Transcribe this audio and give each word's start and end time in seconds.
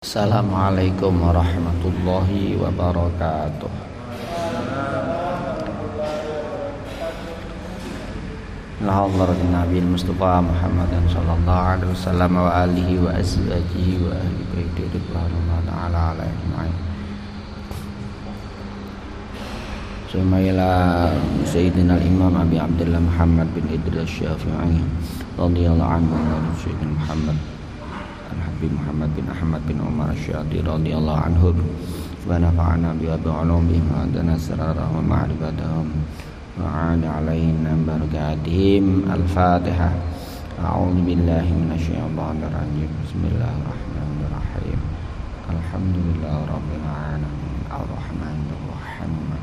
Assalamualaikum 0.00 1.12
warahmatullahi 1.12 2.56
wabarakatuh. 2.56 3.68
Lahadrat 8.80 9.36
Nabi 9.52 9.84
Mustafa 9.84 10.40
Muhammad 10.40 10.88
sallallahu 11.04 11.52
alaihi 11.52 11.92
wasallam 11.92 12.32
wa 12.32 12.48
alihi 12.48 12.96
wa 12.96 13.12
azwajihi 13.12 14.00
wa 14.00 14.16
ahli 14.16 14.42
baiti 14.56 14.88
ridwanullah 14.88 15.58
ta'ala 15.68 16.16
alaihi 16.16 16.48
ma'in 16.48 16.76
Suma 20.08 20.40
ila 20.40 21.12
Sayyidina 21.44 22.00
al-Imam 22.00 22.40
Abi 22.40 22.56
Abdullah 22.56 23.04
Muhammad 23.04 23.52
bin 23.52 23.68
Idris 23.68 24.08
Syafi'i 24.16 24.80
radhiyallahu 25.36 25.92
anhu 25.92 26.16
Sayyidina 26.56 26.88
Muhammad 26.96 27.49
Habib 28.60 28.76
Muhammad 28.76 29.08
bin 29.16 29.24
Ahmad 29.24 29.62
bin 29.64 29.80
Umar 29.80 30.12
Syadi 30.20 30.60
radhiyallahu 30.60 31.16
anhum 31.16 31.56
wa 32.28 32.36
nafa'ana 32.36 32.92
bi 32.92 33.08
ulumihim 33.08 33.88
wa 33.88 34.04
adana 34.04 34.36
sirara 34.36 34.84
wa 34.84 35.00
ma'rifatahum. 35.00 35.88
Wa 36.60 36.92
'ala 36.92 37.24
alaina 37.24 37.72
barakatihim. 37.88 39.08
al-Fatihah 39.08 39.96
minasyaitonir 40.60 42.52
rajim 42.52 42.92
Bismillahirrahmanirrahim. 43.00 44.80
Alhamdulillah 45.56 46.44
rabbil 46.52 46.84
alamin. 46.84 47.64
Ar-rahmanir 47.64 48.60
rahim. 48.68 49.40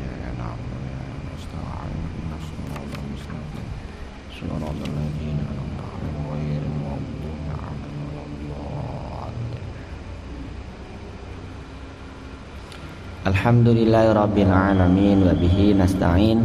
Ya 0.00 0.32
na'budu 0.40 0.88
wa 0.88 1.20
nasta'in 1.36 2.32
Nasrullah 2.32 2.80
mustaqim 3.12 3.68
Suratul 4.32 4.88
ladzina 4.88 5.44
an'amta 5.52 5.82
'alaihim 5.82 6.22
ghairil 6.30 6.78
maghdubi 6.78 7.50
'alaihim 7.50 8.06
waladdallin 8.14 9.66
Alhamdulillahi 13.28 14.16
rabbil 14.16 14.48
alamin 14.48 15.20
wa 15.20 15.36
bihi 15.36 15.76
nasta'in 15.76 16.40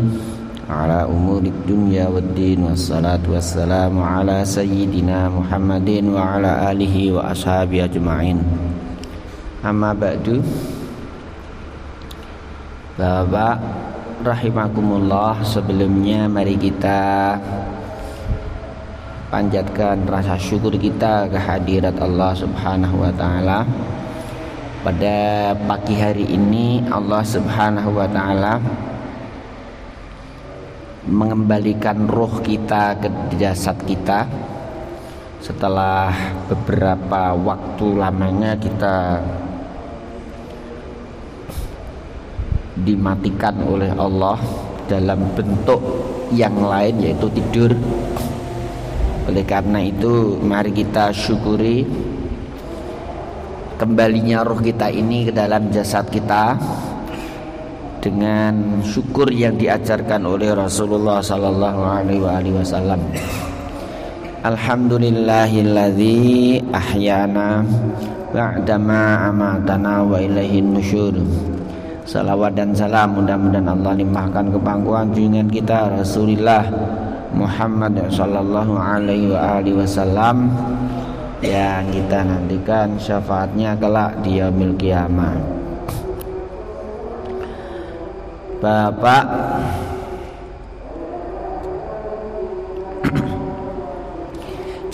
ala 0.67 1.08
umuri 1.08 1.48
dunya 1.64 2.12
waddin 2.12 2.59
wassalatu 2.67 3.40
wassalamu 3.40 4.03
ala 4.03 4.44
sayyidina 4.44 5.31
Muhammadin 5.31 6.12
wa 6.12 6.36
ala 6.36 6.67
alihi 6.67 7.16
wa 7.16 7.31
ashabi 7.31 7.80
ajma'in 7.80 8.44
amma 9.64 9.95
ba'du 9.95 10.44
Bapak 13.00 13.64
rahimakumullah 14.28 15.40
sebelumnya 15.40 16.28
mari 16.28 16.59
kita 16.59 17.40
panjatkan 19.31 20.03
rasa 20.03 20.36
syukur 20.36 20.75
kita 20.75 21.31
kehadirat 21.31 21.95
Allah 22.03 22.36
Subhanahu 22.36 23.08
wa 23.08 23.12
taala. 23.16 23.64
Pada 24.84 25.56
pagi 25.64 25.95
hari 25.95 26.28
ini 26.28 26.84
Allah 26.92 27.23
Subhanahu 27.23 27.95
wa 27.95 28.03
taala 28.03 28.59
mengembalikan 31.08 32.03
roh 32.03 32.44
kita 32.44 33.00
ke 33.00 33.08
jasad 33.40 33.80
kita. 33.88 34.28
Setelah 35.40 36.12
beberapa 36.52 37.31
waktu 37.31 37.95
lamanya 37.95 38.59
kita 38.59 39.23
dimatikan 42.84 43.64
oleh 43.64 43.95
Allah 43.95 44.36
dalam 44.92 45.31
bentuk 45.31 45.80
yang 46.36 46.59
lain 46.59 47.00
yaitu 47.00 47.31
tidur. 47.31 47.72
Oleh 49.31 49.47
karena 49.47 49.80
itu 49.80 50.36
mari 50.44 50.75
kita 50.75 51.16
syukuri 51.16 51.88
kembalinya 53.78 54.44
roh 54.46 54.62
kita 54.62 54.90
ini 54.90 55.26
ke 55.30 55.32
dalam 55.34 55.70
jasad 55.74 56.06
kita 56.10 56.58
dengan 58.04 58.84
syukur 58.84 59.32
yang 59.32 59.56
diajarkan 59.56 60.28
oleh 60.28 60.52
Rasulullah 60.52 61.24
sallallahu 61.24 61.81
alaihi 61.88 62.52
wasallam. 62.52 63.00
Alhamdulillahilladzi 64.44 66.59
ahyana 66.75 67.64
ba'dama 68.36 69.31
amatana 69.31 70.03
wa 70.03 70.20
ilaihin 70.20 70.76
nusyur. 70.76 71.16
Salawat 72.03 72.59
dan 72.59 72.76
salam 72.76 73.16
mudah-mudahan 73.16 73.72
Allah 73.72 73.96
limpahkan 73.96 74.52
ke 74.52 74.59
pangkuan 74.59 75.16
junjungan 75.16 75.47
kita 75.47 75.88
Rasulullah 75.96 76.68
Muhammad 77.31 77.96
sallallahu 78.12 78.76
alaihi 78.76 79.72
wasallam 79.72 80.52
yang 81.44 81.92
kita 81.92 82.24
nantikan 82.24 82.96
syafaatnya 82.96 83.76
kelak 83.76 84.16
di 84.24 84.40
yaumil 84.40 84.72
kiamah. 84.80 85.36
Bapak 88.64 89.28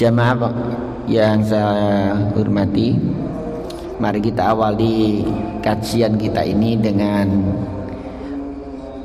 Jamaah 0.02 0.50
yang 1.06 1.46
saya 1.46 2.18
hormati 2.34 2.98
Mari 4.02 4.26
kita 4.26 4.58
awali 4.58 5.22
kajian 5.62 6.18
kita 6.18 6.42
ini 6.50 6.74
dengan 6.82 7.30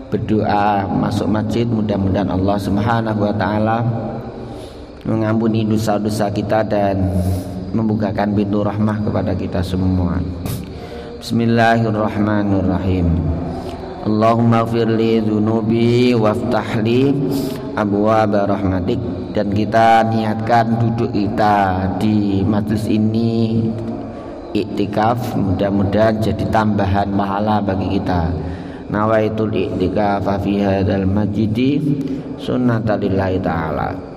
berdoa 0.08 0.86
masuk 0.86 1.26
masjid 1.26 1.66
mudah-mudahan 1.66 2.30
Allah 2.30 2.56
Subhanahu 2.62 3.20
wa 3.26 3.34
taala 3.34 3.82
mengampuni 5.04 5.68
dosa-dosa 5.68 6.32
kita 6.32 6.64
dan 6.64 7.12
membukakan 7.76 8.32
pintu 8.32 8.64
rahmah 8.64 9.04
kepada 9.04 9.36
kita 9.36 9.60
semua. 9.60 10.16
Bismillahirrahmanirrahim. 11.20 13.08
Allahumma 14.04 14.68
firli 14.68 15.20
dzunubi 15.24 16.12
waftahli 16.12 17.12
abwaab 17.72 18.36
rahmatik 18.48 19.00
dan 19.32 19.48
kita 19.48 20.04
niatkan 20.12 20.76
duduk 20.76 21.08
kita 21.08 21.88
di 21.96 22.44
majlis 22.44 22.84
ini 22.84 23.64
iktikaf 24.52 25.16
mudah-mudahan 25.34 26.20
jadi 26.20 26.44
tambahan 26.52 27.16
pahala 27.16 27.64
bagi 27.64 27.96
kita 27.96 28.28
nawaitul 28.92 29.56
iktikaf 29.56 30.28
fi 30.44 30.52
hadzal 30.60 31.08
masjidi 31.08 31.80
sunnatalillahi 32.36 33.40
taala 33.40 34.13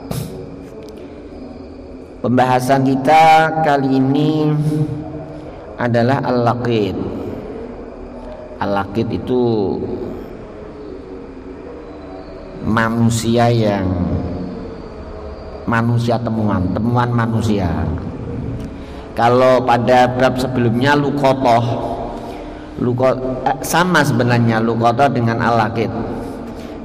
Pembahasan 2.17 2.81
kita 2.81 3.53
kali 3.61 4.01
ini 4.01 4.49
adalah 5.77 6.17
al-laqid. 6.25 6.97
Al-laqid 8.57 9.05
itu 9.13 9.77
manusia 12.65 13.53
yang 13.53 13.85
manusia 15.69 16.17
temuan, 16.17 16.65
temuan 16.73 17.13
manusia. 17.13 17.69
Kalau 19.13 19.61
pada 19.61 20.09
bab 20.17 20.41
sebelumnya 20.41 20.97
lukotoh, 20.97 21.65
lukot 22.81 23.45
eh, 23.45 23.61
sama 23.61 24.01
sebenarnya 24.01 24.57
lukotoh 24.57 25.05
dengan 25.13 25.37
al-laqid. 25.37 25.93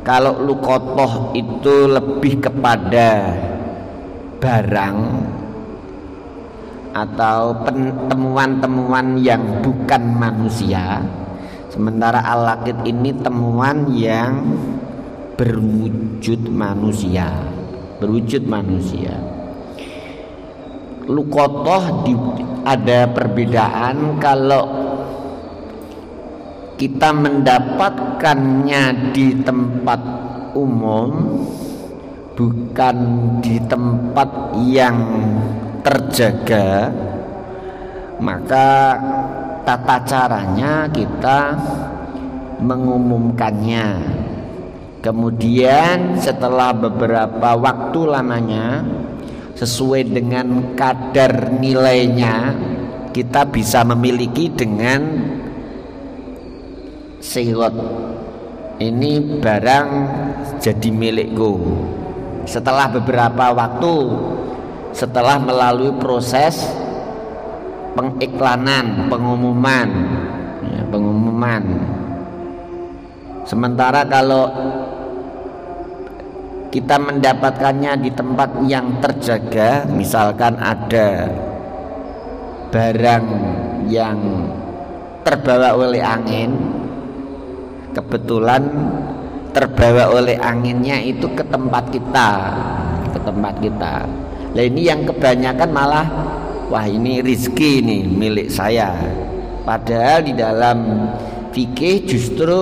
Kalau 0.05 0.45
lukotoh 0.45 1.33
itu 1.33 1.89
lebih 1.89 2.37
kepada 2.37 3.33
barang 4.43 4.99
atau 6.93 7.63
temuan-temuan 8.11 9.23
yang 9.23 9.63
bukan 9.63 10.03
manusia. 10.19 10.99
Sementara 11.71 12.27
al-laqid 12.27 12.83
ini 12.85 13.15
temuan 13.23 13.87
yang 13.95 14.43
berwujud 15.39 16.51
manusia 16.51 17.53
berwujud 18.03 18.43
manusia. 18.51 19.15
Lukotoh 21.07 22.03
di, 22.03 22.19
ada 22.67 23.07
perbedaan 23.07 24.19
kalau 24.19 24.67
kita 26.75 27.15
mendapatkannya 27.15 29.15
di 29.15 29.39
tempat 29.47 30.03
umum 30.59 31.31
bukan 32.33 32.97
di 33.45 33.61
tempat 33.69 34.29
yang 34.65 34.99
terjaga 35.85 36.89
maka 38.23 38.95
tata 39.67 39.99
caranya 40.07 40.87
kita 40.87 41.59
mengumumkannya. 42.63 43.87
Kemudian 45.03 46.23
setelah 46.23 46.71
beberapa 46.71 47.59
waktu 47.59 48.01
lamanya 48.07 48.87
sesuai 49.59 50.15
dengan 50.15 50.79
kadar 50.79 51.51
nilainya 51.59 52.55
kita 53.11 53.43
bisa 53.51 53.83
memiliki 53.83 54.47
dengan 54.47 55.03
sirot. 57.19 57.75
Ini 58.79 59.43
barang 59.43 59.89
jadi 60.63 60.89
milikku 60.91 61.55
setelah 62.45 62.91
beberapa 62.91 63.55
waktu 63.55 63.95
setelah 64.93 65.41
melalui 65.41 65.93
proses 65.97 66.69
pengiklanan 67.97 69.09
pengumuman 69.09 69.89
ya, 70.69 70.83
pengumuman. 70.89 71.63
Sementara 73.43 74.07
kalau 74.07 74.49
kita 76.73 76.97
mendapatkannya 76.97 78.01
di 78.01 78.11
tempat 78.17 78.49
yang 78.65 78.97
terjaga 79.05 79.85
misalkan 79.93 80.57
ada 80.57 81.29
barang 82.73 83.27
yang 83.93 84.17
terbawa 85.21 85.77
oleh 85.77 86.01
angin 86.01 86.57
kebetulan 87.93 88.65
terbawa 89.53 90.13
oleh 90.17 90.41
anginnya 90.41 90.97
itu 91.01 91.29
ke 91.37 91.45
tempat 91.45 91.93
kita 91.93 92.29
ke 93.13 93.19
tempat 93.21 93.55
kita. 93.61 93.95
Lah 94.53 94.65
ini 94.65 94.89
yang 94.89 95.05
kebanyakan 95.05 95.71
malah 95.71 96.07
wah 96.73 96.89
ini 96.89 97.21
rizki 97.21 97.85
ini 97.85 98.09
milik 98.09 98.49
saya. 98.49 98.97
Padahal 99.63 100.27
di 100.27 100.33
dalam 100.35 101.09
fikih 101.53 102.09
justru 102.09 102.61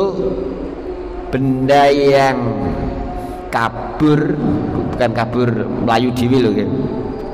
benda 1.31 1.87
yang 1.89 2.37
kabur 3.55 4.35
bukan 4.95 5.11
kabur 5.15 5.49
melayu 5.87 6.11
diwi 6.15 6.39
loh 6.43 6.55
kan 6.55 6.71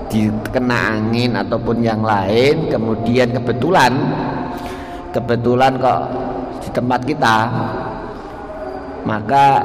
dikena 0.06 0.78
angin 0.96 1.32
ataupun 1.34 1.82
yang 1.82 2.00
lain 2.04 2.70
kemudian 2.72 3.32
kebetulan 3.36 3.92
kebetulan 5.12 5.72
kok 5.80 6.00
di 6.62 6.68
tempat 6.72 7.00
kita 7.04 7.36
maka 9.06 9.62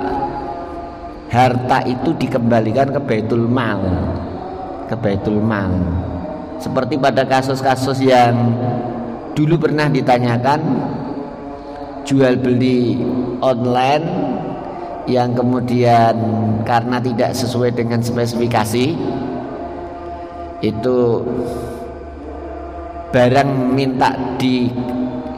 harta 1.34 1.82
itu 1.90 2.14
dikembalikan 2.16 2.94
ke 2.94 3.00
Baitul 3.02 3.50
Mal. 3.50 3.82
Ke 4.86 4.96
Baitul 4.96 5.42
Mal. 5.42 5.74
Seperti 6.62 7.02
pada 7.02 7.26
kasus-kasus 7.26 8.06
yang 8.06 8.54
dulu 9.34 9.58
pernah 9.58 9.90
ditanyakan 9.90 10.62
jual 12.06 12.38
beli 12.38 13.02
online 13.42 14.06
yang 15.10 15.34
kemudian 15.34 16.14
karena 16.62 17.02
tidak 17.02 17.34
sesuai 17.34 17.74
dengan 17.74 18.06
spesifikasi 18.06 18.94
itu 20.62 21.00
barang 23.10 23.50
minta 23.74 24.14
di 24.38 24.70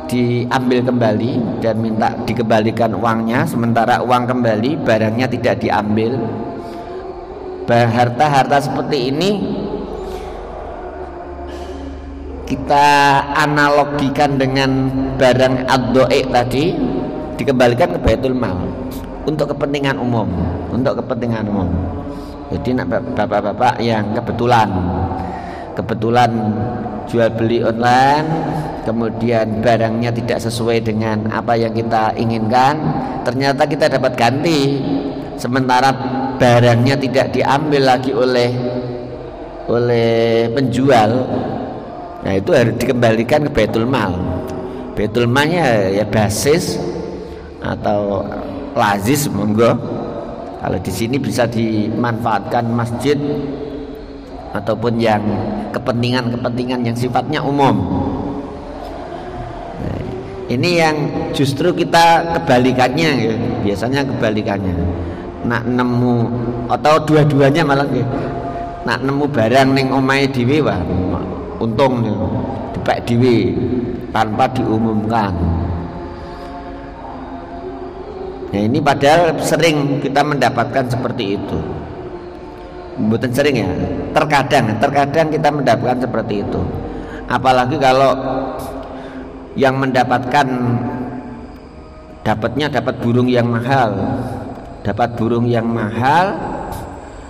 diambil 0.07 0.83
kembali 0.83 1.63
dan 1.63 1.79
minta 1.79 2.13
dikembalikan 2.27 2.93
uangnya 2.93 3.47
sementara 3.47 4.03
uang 4.03 4.29
kembali 4.29 4.83
barangnya 4.83 5.27
tidak 5.31 5.63
diambil. 5.63 6.19
Harta-harta 7.67 8.59
seperti 8.59 9.07
ini 9.07 9.31
kita 12.43 12.87
analogikan 13.33 14.35
dengan 14.35 14.91
barang 15.15 15.65
ad 15.71 15.95
tadi 16.29 16.75
dikembalikan 17.39 17.95
ke 17.95 17.99
Baitul 18.03 18.35
Mal 18.35 18.59
untuk 19.23 19.55
kepentingan 19.55 19.95
umum 19.95 20.27
untuk 20.69 20.99
kepentingan 20.99 21.47
umum. 21.47 21.71
Jadi 22.51 22.75
bapak-bapak 23.15 23.79
yang 23.79 24.11
kebetulan 24.13 24.69
kebetulan 25.73 26.29
jual 27.09 27.31
beli 27.33 27.65
online 27.65 28.27
kemudian 28.83 29.63
barangnya 29.63 30.11
tidak 30.11 30.39
sesuai 30.43 30.83
dengan 30.83 31.31
apa 31.31 31.55
yang 31.55 31.71
kita 31.73 32.13
inginkan. 32.19 32.75
Ternyata 33.23 33.63
kita 33.67 33.87
dapat 33.87 34.13
ganti. 34.15 34.79
Sementara 35.39 35.89
barangnya 36.37 36.95
tidak 36.99 37.33
diambil 37.33 37.81
lagi 37.95 38.11
oleh 38.13 38.51
oleh 39.67 40.47
penjual. 40.51 41.09
Nah 42.23 42.33
itu 42.35 42.51
harus 42.55 42.75
dikembalikan 42.79 43.47
ke 43.47 43.51
betul 43.51 43.87
Mal. 43.87 44.15
Betul 44.93 45.25
Malnya 45.25 45.89
ya 45.89 46.05
basis 46.05 46.77
atau 47.63 48.23
lazis 48.75 49.25
monggo. 49.31 49.73
Kalau 50.63 50.79
di 50.79 50.91
sini 50.95 51.19
bisa 51.19 51.43
dimanfaatkan 51.43 52.63
masjid 52.71 53.19
ataupun 54.55 54.95
yang 55.01 55.19
kepentingan-kepentingan 55.75 56.87
yang 56.87 56.95
sifatnya 56.95 57.43
umum. 57.43 57.75
Ini 60.53 60.69
yang 60.77 60.95
justru 61.33 61.73
kita 61.73 62.37
kebalikannya 62.37 63.09
ya. 63.17 63.35
Biasanya 63.65 64.05
kebalikannya. 64.05 64.75
Nak 65.49 65.63
nemu 65.65 66.15
atau 66.69 67.01
dua-duanya 67.01 67.65
malah 67.65 67.89
ya. 67.89 68.05
Nak 68.85 68.99
nemu 69.01 69.25
barang 69.33 69.69
neng 69.73 69.89
omai 69.89 70.29
dhewe 70.29 70.61
wah 70.61 70.79
untung 71.57 72.05
nih. 72.05 72.17
Dipek 72.77 72.99
dhewe 73.09 73.37
tanpa 74.13 74.45
diumumkan. 74.53 75.33
Nah 78.53 78.61
ini 78.61 78.77
padahal 78.77 79.41
sering 79.41 79.97
kita 80.05 80.21
mendapatkan 80.21 80.85
seperti 80.85 81.41
itu 81.41 81.57
bukan 82.97 83.31
sering 83.33 83.55
ya 83.57 83.69
terkadang 84.13 84.77
terkadang 84.77 85.27
kita 85.33 85.49
mendapatkan 85.49 85.97
seperti 86.05 86.45
itu 86.45 86.61
apalagi 87.25 87.81
kalau 87.81 88.13
yang 89.53 89.77
mendapatkan 89.77 90.47
dapatnya 92.25 92.67
dapat 92.71 92.95
burung 93.01 93.29
yang 93.29 93.49
mahal. 93.49 93.93
Dapat 94.83 95.15
burung 95.15 95.47
yang 95.47 95.63
mahal 95.63 96.35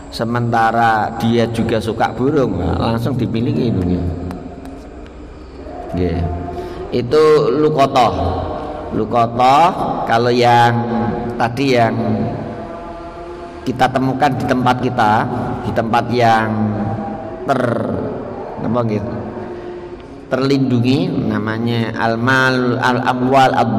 sementara 0.10 1.14
dia 1.22 1.46
juga 1.54 1.78
suka 1.78 2.10
burung. 2.14 2.58
Langsung 2.58 3.14
dimiliki 3.14 3.70
burungnya 3.70 4.24
yeah. 5.98 6.22
itu 6.94 7.24
lukotoh 7.54 8.14
lukotoh 8.94 9.66
kalau 10.06 10.30
yang 10.30 10.74
tadi 11.38 11.78
yang 11.78 11.96
kita 13.64 13.90
temukan 13.90 14.32
di 14.38 14.46
tempat 14.46 14.76
kita 14.84 15.12
di 15.66 15.72
tempat 15.72 16.06
yang 16.12 16.50
ter 17.48 17.62
apa 18.64 18.80
gitu 18.90 19.13
terlindungi 20.34 21.30
namanya 21.30 21.94
al-mal 21.94 22.82
al-amwal 22.82 23.54
ad 23.54 23.78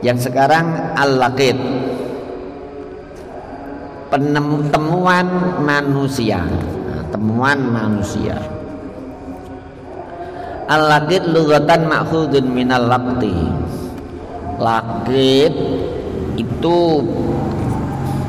yang 0.00 0.16
sekarang 0.16 0.96
al-laqid 0.96 1.60
penemuan 4.08 5.28
manusia. 5.60 6.40
Nah, 6.88 7.04
temuan 7.12 7.60
manusia. 7.68 8.40
Al-laqid 10.72 11.36
lugatan 11.36 11.84
ma'khudun 11.84 12.48
minal 12.48 12.88
laqti. 12.88 13.36
Laqid 14.56 15.52
itu 16.40 16.78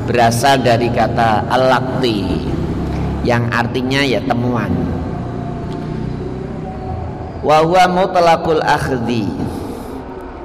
berasal 0.04 0.60
dari 0.60 0.92
kata 0.92 1.48
alakti 1.48 2.44
yang 3.24 3.48
artinya 3.48 4.02
ya 4.04 4.18
temuan 4.26 4.99
wa 7.40 7.56
huwa 7.64 7.84
mutlaqul 7.88 8.60
akhdi 8.60 9.28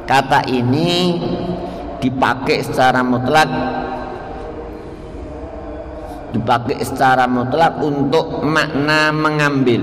kata 0.05 0.45
ini 0.47 1.19
dipakai 1.99 2.61
secara 2.61 3.01
mutlak. 3.01 3.49
Dipakai 6.35 6.83
secara 6.83 7.25
mutlak 7.25 7.79
untuk 7.79 8.43
makna 8.43 9.09
mengambil. 9.09 9.81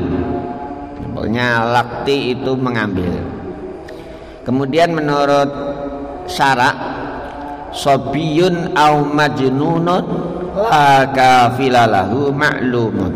Contohnya 1.01 1.65
lakti 1.65 2.37
itu 2.37 2.53
mengambil. 2.55 3.09
Kemudian 4.45 4.93
menurut 4.93 5.51
syarak 6.29 6.77
sobiyun 7.73 8.77
au 8.77 9.07
majnunun 9.07 10.05
la 10.53 11.09
kafilalahu 11.09 12.29
ma'lumun 12.37 13.15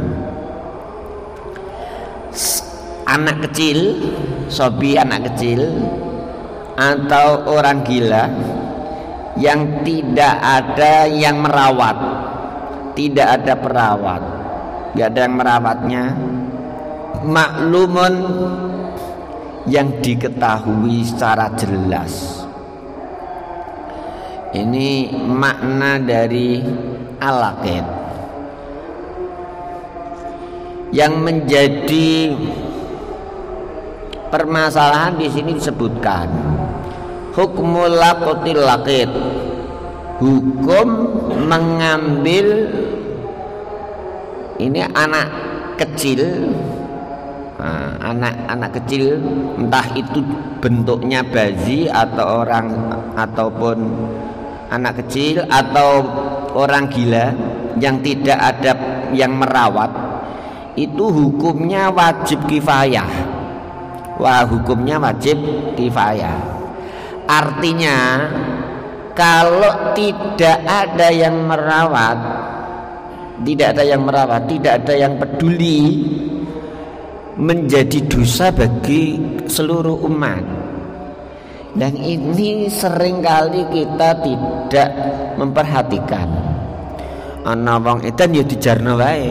anak 3.06 3.48
kecil 3.50 3.94
sobi 4.46 4.98
anak 4.98 5.30
kecil 5.32 5.66
atau 6.76 7.48
orang 7.48 7.82
gila 7.82 8.28
yang 9.36 9.84
tidak 9.84 10.34
ada 10.40 11.04
yang 11.08 11.40
merawat. 11.44 11.96
Tidak 12.96 13.28
ada 13.28 13.52
perawat. 13.52 14.22
Tidak 14.92 15.06
ada 15.12 15.20
yang 15.28 15.36
merawatnya. 15.36 16.04
Maklumun 17.20 18.14
yang 19.68 19.92
diketahui 20.00 21.04
secara 21.04 21.52
jelas. 21.60 22.44
Ini 24.56 25.12
makna 25.28 26.00
dari 26.00 26.64
alaqid. 27.20 27.84
Yang 30.96 31.12
menjadi 31.20 32.08
permasalahan 34.30 35.18
di 35.18 35.26
sini 35.30 35.56
disebutkan. 35.56 36.28
Hukmul 37.36 38.00
laqatil 38.00 38.62
laqid 38.64 39.10
hukum 40.16 40.88
mengambil 41.44 42.72
ini 44.56 44.80
anak 44.96 45.28
kecil. 45.76 46.24
Anak-anak 48.06 48.70
kecil 48.78 49.18
entah 49.58 49.88
itu 49.96 50.20
bentuknya 50.60 51.24
bayi 51.24 51.88
atau 51.88 52.44
orang 52.44 52.68
ataupun 53.16 53.80
anak 54.70 55.02
kecil 55.02 55.42
atau 55.48 56.04
orang 56.52 56.86
gila 56.92 57.32
yang 57.80 57.98
tidak 58.04 58.38
ada 58.38 58.72
yang 59.10 59.34
merawat 59.34 59.88
itu 60.76 61.08
hukumnya 61.08 61.88
wajib 61.88 62.44
kifayah 62.44 63.08
wah 64.20 64.44
hukumnya 64.48 64.96
wajib 65.00 65.36
kifayah. 65.76 66.40
Artinya 67.26 67.96
kalau 69.16 69.96
tidak 69.96 70.62
ada 70.62 71.08
yang 71.10 71.48
merawat 71.48 72.18
tidak 73.44 73.76
ada 73.76 73.84
yang 73.84 74.00
merawat 74.04 74.48
tidak 74.48 74.84
ada 74.84 74.94
yang 74.96 75.12
peduli 75.20 76.08
menjadi 77.36 78.00
dosa 78.08 78.48
bagi 78.48 79.20
seluruh 79.44 80.08
umat. 80.08 80.44
Dan 81.76 81.92
ini 82.00 82.72
sering 82.72 83.20
kali 83.20 83.68
kita 83.68 84.16
tidak 84.24 84.88
memperhatikan. 85.36 86.28
Ana 87.44 87.76
wong 87.76 88.00
edan 88.08 88.32
ya 88.32 88.40
dijarno 88.40 88.96
wae. 88.96 89.28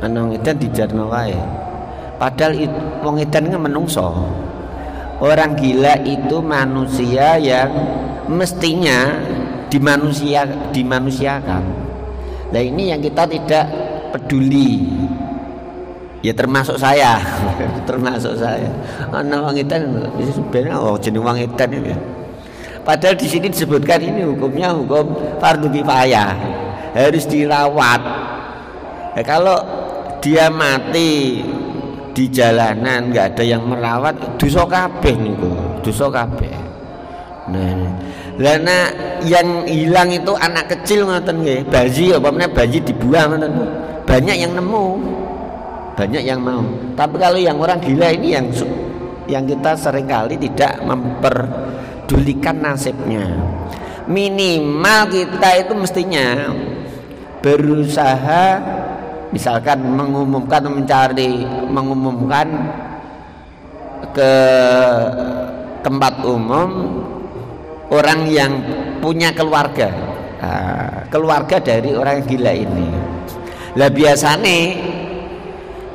Ana 0.00 0.16
wong 0.24 0.32
edan 0.40 0.56
dijarno 0.56 1.12
wae 1.12 1.61
padahal 2.22 2.54
itu, 2.54 2.78
wong 3.02 3.18
edan 3.18 3.50
kan 3.50 3.58
menungso. 3.58 4.14
Orang 5.18 5.58
gila 5.58 5.98
itu 6.06 6.38
manusia 6.38 7.34
yang 7.42 7.70
mestinya 8.30 9.18
dimanusia 9.66 10.46
dimanusiakan. 10.70 11.62
Nah 12.54 12.62
ini 12.62 12.94
yang 12.94 13.02
kita 13.02 13.26
tidak 13.26 13.66
peduli. 14.14 14.86
Ya 16.22 16.30
termasuk 16.30 16.78
saya. 16.78 17.18
Termasuk 17.88 18.38
saya. 18.38 18.70
Anak 19.10 19.42
wong 19.42 19.58
edan 19.58 19.90
sebenarnya 20.22 20.78
oh 20.78 20.94
jenis 20.94 21.18
wong 21.18 21.34
edan 21.34 21.70
ini. 21.74 21.94
Padahal 22.86 23.18
di 23.18 23.26
sini 23.26 23.50
disebutkan 23.50 23.98
ini 23.98 24.22
hukumnya 24.22 24.70
hukum 24.70 25.38
fardu 25.42 25.66
kifayah. 25.70 26.34
Harus 26.94 27.26
dirawat. 27.26 28.02
Ya, 29.18 29.22
kalau 29.26 29.58
dia 30.22 30.46
mati 30.46 31.42
di 32.12 32.28
jalanan 32.28 33.08
nggak 33.08 33.36
ada 33.36 33.44
yang 33.44 33.64
merawat 33.64 34.36
dosa 34.36 34.64
kabeh 34.68 35.14
niku 35.16 35.52
dosa 35.80 36.06
kabeh. 36.12 36.54
Nah 37.50 37.88
karena 38.36 38.88
yang 39.24 39.68
hilang 39.68 40.08
itu 40.12 40.32
anak 40.36 40.72
kecil 40.72 41.08
ngoten 41.08 41.44
nggih 41.44 41.60
bayi 41.68 42.12
apa 42.12 42.28
bayi 42.52 42.78
dibuang 42.80 43.36
ngoten. 43.36 43.52
Banyak 44.02 44.36
yang 44.36 44.52
nemu 44.56 44.86
banyak 45.92 46.22
yang 46.24 46.40
mau. 46.40 46.64
Tapi 46.96 47.14
kalau 47.20 47.38
yang 47.38 47.56
orang 47.60 47.78
gila 47.80 48.08
ini 48.12 48.28
yang 48.34 48.46
yang 49.28 49.44
kita 49.46 49.76
sering 49.76 50.08
kali 50.08 50.34
tidak 50.40 50.80
memperdulikan 50.82 52.56
nasibnya. 52.58 53.22
Minimal 54.08 55.00
kita 55.14 55.48
itu 55.62 55.72
mestinya 55.78 56.50
berusaha 57.38 58.44
misalkan 59.32 59.80
mengumumkan 59.82 60.62
mencari 60.68 61.42
mengumumkan 61.66 62.46
ke 64.12 64.32
tempat 65.80 66.14
umum 66.22 66.68
orang 67.88 68.28
yang 68.28 68.52
punya 69.00 69.32
keluarga 69.32 69.88
nah, 70.38 71.08
keluarga 71.08 71.56
dari 71.58 71.96
orang 71.96 72.22
gila 72.28 72.52
ini 72.52 72.88
lah 73.72 73.88
biasanya 73.88 74.92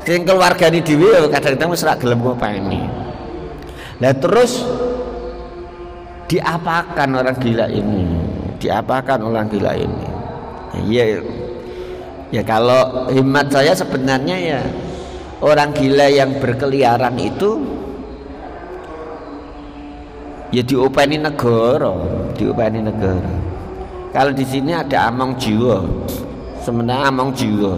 Sing 0.07 0.23
keluarga 0.23 0.71
ini 0.71 0.79
dewi 0.79 1.11
kadang-kadang 1.27 1.75
wis 1.75 1.83
gelem 1.83 2.23
apa 2.23 2.47
ini. 2.55 2.79
Nah 3.99 4.15
terus 4.15 4.63
diapakan 6.31 7.09
orang 7.11 7.35
gila 7.35 7.67
ini? 7.67 8.07
Diapakan 8.55 9.19
orang 9.27 9.51
gila 9.51 9.75
ini? 9.75 10.07
Ya, 10.87 11.19
ya 12.33 12.43
kalau 12.43 13.07
hemat 13.11 13.47
saya 13.51 13.71
sebenarnya 13.71 14.37
ya 14.37 14.61
orang 15.39 15.71
gila 15.71 16.07
yang 16.09 16.37
berkeliaran 16.41 17.15
itu 17.19 17.61
ya 20.51 20.63
diupani 20.63 21.19
negara, 21.19 21.91
diupani 22.35 22.79
negara. 22.83 23.31
Kalau 24.15 24.31
di 24.31 24.47
sini 24.47 24.71
ada 24.73 25.11
among 25.11 25.35
jiwa, 25.37 25.83
sebenarnya 26.63 27.11
among 27.11 27.29
jiwa, 27.35 27.73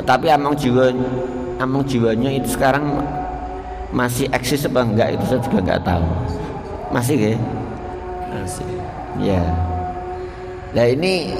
tetapi 0.00 0.26
among 0.32 0.54
jiwa 0.56 0.94
among 1.58 1.82
jiwanya 1.84 2.30
itu 2.30 2.54
sekarang 2.54 3.02
masih 3.90 4.30
eksis 4.30 4.68
apa 4.70 4.86
enggak 4.86 5.18
itu 5.18 5.24
saya 5.26 5.40
juga 5.42 5.58
enggak 5.60 5.82
tahu. 5.84 6.06
Masih 6.88 7.16
ya 7.18 7.36
masih. 8.48 8.68
Ya. 9.18 9.42
Nah 10.72 10.86
ini 10.88 11.34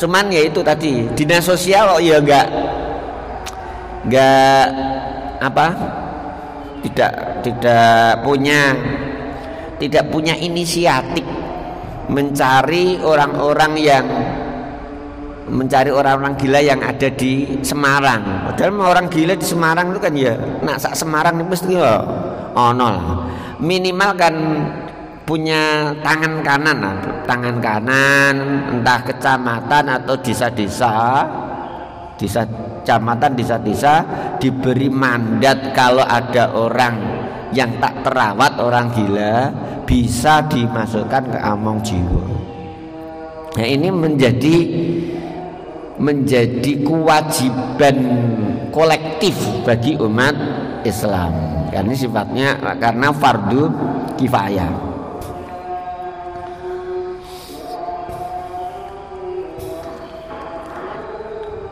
cuman 0.00 0.32
ya 0.32 0.48
itu 0.48 0.64
tadi 0.64 1.04
dinas 1.12 1.44
sosial 1.44 1.92
oh 1.92 2.00
ya 2.00 2.16
enggak 2.16 2.48
enggak 4.08 4.66
apa 5.44 5.66
tidak 6.80 7.12
tidak 7.44 8.24
punya 8.24 8.72
tidak 9.76 10.08
punya 10.08 10.32
inisiatif 10.40 11.24
mencari 12.08 12.96
orang-orang 13.04 13.72
yang 13.76 14.04
mencari 15.50 15.90
orang-orang 15.90 16.38
gila 16.38 16.62
yang 16.62 16.78
ada 16.78 17.10
di 17.10 17.58
Semarang. 17.66 18.52
Padahal 18.54 18.70
orang 18.86 19.06
gila 19.10 19.34
di 19.34 19.42
Semarang 19.42 19.90
itu 19.90 20.00
kan 20.00 20.12
ya, 20.14 20.34
nak 20.62 20.78
sak 20.78 20.94
Semarang 20.94 21.42
itu 21.42 21.46
mesti 21.50 21.74
ya 21.74 21.98
ono 22.54 22.86
lah. 22.86 23.06
Minimal 23.58 24.10
kan 24.14 24.34
punya 25.30 25.94
tangan 26.02 26.42
kanan 26.42 26.82
lah, 26.82 26.98
tangan 27.22 27.62
kanan 27.62 28.34
entah 28.66 28.98
kecamatan 29.06 29.84
atau 29.86 30.18
desa-desa 30.18 31.22
desa 32.18 32.42
kecamatan 32.42 33.38
desa-desa 33.38 34.02
diberi 34.42 34.90
mandat 34.90 35.70
kalau 35.70 36.02
ada 36.02 36.50
orang 36.50 36.98
yang 37.54 37.78
tak 37.78 38.02
terawat 38.02 38.58
orang 38.58 38.90
gila 38.90 39.54
bisa 39.86 40.42
dimasukkan 40.50 41.30
ke 41.30 41.38
among 41.38 41.78
jiwa. 41.86 42.26
Nah 43.54 43.66
ini 43.70 43.86
menjadi 43.86 44.56
menjadi 46.02 46.72
kewajiban 46.82 47.96
kolektif 48.74 49.38
bagi 49.62 49.94
umat 49.94 50.34
Islam 50.82 51.30
karena 51.70 51.94
sifatnya 51.94 52.58
karena 52.82 53.14
fardu 53.14 53.70
kifayah 54.18 54.89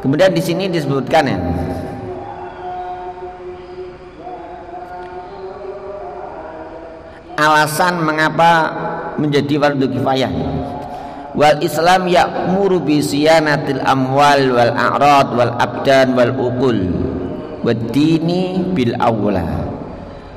kemudian 0.01 0.31
di 0.35 0.43
sini 0.43 0.71
disebutkan 0.71 1.25
ya. 1.27 1.39
Alasan 7.39 8.03
mengapa 8.03 8.51
menjadi 9.15 9.63
fardu 9.63 9.87
kifayah. 9.95 10.33
Wal 11.39 11.63
Islam 11.63 12.11
ya'muru 12.11 12.83
bi 12.83 12.99
siyanatil 12.99 13.79
amwal 13.87 14.59
wal 14.59 14.75
a'rad 14.75 15.29
wal 15.39 15.55
abdan 15.55 16.19
wal 16.19 16.35
uqul 16.35 16.79
wad 17.63 17.95
dini 17.95 18.59
bil 18.75 18.99
awla. 18.99 19.47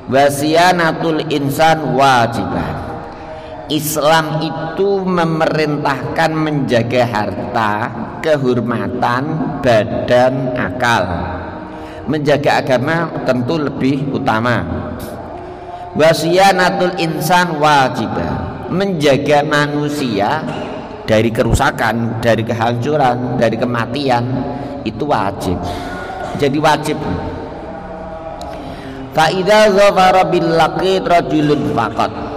Wa 0.06 0.30
siyanatul 0.30 1.26
insan 1.26 1.98
wajibah 1.98 2.81
Islam 3.72 4.44
itu 4.44 5.00
memerintahkan 5.00 6.30
menjaga 6.36 7.08
harta, 7.08 7.72
kehormatan, 8.20 9.24
badan, 9.64 10.52
akal. 10.60 11.04
Menjaga 12.04 12.60
agama 12.60 13.08
tentu 13.24 13.56
lebih 13.56 14.12
utama. 14.12 14.60
Wasiyanatul 15.96 17.00
insan 17.00 17.56
wajibah. 17.56 18.68
Menjaga 18.68 19.40
manusia 19.40 20.44
dari 21.08 21.32
kerusakan, 21.32 22.20
dari 22.20 22.44
kehancuran, 22.44 23.40
dari 23.40 23.56
kematian 23.56 24.24
itu 24.84 25.04
wajib. 25.08 25.56
Jadi 26.36 26.58
wajib. 26.60 26.96
Fa 29.12 29.28
idza 29.32 29.72
zafara 29.72 30.24
bil 30.28 30.56
laqit 30.56 31.04
rajulun 31.04 31.76
faqat 31.76 32.31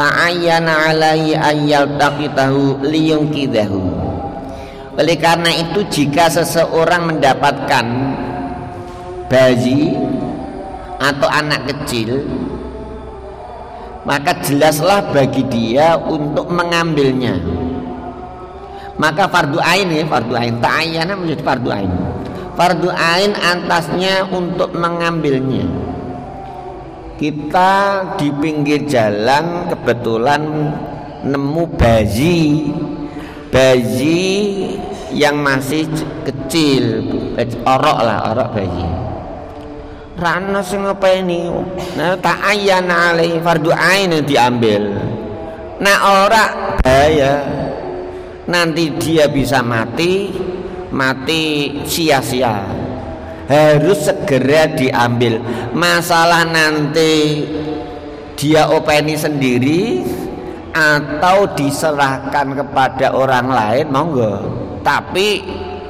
ta'ayyana 0.00 0.88
alaihi 0.88 1.36
ayyal 1.36 2.00
taqitahu 2.00 2.80
liyunkidahu. 2.80 3.80
Oleh 4.96 5.16
karena 5.20 5.52
itu 5.52 5.84
jika 5.92 6.32
seseorang 6.32 7.12
mendapatkan 7.12 7.84
bayi 9.28 9.92
atau 11.00 11.28
anak 11.28 11.68
kecil 11.68 12.24
maka 14.08 14.40
jelaslah 14.40 15.12
bagi 15.12 15.44
dia 15.52 16.00
untuk 16.00 16.48
mengambilnya. 16.48 17.36
Maka 18.96 19.28
fardu 19.28 19.60
ain 19.60 19.88
ya 19.92 20.04
fardu 20.08 20.32
ain. 20.36 20.56
Ta'ayyana 20.60 21.12
menjadi 21.16 21.44
fardu 21.44 21.68
ain. 21.72 21.92
Fardu 22.56 22.88
ain 22.92 23.32
antasnya 23.36 24.28
untuk 24.28 24.72
mengambilnya 24.76 25.64
kita 27.20 27.72
di 28.16 28.32
pinggir 28.40 28.88
jalan 28.88 29.68
kebetulan 29.68 30.72
nemu 31.20 31.64
bayi. 31.76 32.72
Bayi 33.52 34.32
yang 35.12 35.44
masih 35.44 35.84
kecil. 36.24 37.04
Orok 37.68 37.98
lah 38.00 38.32
orok 38.32 38.48
bayi. 38.56 38.88
Rano 40.16 40.60
sing 40.60 40.84
ini 40.84 41.48
nah 41.96 42.12
tak 42.20 42.40
ayah 42.56 42.80
alai 42.80 43.36
fardu 43.44 43.68
ain 43.68 44.16
diambil. 44.24 44.88
Nah 45.76 46.24
ora 46.24 46.44
bahaya. 46.80 47.44
Nanti 48.48 48.96
dia 48.96 49.28
bisa 49.28 49.60
mati 49.62 50.32
mati 50.90 51.70
sia-sia 51.86 52.79
harus 53.50 54.06
segera 54.06 54.70
diambil. 54.70 55.42
Masalah 55.74 56.46
nanti 56.46 57.42
dia 58.38 58.70
openi 58.70 59.18
sendiri 59.18 60.06
atau 60.70 61.50
diserahkan 61.58 62.54
kepada 62.54 63.10
orang 63.10 63.50
lain 63.50 63.86
monggo. 63.90 64.34
Tapi 64.86 65.42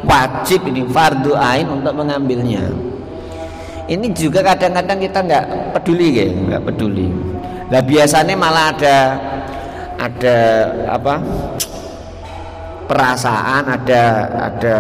wajib 0.09 0.65
ini 0.73 0.89
fardu 0.89 1.37
ain 1.37 1.69
untuk 1.69 1.93
mengambilnya. 1.93 2.65
Ini 3.91 4.07
juga 4.17 4.41
kadang-kadang 4.41 4.99
kita 5.03 5.19
nggak 5.21 5.45
peduli 5.77 6.09
ya 6.17 6.27
nggak 6.33 6.63
peduli. 6.65 7.13
Nah 7.71 7.83
biasanya 7.85 8.35
malah 8.35 8.73
ada 8.73 8.97
ada 10.01 10.39
apa? 10.89 11.15
Perasaan 12.91 13.63
ada 13.71 14.03
ada 14.51 14.77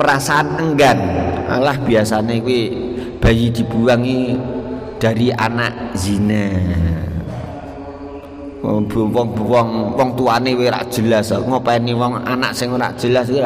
perasaan 0.00 0.56
enggan. 0.56 0.96
Allah 1.44 1.76
biasanya 1.76 2.32
ini 2.32 2.72
bayi 3.20 3.52
dibuangi 3.52 4.40
dari 4.96 5.28
anak 5.28 5.92
zina. 5.92 6.48
Wong-wong 8.64 9.28
wong 9.96 10.08
tuane 10.16 10.56
wis 10.56 10.68
ora 10.72 10.80
jelas 10.88 11.32
ngopeni 11.32 11.92
wong 11.92 12.24
anak 12.24 12.56
sing 12.56 12.72
ora 12.72 12.92
jelas 12.96 13.28
kuwi 13.28 13.44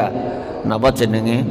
napa 0.63 0.87
jenenge? 0.95 1.43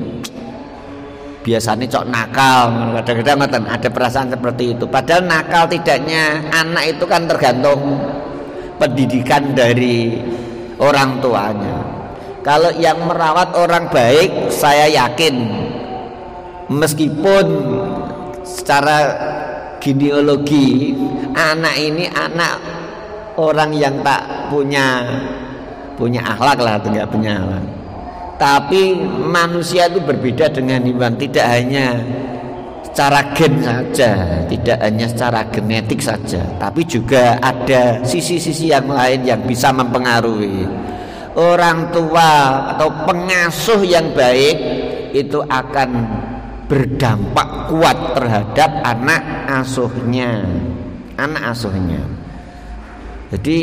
Biasanya 1.45 1.85
cok 1.85 2.09
nakal 2.09 2.73
kadang-kadang 3.05 3.69
ada 3.69 3.89
perasaan 3.93 4.33
seperti 4.33 4.73
itu. 4.73 4.89
Padahal 4.89 5.29
nakal 5.29 5.69
tidaknya 5.69 6.41
anak 6.49 6.97
itu 6.97 7.05
kan 7.05 7.29
tergantung 7.29 8.01
pendidikan 8.81 9.53
dari 9.53 10.17
orang 10.81 11.21
tuanya 11.21 11.84
kalau 12.45 12.69
yang 12.77 13.01
merawat 13.09 13.57
orang 13.57 13.89
baik, 13.89 14.53
saya 14.53 14.85
yakin 14.85 15.49
meskipun 16.69 17.47
secara 18.45 19.17
genealogi 19.81 20.93
anak 21.33 21.75
ini 21.81 22.05
anak 22.13 22.61
orang 23.41 23.73
yang 23.73 23.97
tak 24.05 24.53
punya 24.53 25.01
punya 25.97 26.21
akhlak 26.21 26.61
lah, 26.61 26.77
tidak 26.85 27.09
punya 27.09 27.41
akhlak. 27.41 27.65
Tapi 28.37 28.93
manusia 29.25 29.89
itu 29.89 30.05
berbeda 30.05 30.53
dengan 30.53 30.85
hewan, 30.85 31.17
tidak 31.17 31.49
hanya 31.49 31.97
secara 32.85 33.33
gen 33.33 33.57
saja, 33.65 34.45
tidak 34.53 34.79
hanya 34.85 35.07
secara 35.09 35.41
genetik 35.49 36.05
saja, 36.05 36.45
tapi 36.61 36.85
juga 36.85 37.41
ada 37.41 38.05
sisi-sisi 38.05 38.69
yang 38.69 38.85
lain 38.85 39.25
yang 39.25 39.41
bisa 39.49 39.73
mempengaruhi 39.73 40.69
orang 41.35 41.91
tua 41.91 42.31
atau 42.75 42.89
pengasuh 43.07 43.83
yang 43.83 44.15
baik 44.15 44.57
itu 45.15 45.43
akan 45.43 45.91
berdampak 46.67 47.71
kuat 47.71 47.99
terhadap 48.17 48.71
anak 48.83 49.23
asuhnya. 49.51 50.43
Anak 51.15 51.55
asuhnya. 51.55 52.03
Jadi 53.31 53.61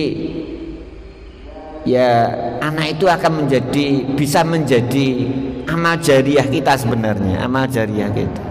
ya 1.87 2.29
anak 2.61 2.99
itu 2.99 3.05
akan 3.09 3.43
menjadi 3.43 3.85
bisa 4.13 4.45
menjadi 4.45 5.27
amal 5.65 5.97
jariah 5.97 6.45
kita 6.45 6.77
sebenarnya 6.77 7.41
amal 7.43 7.65
jariah 7.67 8.11
kita. 8.11 8.45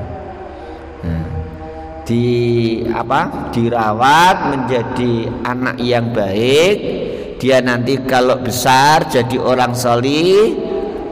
Nah, 1.04 1.24
di 2.04 2.26
apa 2.90 3.52
dirawat 3.54 4.36
menjadi 4.52 5.12
anak 5.46 5.76
yang 5.80 6.10
baik 6.10 6.76
dia 7.40 7.64
nanti 7.64 7.96
kalau 8.04 8.36
besar 8.36 9.08
jadi 9.08 9.40
orang 9.40 9.72
solih 9.72 10.60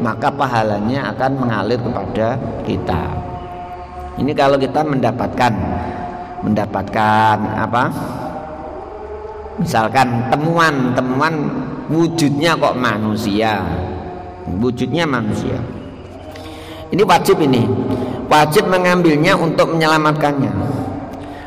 maka 0.05 0.29
pahalanya 0.29 1.09
akan 1.17 1.33
mengalir 1.41 1.81
kepada 1.81 2.37
kita. 2.69 3.03
Ini 4.21 4.37
kalau 4.37 4.61
kita 4.61 4.85
mendapatkan 4.85 5.53
mendapatkan 6.45 7.39
apa? 7.57 7.85
Misalkan 9.57 10.29
temuan 10.29 10.93
temuan 10.93 11.35
wujudnya 11.89 12.61
kok 12.61 12.77
manusia? 12.77 13.65
Wujudnya 14.61 15.09
manusia. 15.09 15.57
Ini 16.93 17.03
wajib 17.09 17.41
ini. 17.41 17.65
Wajib 18.29 18.69
mengambilnya 18.69 19.33
untuk 19.33 19.73
menyelamatkannya. 19.73 20.53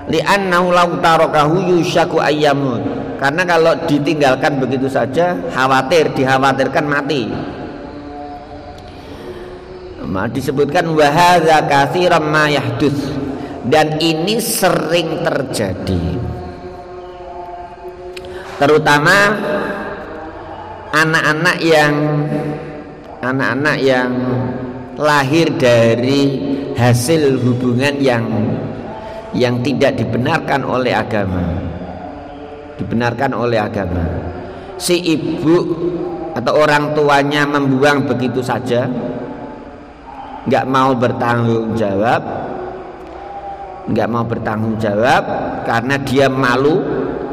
Li'annahu 0.10 0.74
law 0.74 0.90
tarakahu 0.98 1.78
yushaku 1.78 2.18
ayyamut 2.18 3.01
karena 3.22 3.46
kalau 3.46 3.78
ditinggalkan 3.86 4.58
begitu 4.58 4.90
saja 4.90 5.38
khawatir 5.54 6.10
dikhawatirkan 6.18 6.86
mati. 6.90 7.30
Disebutkan 10.34 10.90
wahadza 10.98 11.70
katsiran 11.70 12.26
ma 12.26 12.50
dan 13.70 14.02
ini 14.02 14.42
sering 14.42 15.22
terjadi. 15.22 16.02
Terutama 18.58 19.18
anak-anak 20.90 21.58
yang 21.62 21.94
anak-anak 23.22 23.78
yang 23.86 24.10
lahir 24.98 25.46
dari 25.62 26.42
hasil 26.74 27.38
hubungan 27.38 28.02
yang 28.02 28.26
yang 29.38 29.62
tidak 29.62 30.02
dibenarkan 30.02 30.66
oleh 30.66 30.92
agama 30.98 31.72
dibenarkan 32.82 33.38
oleh 33.38 33.62
agama. 33.62 34.02
Si 34.82 34.98
ibu 34.98 35.58
atau 36.34 36.54
orang 36.58 36.98
tuanya 36.98 37.46
membuang 37.46 38.10
begitu 38.10 38.42
saja 38.42 38.90
nggak 40.42 40.66
mau 40.66 40.98
bertanggung 40.98 41.78
jawab 41.78 42.24
nggak 43.86 44.10
mau 44.10 44.26
bertanggung 44.26 44.74
jawab 44.82 45.22
karena 45.70 46.02
dia 46.02 46.26
malu 46.26 46.82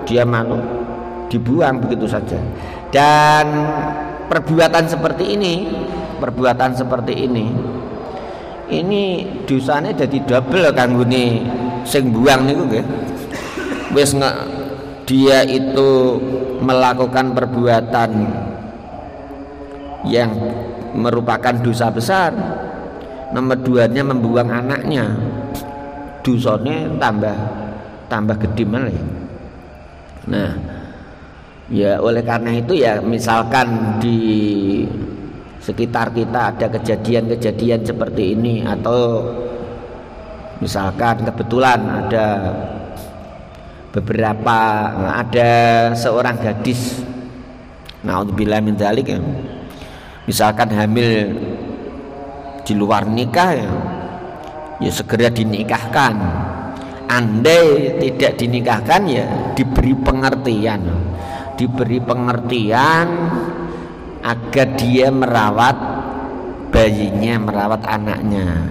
dia 0.04 0.28
malu 0.28 0.60
dibuang 1.32 1.80
begitu 1.80 2.04
saja. 2.04 2.36
Dan 2.92 3.46
perbuatan 4.28 4.84
seperti 4.84 5.36
ini 5.36 5.54
perbuatan 6.20 6.76
seperti 6.76 7.14
ini 7.16 7.46
ini 8.68 9.24
dosanya 9.48 9.96
jadi 9.96 10.18
double 10.28 10.68
kanggone 10.76 11.24
sing 11.88 12.12
buang 12.12 12.44
niku 12.44 12.64
nggih. 12.68 12.86
Wis 13.96 14.12
dia 15.08 15.40
itu 15.48 16.20
melakukan 16.60 17.32
perbuatan 17.32 18.10
yang 20.04 20.28
merupakan 20.92 21.56
dosa 21.64 21.88
besar. 21.88 22.30
Nomor 23.32 23.56
duanya 23.64 24.04
membuang 24.04 24.52
anaknya. 24.52 25.16
Dosanya 26.20 26.92
tambah 27.00 27.36
tambah 28.12 28.36
gede 28.36 28.64
malah. 28.68 29.00
Nah 30.28 30.52
ya 31.72 32.00
oleh 32.00 32.20
karena 32.20 32.60
itu 32.60 32.76
ya 32.76 33.00
misalkan 33.00 34.00
di 34.00 34.20
sekitar 35.64 36.12
kita 36.12 36.52
ada 36.52 36.66
kejadian-kejadian 36.68 37.84
seperti 37.84 38.36
ini 38.36 38.64
atau 38.64 39.24
misalkan 40.64 41.28
kebetulan 41.28 41.80
ada 42.04 42.26
beberapa 43.98 44.56
ada 45.18 45.50
seorang 45.98 46.38
gadis 46.38 47.02
naudzubillah 48.06 48.62
min 48.62 48.78
dzalik 48.78 49.10
ya. 49.10 49.18
misalkan 50.30 50.70
hamil 50.70 51.34
di 52.62 52.72
luar 52.76 53.08
nikah 53.08 53.50
ya, 53.56 53.70
ya 54.78 54.90
segera 54.92 55.32
dinikahkan. 55.32 56.14
Andai 57.08 57.96
tidak 58.04 58.36
dinikahkan 58.36 59.08
ya 59.08 59.24
diberi 59.56 59.96
pengertian. 59.96 60.84
Diberi 61.56 61.96
pengertian 62.04 63.08
agar 64.20 64.68
dia 64.76 65.08
merawat 65.08 65.76
bayinya 66.68 67.40
merawat 67.40 67.80
anaknya. 67.88 68.68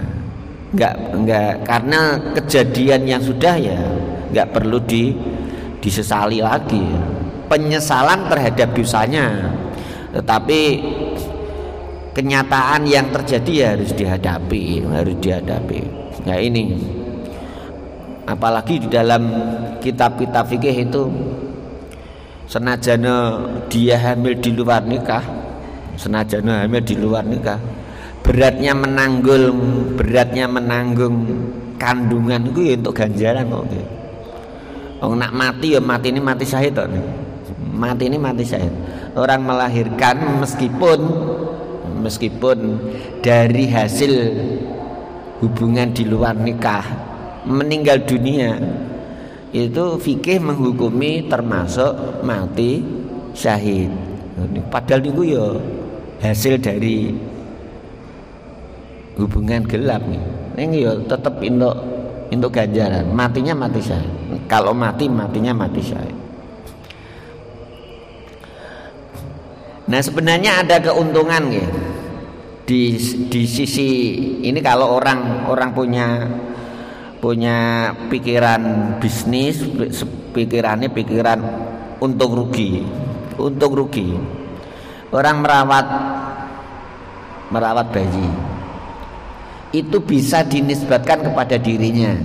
Enggak 0.70 0.94
enggak 1.10 1.52
karena 1.66 2.00
kejadian 2.38 3.02
yang 3.10 3.18
sudah 3.18 3.58
ya 3.58 3.82
nggak 4.32 4.48
perlu 4.52 4.78
di 4.82 5.12
disesali 5.78 6.42
lagi. 6.42 6.84
Penyesalan 7.48 8.28
terhadap 8.28 8.76
dosanya. 8.76 9.56
Tetapi 10.12 10.60
kenyataan 12.12 12.84
yang 12.84 13.08
terjadi 13.14 13.52
ya 13.52 13.66
harus 13.76 13.92
dihadapi 13.96 14.62
harus 14.84 15.16
dihadapi. 15.22 15.80
Ya 16.28 16.36
ini. 16.42 16.76
Apalagi 18.28 18.84
di 18.84 18.88
dalam 18.92 19.24
kitab-kitab 19.80 20.52
fikih 20.52 20.84
itu 20.84 21.08
senajana 22.44 23.40
dia 23.72 23.96
hamil 23.96 24.36
di 24.36 24.52
luar 24.52 24.84
nikah 24.84 25.24
senajana 25.96 26.64
hamil 26.64 26.84
di 26.84 26.96
luar 26.96 27.24
nikah 27.24 27.56
beratnya 28.20 28.76
menanggung 28.76 29.56
beratnya 29.96 30.44
menanggung 30.44 31.16
kandungan. 31.80 32.52
Itu 32.52 32.60
ya 32.60 32.76
untuk 32.76 32.94
ganjaran 33.00 33.48
kok 33.48 33.64
Oh, 34.98 35.14
nak 35.14 35.30
mati 35.30 35.78
ya 35.78 35.80
mati 35.80 36.10
ini 36.10 36.18
mati 36.18 36.42
syahid 36.42 36.74
kok. 36.74 36.90
Mati 37.70 38.10
ini 38.10 38.18
mati 38.18 38.42
syahid. 38.42 38.74
Orang 39.14 39.46
melahirkan 39.46 40.42
meskipun 40.42 40.98
meskipun 42.02 42.58
dari 43.22 43.70
hasil 43.70 44.12
hubungan 45.38 45.94
di 45.94 46.02
luar 46.02 46.34
nikah 46.34 46.82
meninggal 47.46 48.02
dunia 48.02 48.58
itu 49.54 49.84
fikih 50.02 50.42
menghukumi 50.42 51.30
termasuk 51.30 52.22
mati 52.26 52.82
syahid. 53.38 53.94
Padahal 54.66 55.02
itu 55.06 55.22
ya 55.38 55.46
hasil 56.26 56.58
dari 56.58 57.14
hubungan 59.14 59.62
gelap 59.62 60.02
nih. 60.10 60.22
Ini 60.58 60.76
ya 60.82 60.92
tetap 61.06 61.38
untuk 61.38 61.74
untuk 62.34 62.50
ganjaran. 62.50 63.06
Matinya 63.14 63.54
mati 63.54 63.78
syahid. 63.78 64.17
Kalau 64.48 64.72
mati 64.72 65.12
matinya 65.12 65.52
mati 65.52 65.80
syahid. 65.84 66.16
Nah 69.88 70.00
sebenarnya 70.00 70.64
ada 70.64 70.80
keuntungan 70.80 71.52
ya. 71.52 71.68
Di 72.64 72.96
di 73.28 73.44
sisi 73.44 73.88
ini 74.44 74.60
kalau 74.64 74.96
orang 74.96 75.48
orang 75.48 75.76
punya 75.76 76.24
punya 77.20 77.90
pikiran 78.08 78.96
bisnis 79.00 79.64
pikirannya 80.32 80.88
pikiran 80.92 81.40
untung 82.00 82.32
rugi 82.32 82.84
untung 83.36 83.72
rugi. 83.76 84.16
Orang 85.12 85.40
merawat 85.40 85.86
merawat 87.48 87.88
bayi. 87.92 88.28
Itu 89.72 90.00
bisa 90.00 90.44
dinisbatkan 90.44 91.28
kepada 91.28 91.60
dirinya 91.60 92.16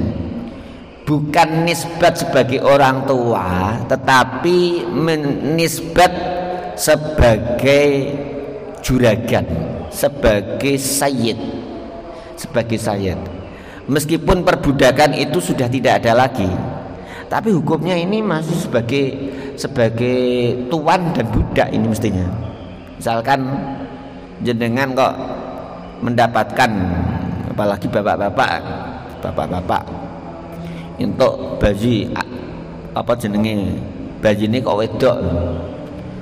bukan 1.04 1.68
nisbat 1.68 2.20
sebagai 2.20 2.64
orang 2.64 3.04
tua 3.04 3.76
tetapi 3.92 4.88
menisbat 4.88 6.12
sebagai 6.80 8.10
juragan 8.80 9.46
sebagai 9.94 10.76
sayyid 10.80 11.38
sebagai 12.34 12.76
sayyid. 12.82 13.20
Meskipun 13.84 14.48
perbudakan 14.48 15.12
itu 15.12 15.44
sudah 15.44 15.68
tidak 15.68 16.04
ada 16.04 16.16
lagi 16.26 16.48
tapi 17.28 17.50
hukumnya 17.52 17.98
ini 17.98 18.24
masih 18.24 18.56
sebagai 18.56 19.06
sebagai 19.58 20.20
tuan 20.70 21.12
dan 21.12 21.26
budak 21.30 21.68
ini 21.74 21.86
mestinya. 21.90 22.28
Misalkan 22.96 23.44
jenengan 24.46 24.96
kok 24.96 25.14
mendapatkan 26.04 26.72
apalagi 27.54 27.88
bapak-bapak 27.88 28.60
bapak-bapak 29.24 29.84
untuk 31.04 31.60
bayi 31.60 32.08
apa 32.96 33.12
jenenge? 33.20 33.76
Bayi 34.24 34.48
ini 34.48 34.64
kok 34.64 34.80
wedok 34.80 35.18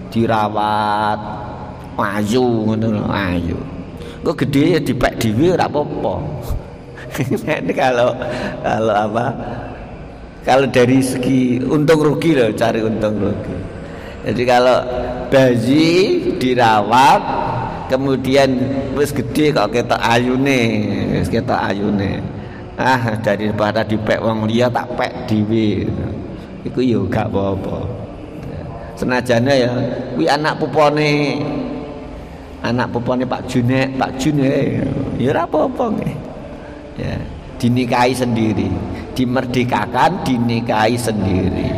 dirawat 0.10 1.20
ayu 2.02 2.46
ngono 2.66 3.08
ayu. 3.14 3.58
Kok 4.22 4.36
gede 4.46 4.78
ya 4.78 4.80
dipek 4.82 5.18
dhewe 5.18 5.54
ora 5.58 5.66
apa-apa. 5.66 6.14
Ini 7.66 7.74
kalau 7.74 8.14
kalau 8.62 8.96
apa? 8.96 9.26
Kalau 10.42 10.66
dari 10.70 11.02
segi 11.02 11.58
untung 11.62 12.02
rugi 12.02 12.38
loh 12.38 12.50
cari 12.54 12.82
untung 12.86 13.18
rugi. 13.18 13.58
Jadi 14.22 14.44
kalau 14.46 14.78
bayi 15.34 15.90
dirawat 16.38 17.22
kemudian 17.90 18.50
wis 18.94 19.12
gede 19.12 19.52
kok 19.52 19.74
ketok 19.74 20.00
ayune 20.00 20.62
wis 21.18 21.28
ketok 21.28 21.58
ayune 21.58 22.22
ah 22.82 23.04
daripada 23.22 23.86
dipek 23.86 24.18
wong 24.18 24.50
liya 24.50 24.68
tak 24.74 24.90
pek 24.98 25.14
dhewe. 25.30 25.86
Iku 26.66 26.82
yo 26.82 27.06
gak 27.06 27.30
apa-apa. 27.30 27.86
Senajane 28.98 29.54
ya 29.66 29.72
kuwi 30.14 30.30
anak 30.30 30.62
pupone 30.62 31.42
anak 32.62 32.94
pupone 32.94 33.26
Pak 33.26 33.50
Junek 33.50 33.98
Pak 33.98 34.12
Junek. 34.18 34.86
Ya 35.18 35.34
ora 35.34 35.46
apa-apa 35.46 35.86
ya 36.98 37.18
dinikahi 37.62 38.14
sendiri. 38.18 38.70
Dimerdekakan 39.14 40.26
dinikahi 40.26 40.98
sendiri. 40.98 41.70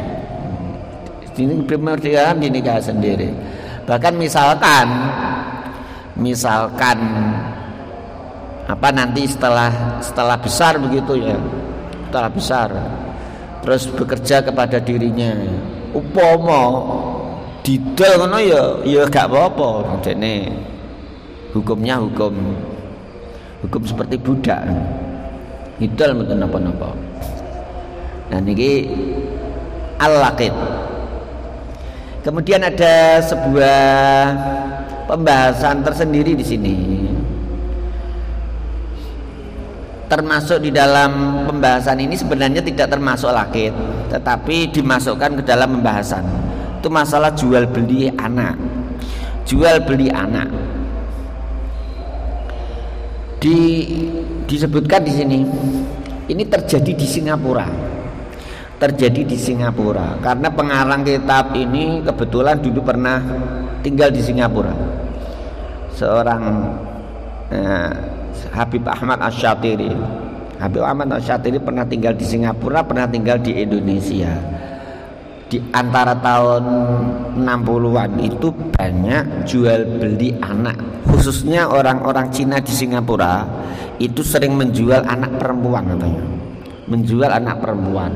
Ini 1.34 1.66
dimerdekakan 1.66 2.38
dinikahi 2.40 2.82
sendiri. 2.84 3.30
Bahkan 3.84 4.14
misalkan 4.16 4.88
misalkan 6.16 6.98
apa 8.64 8.88
nanti 8.96 9.28
setelah 9.28 10.00
setelah 10.00 10.38
besar 10.40 10.80
begitu 10.80 11.20
ya? 11.20 11.38
Setelah 12.10 12.32
besar. 12.32 12.70
Terus 13.64 13.88
bekerja 13.92 14.44
kepada 14.44 14.78
dirinya. 14.80 15.36
Upomo 15.94 16.64
didol 17.64 18.28
ngono 18.28 18.38
ya 18.44 18.64
ya 18.84 19.04
gak 19.08 19.32
apa-apa. 19.32 20.00
Dene 20.04 20.52
hukumnya 21.56 22.00
hukum. 22.00 22.34
Hukum 23.68 23.82
seperti 23.88 24.20
budak. 24.20 24.64
Didol 25.80 26.16
mboten 26.16 26.44
napa-napa. 26.44 26.92
Nah 28.32 28.40
niki 28.40 28.88
al-laqid 30.00 30.56
kemudian 32.24 32.64
ada 32.64 33.20
sebuah 33.20 33.84
pembahasan 35.12 35.84
tersendiri 35.84 36.34
di 36.34 36.46
sini. 36.48 36.76
Termasuk 40.14 40.62
di 40.62 40.70
dalam 40.70 41.42
pembahasan 41.50 41.98
ini 41.98 42.14
sebenarnya 42.14 42.62
tidak 42.62 42.94
termasuk 42.94 43.34
lakit, 43.34 43.74
tetapi 44.14 44.70
dimasukkan 44.70 45.42
ke 45.42 45.44
dalam 45.44 45.82
pembahasan. 45.82 46.22
Itu 46.78 46.94
masalah 46.94 47.34
jual 47.34 47.66
beli 47.66 48.14
anak. 48.14 48.54
Jual 49.50 49.82
beli 49.82 50.14
anak. 50.14 50.54
Di 53.42 53.58
disebutkan 54.46 55.02
di 55.02 55.14
sini. 55.18 55.40
Ini 56.30 56.46
terjadi 56.46 56.94
di 56.94 57.08
Singapura 57.10 57.68
terjadi 58.84 59.24
di 59.24 59.40
Singapura 59.40 60.20
karena 60.20 60.52
pengarang 60.52 61.08
kitab 61.08 61.56
ini 61.56 62.04
kebetulan 62.04 62.60
dulu 62.60 62.84
pernah 62.84 63.24
tinggal 63.80 64.12
di 64.12 64.20
Singapura 64.20 64.76
seorang 65.96 66.44
eh, 67.48 67.92
Habib 68.54 68.86
Ahmad 68.90 69.22
Asyatiri 69.22 69.94
Habib 70.64 70.80
Ahmad 70.80 71.12
Asyatiri 71.20 71.60
pernah 71.60 71.84
tinggal 71.84 72.16
di 72.16 72.24
Singapura 72.24 72.88
pernah 72.88 73.04
tinggal 73.04 73.36
di 73.44 73.52
Indonesia. 73.52 74.32
Di 75.52 75.60
antara 75.76 76.16
tahun 76.18 76.64
60-an 77.36 78.12
itu 78.24 78.48
banyak 78.72 79.44
jual 79.44 80.00
beli 80.00 80.32
anak. 80.40 80.80
Khususnya 81.04 81.68
orang-orang 81.68 82.32
Cina 82.32 82.64
di 82.64 82.72
Singapura 82.72 83.44
itu 84.00 84.24
sering 84.24 84.56
menjual 84.56 85.04
anak 85.04 85.36
perempuan 85.36 85.84
katanya. 85.84 86.24
Menjual 86.88 87.30
anak 87.30 87.60
perempuan. 87.60 88.12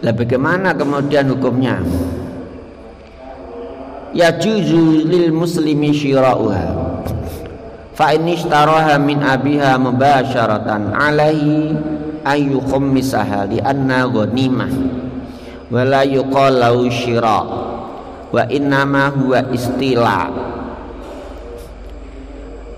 Lah 0.00 0.16
bagaimana 0.16 0.72
kemudian 0.72 1.28
hukumnya? 1.28 1.76
Yajuzu 4.16 5.12
lil 5.12 5.28
muslimi 5.28 5.92
syira'uha 5.92 6.83
fa 7.94 8.12
in 8.12 8.26
ishtaraha 8.28 8.98
min 8.98 9.22
abiha 9.22 9.78
mubasharatan 9.78 10.92
alaihi 10.92 11.78
ayu 12.26 12.58
khammisaha 12.60 13.48
li 13.48 13.62
anna 13.62 14.04
ghanimah 14.10 14.72
wa 15.70 15.80
la 15.86 16.02
yuqal 16.02 16.58
lahu 16.58 16.90
wa 18.34 18.42
innama 18.50 19.14
huwa 19.14 19.46
istila. 19.54 20.26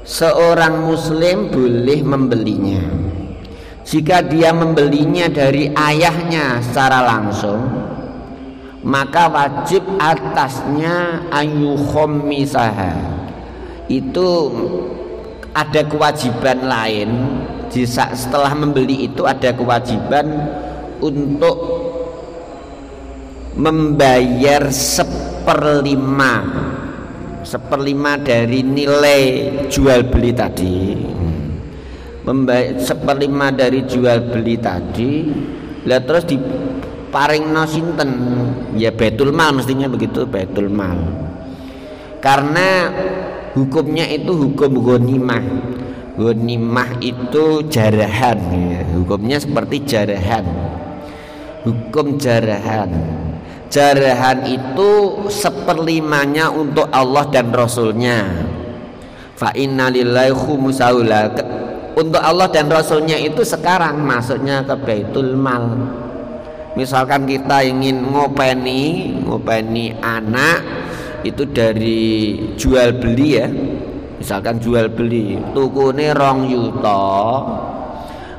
Seorang 0.07 0.87
muslim 0.87 1.51
boleh 1.51 1.99
membelinya. 2.07 2.85
Jika 3.83 4.23
dia 4.23 4.55
membelinya 4.55 5.27
dari 5.27 5.73
ayahnya 5.75 6.63
secara 6.63 7.03
langsung 7.03 7.87
maka 8.87 9.27
wajib 9.27 9.83
atasnya 9.99 11.27
ayu 11.35 11.75
khomisaha 11.75 12.95
itu 13.91 14.31
ada 15.57 15.81
kewajiban 15.89 16.69
lain. 16.69 17.09
Jika 17.73 18.13
setelah 18.13 18.53
membeli 18.53 19.09
itu 19.09 19.25
ada 19.25 19.57
kewajiban 19.57 20.29
untuk 21.01 21.57
membayar 23.57 24.69
seperlima. 24.69 26.45
Seperlima 27.41 28.21
dari 28.21 28.61
nilai 28.61 29.23
jual 29.73 30.13
beli 30.13 30.31
tadi. 30.37 30.79
Seperlima 32.83 33.55
dari 33.55 33.87
jual 33.87 34.29
beli 34.29 34.59
tadi. 34.61 35.13
Lihat 35.87 36.03
terus 36.11 36.27
di 36.27 36.37
paring 37.15 37.55
sinten? 37.71 38.11
Ya 38.75 38.91
betul 38.91 39.31
mal 39.31 39.55
mestinya 39.55 39.87
begitu 39.87 40.27
betul 40.27 40.67
mal. 40.67 40.99
Karena 42.19 42.91
hukumnya 43.57 44.05
itu 44.07 44.31
hukum 44.31 44.85
ghanimah. 44.85 45.43
Ghanimah 46.17 47.01
itu 47.01 47.65
jarahan 47.69 48.39
ya. 48.53 48.81
hukumnya 48.97 49.41
seperti 49.41 49.83
jarahan. 49.89 50.45
Hukum 51.65 52.21
jarahan. 52.21 52.93
Jarahan 53.67 54.47
itu 54.47 54.91
seperlimanya 55.27 56.55
untuk 56.55 56.87
Allah 56.95 57.27
dan 57.33 57.51
Rasulnya. 57.51 58.31
Fa 59.37 59.51
inna 59.53 59.91
lillahi 59.91 60.33
khumusaula 60.33 61.35
untuk 61.97 62.21
Allah 62.21 62.49
dan 62.53 62.69
Rasulnya 62.69 63.17
itu 63.17 63.41
sekarang 63.41 64.01
masuknya 64.05 64.61
ke 64.65 64.77
Baitul 64.81 65.33
Mal. 65.33 65.65
Misalkan 66.77 67.25
kita 67.25 67.65
ingin 67.65 68.13
ngopeni 68.13 69.17
ngopeni 69.25 69.97
anak 70.05 70.61
itu 71.31 71.43
dari 71.51 72.05
jual 72.55 72.97
beli 72.99 73.29
ya. 73.37 73.47
Misalkan 74.17 74.59
jual 74.59 74.89
beli 74.91 75.37
tukune 75.53 76.11
rong 76.17 76.49
yuto 76.49 77.13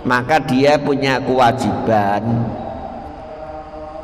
maka 0.07 0.39
dia 0.39 0.79
punya 0.79 1.19
kewajiban 1.19 2.23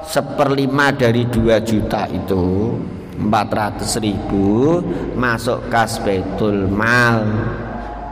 seperlima 0.03 0.91
dari 0.91 1.23
dua 1.31 1.63
juta 1.63 2.05
itu 2.11 2.75
400 3.17 4.03
ribu 4.03 4.83
masuk 5.15 5.71
kas 5.71 6.01
betul 6.03 6.67
mal. 6.67 7.23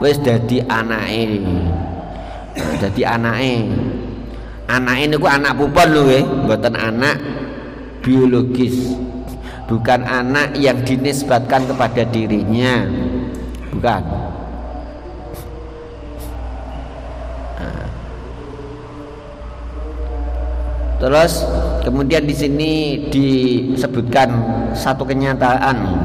Wis 0.02 0.18
dadi 0.18 0.64
anake. 0.66 1.44
Dadi 2.80 3.02
anake. 3.06 3.56
Anake 4.72 5.04
niku 5.12 5.28
anak 5.30 5.54
pupon 5.60 5.88
lho 5.94 6.02
nggih. 6.08 6.26
Mboten 6.48 6.76
anak 6.80 7.18
biologis 8.02 8.98
bukan 9.72 10.04
anak 10.04 10.60
yang 10.60 10.84
dinisbatkan 10.84 11.64
kepada 11.64 12.04
dirinya. 12.12 12.84
Bukan. 13.72 14.04
Nah. 17.56 17.88
terus 21.00 21.48
kemudian 21.88 22.28
di 22.28 22.36
sini 22.36 22.72
disebutkan 23.08 24.28
satu 24.76 25.08
kenyataan. 25.08 26.04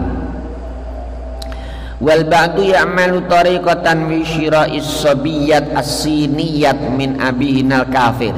Wal 1.96 2.29
ba'du 2.29 2.61
ya'malu 2.70 3.24
tariqatan 3.26 4.07
wi 4.07 4.22
syira'is 4.22 4.85
sabiyat 5.02 5.74
as-siniyat 5.74 6.94
min 6.94 7.18
abihinal 7.18 7.88
kafir. 7.90 8.37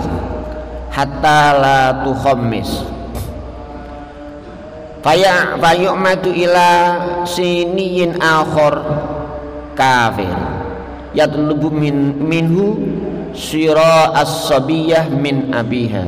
Hatta 0.88 1.58
la 1.58 1.80
tukhammis 2.06 2.97
faya 5.04 5.58
fayu'madu 5.58 6.30
ila 6.32 6.68
siniyin 7.24 8.18
akhor. 8.18 8.82
Kafir. 9.78 10.34
Yatlubu 11.14 11.70
min 11.70 12.18
minhu 12.18 12.76
syira 13.32 14.10
as-sabiyah 14.18 15.06
min 15.10 15.54
abiha. 15.54 16.04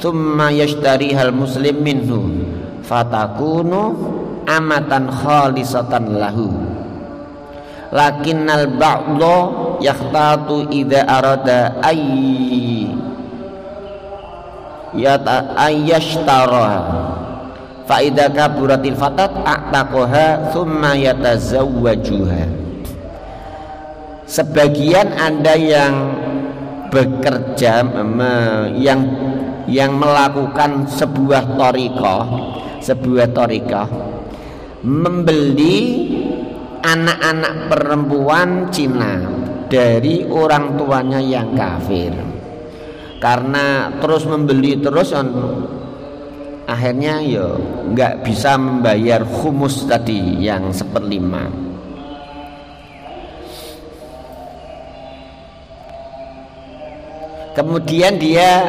Thumma 0.00 0.48
yashtarihal 0.48 1.30
muslim 1.30 1.84
minhu. 1.84 2.20
Fatakunu 2.82 3.94
amatan 4.48 5.12
khalisatan 5.12 6.18
lahu. 6.18 6.50
Lakinnal 7.92 8.72
ba'dha 8.80 9.36
yakhtatu 9.84 10.72
idza 10.72 11.04
arada 11.04 11.76
ay 11.84 12.00
yata 14.96 15.52
ayyashtara 15.56 16.68
fa 17.88 18.02
idza 18.02 18.30
kaburatil 18.30 18.96
fatat 18.98 19.32
a'taqaha 19.42 20.54
thumma 20.54 20.94
yatazawwajuha. 20.98 22.44
Sebagian 24.26 25.12
ada 25.12 25.54
yang 25.58 25.94
bekerja 26.88 27.84
yang 28.76 29.00
yang 29.70 29.92
melakukan 29.96 30.84
sebuah 30.88 31.56
torikoh 31.56 32.24
sebuah 32.82 33.30
torikoh 33.30 33.88
membeli 34.82 36.10
anak-anak 36.82 37.70
perempuan 37.70 38.68
Cina 38.74 39.22
dari 39.70 40.26
orang 40.26 40.74
tuanya 40.74 41.22
yang 41.22 41.54
kafir. 41.54 42.10
Karena 43.22 43.94
terus 44.02 44.26
membeli 44.26 44.82
terus 44.82 45.14
akhirnya 46.66 47.22
ya 47.22 47.54
nggak 47.90 48.22
bisa 48.22 48.58
membayar 48.58 49.24
humus 49.26 49.82
tadi 49.86 50.42
yang 50.42 50.70
seperlima. 50.70 51.50
Kemudian 57.52 58.16
dia 58.16 58.64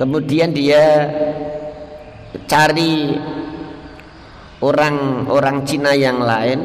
kemudian 0.00 0.56
dia 0.56 1.04
cari 2.48 3.12
orang-orang 4.64 5.68
Cina 5.68 5.92
yang 5.92 6.24
lain. 6.24 6.64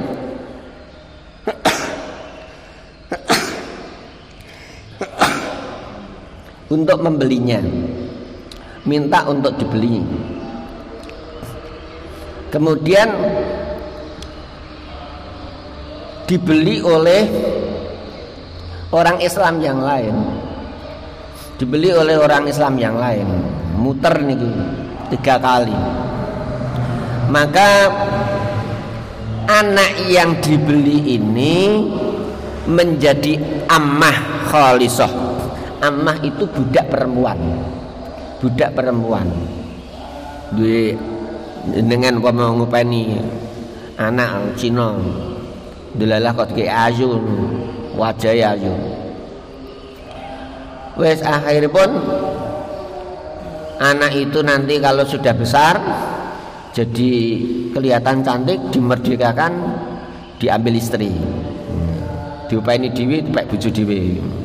Untuk 6.73 7.03
membelinya 7.03 7.59
minta 8.83 9.23
untuk 9.27 9.55
dibeli. 9.55 10.03
Kemudian 12.51 13.09
dibeli 16.29 16.83
oleh 16.83 17.23
orang 18.93 19.17
Islam 19.23 19.57
yang 19.63 19.79
lain. 19.81 20.15
Dibeli 21.57 21.89
oleh 21.95 22.19
orang 22.19 22.45
Islam 22.45 22.77
yang 22.77 22.99
lain. 22.99 23.25
Muter 23.79 24.21
nih 24.21 24.37
tiga 25.15 25.41
kali. 25.41 25.73
Maka 27.31 27.89
anak 29.49 30.05
yang 30.11 30.37
dibeli 30.43 31.17
ini 31.17 31.81
menjadi 32.69 33.65
ammah 33.65 34.45
khalisah. 34.51 35.09
Ammah 35.81 36.15
itu 36.21 36.45
budak 36.47 36.87
perempuan 36.93 37.35
budak 38.43 38.75
perempuan. 38.75 39.23
Duwe 40.51 40.99
dengan 41.71 42.19
apa 42.19 42.29
mau 42.35 42.51
ngupeni 42.59 43.15
anak 43.95 44.59
Cina. 44.59 44.99
Delalah 45.95 46.35
kok 46.35 46.51
ke 46.51 46.67
ayu 46.67 47.15
wajah 47.95 48.35
ayu. 48.35 48.75
Wes 50.99 51.23
akhir 51.23 51.71
pun 51.71 51.89
anak 53.79 54.11
itu 54.11 54.43
nanti 54.43 54.77
kalau 54.77 55.07
sudah 55.07 55.33
besar 55.33 55.79
jadi 56.75 57.11
kelihatan 57.71 58.21
cantik 58.25 58.59
dimerdekakan 58.75 59.53
diambil 60.37 60.75
istri. 60.75 61.15
Diupaini 62.51 62.91
diwi 62.91 63.23
pak 63.31 63.47
buju 63.49 63.71
diwi 63.71 64.42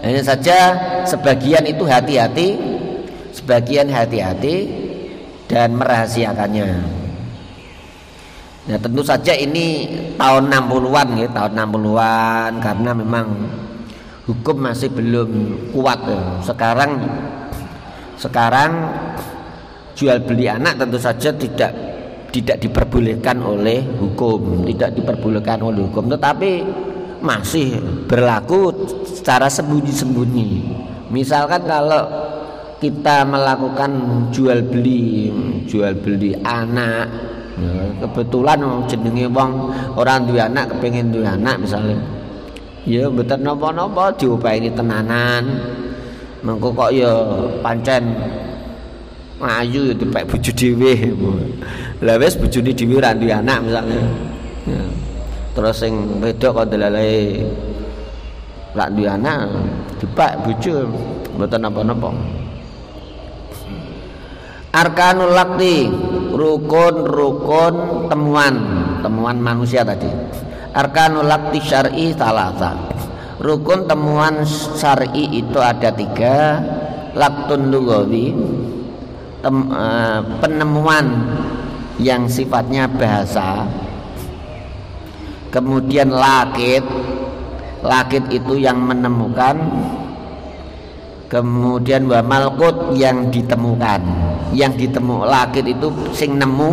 hanya 0.00 0.22
saja 0.24 0.58
sebagian 1.04 1.68
itu 1.68 1.84
hati-hati, 1.84 2.56
sebagian 3.36 3.92
hati-hati 3.92 4.64
dan 5.44 5.76
merahasiakannya. 5.76 6.68
Nah, 8.70 8.78
tentu 8.78 9.02
saja 9.02 9.34
ini 9.36 9.92
tahun 10.16 10.48
60-an 10.48 11.08
ya, 11.20 11.28
tahun 11.32 11.52
60-an 11.52 12.52
karena 12.64 12.90
memang 12.96 13.26
hukum 14.24 14.56
masih 14.56 14.88
belum 14.88 15.30
kuat 15.74 16.00
ya. 16.06 16.22
Sekarang 16.44 16.90
sekarang 18.16 18.72
jual 19.96 20.16
beli 20.24 20.48
anak 20.48 20.80
tentu 20.80 20.96
saja 20.96 21.28
tidak 21.34 21.72
tidak 22.30 22.62
diperbolehkan 22.62 23.42
oleh 23.42 23.82
hukum, 23.98 24.64
tidak 24.70 24.96
diperbolehkan 24.96 25.60
oleh 25.60 25.82
hukum, 25.82 26.06
tetapi 26.08 26.62
masih 27.20 27.78
berlaku 28.08 28.72
secara 29.06 29.46
sembunyi-sembunyi. 29.46 30.50
Misalkan 31.12 31.64
kalau 31.68 32.02
kita 32.80 33.28
melakukan 33.28 33.90
jual 34.32 34.64
beli, 34.64 35.28
jual 35.68 35.92
beli 36.00 36.32
anak, 36.40 37.12
kebetulan 38.00 38.60
jenenge 38.88 39.28
wong 39.28 39.68
orang 40.00 40.24
duwe 40.24 40.40
anak 40.40 40.72
kepengen 40.72 41.12
duwe 41.12 41.28
anak 41.28 41.60
misalnya. 41.60 42.00
Ya 42.88 43.12
betul 43.12 43.44
nopo-nopo 43.44 44.16
ini 44.48 44.72
tenanan. 44.72 45.44
Mengko 46.40 46.72
kok 46.72 46.90
ya 46.96 47.12
pancen 47.60 48.16
ayu 49.40 49.92
ya 49.92 49.94
dipek 49.96 50.24
bojo 50.24 50.52
dhewe. 50.56 51.12
lah 52.00 52.16
wis 52.16 52.32
bojone 52.36 52.72
dhewe 52.72 52.96
anak 53.04 53.60
misalnya 53.60 54.00
ya. 54.64 54.80
Terus 55.60 55.76
sing 55.76 56.24
wedok 56.24 56.64
kok 56.64 56.68
delalae 56.72 57.44
ora 58.72 58.88
duwe 58.88 59.12
anak 59.12 59.44
dipak 60.00 60.40
bojo 60.40 60.88
mboten 61.36 61.60
napa-napa. 61.60 62.08
Arkanul 64.72 65.36
lakti 65.36 65.84
rukun-rukun 66.32 68.08
temuan 68.08 68.54
temuan 69.04 69.36
manusia 69.36 69.84
tadi. 69.84 70.08
Arkanul 70.72 71.28
lakti 71.28 71.60
syar'i 71.60 72.16
talata 72.16 72.72
rukun 73.44 73.84
temuan 73.84 74.40
syar'i 74.48 75.44
itu 75.44 75.60
ada 75.60 75.92
tiga. 75.92 76.56
Laktun 77.12 77.68
lugawi 77.68 78.32
tem, 79.44 79.56
uh, 79.68 80.24
penemuan 80.40 81.04
yang 82.00 82.24
sifatnya 82.30 82.88
bahasa 82.88 83.68
kemudian 85.50 86.10
lakit. 86.10 86.82
Lakit 87.82 88.24
itu 88.30 88.56
yang 88.56 88.80
menemukan. 88.80 89.58
Kemudian 91.30 92.10
wa 92.10 92.22
malkut 92.22 92.94
yang 92.98 93.30
ditemukan. 93.30 94.02
Yang 94.50 94.72
ditemu 94.86 95.26
lakit 95.26 95.66
itu 95.66 95.90
sing 96.10 96.38
nemu. 96.38 96.70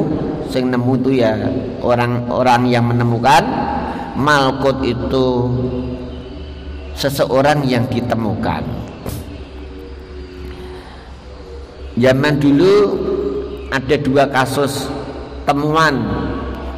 Sing 0.50 0.72
nemu 0.74 0.92
itu 1.04 1.10
ya 1.22 1.36
orang-orang 1.84 2.70
yang 2.72 2.90
menemukan. 2.90 3.44
Malkut 4.18 4.82
itu 4.82 5.26
seseorang 6.98 7.62
yang 7.70 7.86
ditemukan. 7.86 8.66
Zaman 11.98 12.38
dulu 12.38 12.74
ada 13.74 13.96
dua 13.98 14.30
kasus 14.30 14.90
temuan 15.46 15.98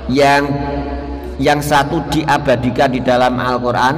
yang 0.08 0.48
yang 1.40 1.64
satu 1.64 2.04
diabadikan 2.12 2.92
di 2.92 3.00
dalam 3.00 3.40
Al-Quran 3.40 3.96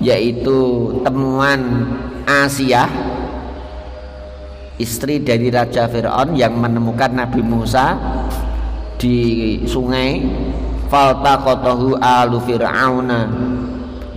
yaitu 0.00 0.90
temuan 1.04 1.86
Asia 2.24 2.88
istri 4.80 5.20
dari 5.22 5.52
Raja 5.52 5.86
Fir'aun 5.86 6.34
yang 6.34 6.58
menemukan 6.58 7.12
Nabi 7.12 7.44
Musa 7.44 7.94
di 8.96 9.60
sungai 9.68 10.24
faltaqatahu 10.88 12.00
alu 12.00 12.38
fir'auna 12.42 13.20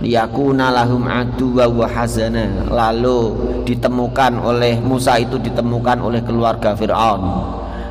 liyakuna 0.00 0.72
lahum 0.72 1.06
aduwa 1.08 1.68
wa 1.70 1.86
hazana. 1.86 2.68
Lalu 2.68 3.18
ditemukan 3.64 4.40
oleh 4.40 4.80
Musa 4.80 5.20
itu 5.20 5.36
ditemukan 5.40 6.00
oleh 6.00 6.20
keluarga 6.24 6.76
Fir'aun. 6.76 7.22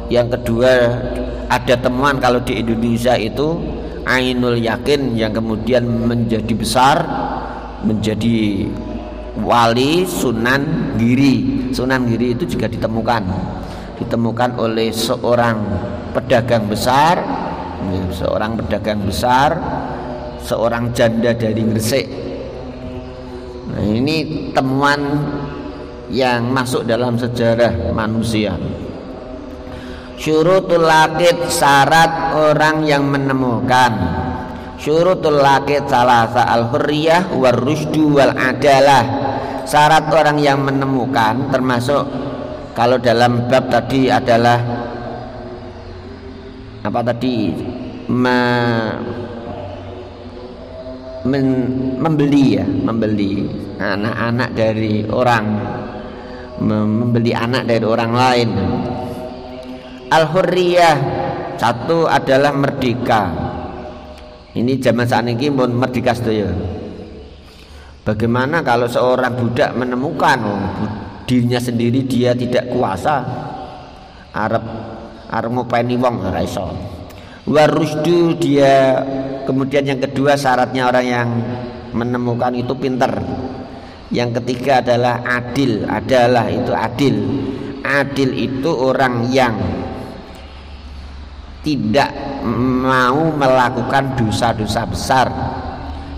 Yang 0.09 0.37
kedua 0.37 0.73
ada 1.49 1.75
temuan 1.77 2.21
kalau 2.21 2.41
di 2.41 2.61
Indonesia 2.61 3.17
itu 3.17 3.57
Ainul 4.05 4.61
Yakin 4.61 5.17
yang 5.17 5.33
kemudian 5.33 5.81
menjadi 5.85 6.53
besar 6.53 6.97
menjadi 7.85 8.65
wali 9.41 10.05
Sunan 10.05 10.95
Giri. 10.97 11.69
Sunan 11.73 12.09
Giri 12.09 12.33
itu 12.33 12.45
juga 12.49 12.65
ditemukan, 12.69 13.23
ditemukan 14.01 14.61
oleh 14.61 14.89
seorang 14.93 15.57
pedagang 16.13 16.65
besar, 16.65 17.21
seorang 18.13 18.57
pedagang 18.57 19.01
besar, 19.05 19.57
seorang 20.41 20.93
janda 20.93 21.33
dari 21.33 21.61
Gresik. 21.65 22.07
Nah, 23.65 23.81
ini 23.81 24.49
temuan 24.53 25.01
yang 26.13 26.47
masuk 26.53 26.85
dalam 26.85 27.17
sejarah 27.17 27.91
manusia. 27.91 28.53
Syurutul 30.15 30.87
lakit 30.87 31.51
syarat 31.51 32.35
orang 32.35 32.87
yang 32.87 33.03
menemukan. 33.03 33.91
Syurutul 34.79 35.43
lakit 35.43 35.91
salasa 35.91 36.47
al 36.47 36.71
hurriyah 36.71 37.35
war 37.35 37.55
rusdu 37.55 38.15
wal 38.15 38.31
adalah. 38.31 39.03
Syarat 39.65 40.07
orang 40.13 40.37
yang 40.39 40.61
menemukan 40.61 41.51
termasuk 41.51 42.05
kalau 42.77 43.01
dalam 43.01 43.49
bab 43.49 43.67
tadi 43.67 44.07
adalah 44.13 44.61
apa 46.85 46.99
tadi? 47.01 47.49
Me, 48.05 48.37
men, 51.25 51.45
membeli 51.97 52.61
ya 52.61 52.65
membeli 52.69 53.49
anak-anak 53.81 54.49
dari 54.53 55.01
orang 55.09 55.45
membeli 56.61 57.33
anak 57.33 57.65
dari 57.65 57.81
orang 57.81 58.11
lain 58.13 58.49
al 60.11 60.25
hurriyah 60.29 60.97
satu 61.55 62.05
adalah 62.09 62.51
merdeka 62.51 63.21
ini 64.55 64.79
zaman 64.79 65.05
saat 65.07 65.27
ini 65.27 65.51
pun 65.51 65.71
merdeka 65.71 66.15
sedaya 66.15 66.51
Bagaimana 68.05 68.61
kalau 68.61 68.85
seorang 68.85 69.33
budak 69.33 69.73
menemukan 69.73 70.37
oh, 70.45 70.61
dirinya 71.25 71.57
sendiri 71.57 72.05
dia 72.05 72.37
tidak 72.37 72.69
kuasa 72.69 73.25
Arab 74.29 74.61
Arab 75.33 75.51
ngopeni 75.57 75.97
wong 75.97 76.21
ora 76.21 76.45
iso. 76.45 76.69
Warusdu 77.49 78.37
dia 78.37 79.01
kemudian 79.49 79.89
yang 79.89 79.97
kedua 79.97 80.37
syaratnya 80.37 80.85
orang 80.85 81.05
yang 81.09 81.29
menemukan 81.97 82.53
itu 82.53 82.77
pinter. 82.77 83.09
Yang 84.13 84.37
ketiga 84.37 84.85
adalah 84.85 85.25
adil, 85.25 85.89
adalah 85.89 86.45
itu 86.53 86.71
adil. 86.77 87.15
Adil 87.81 88.29
itu 88.37 88.69
orang 88.69 89.33
yang 89.33 89.57
tidak 91.65 92.13
mau 92.45 93.33
melakukan 93.33 94.13
dosa-dosa 94.13 94.85
besar 94.85 95.27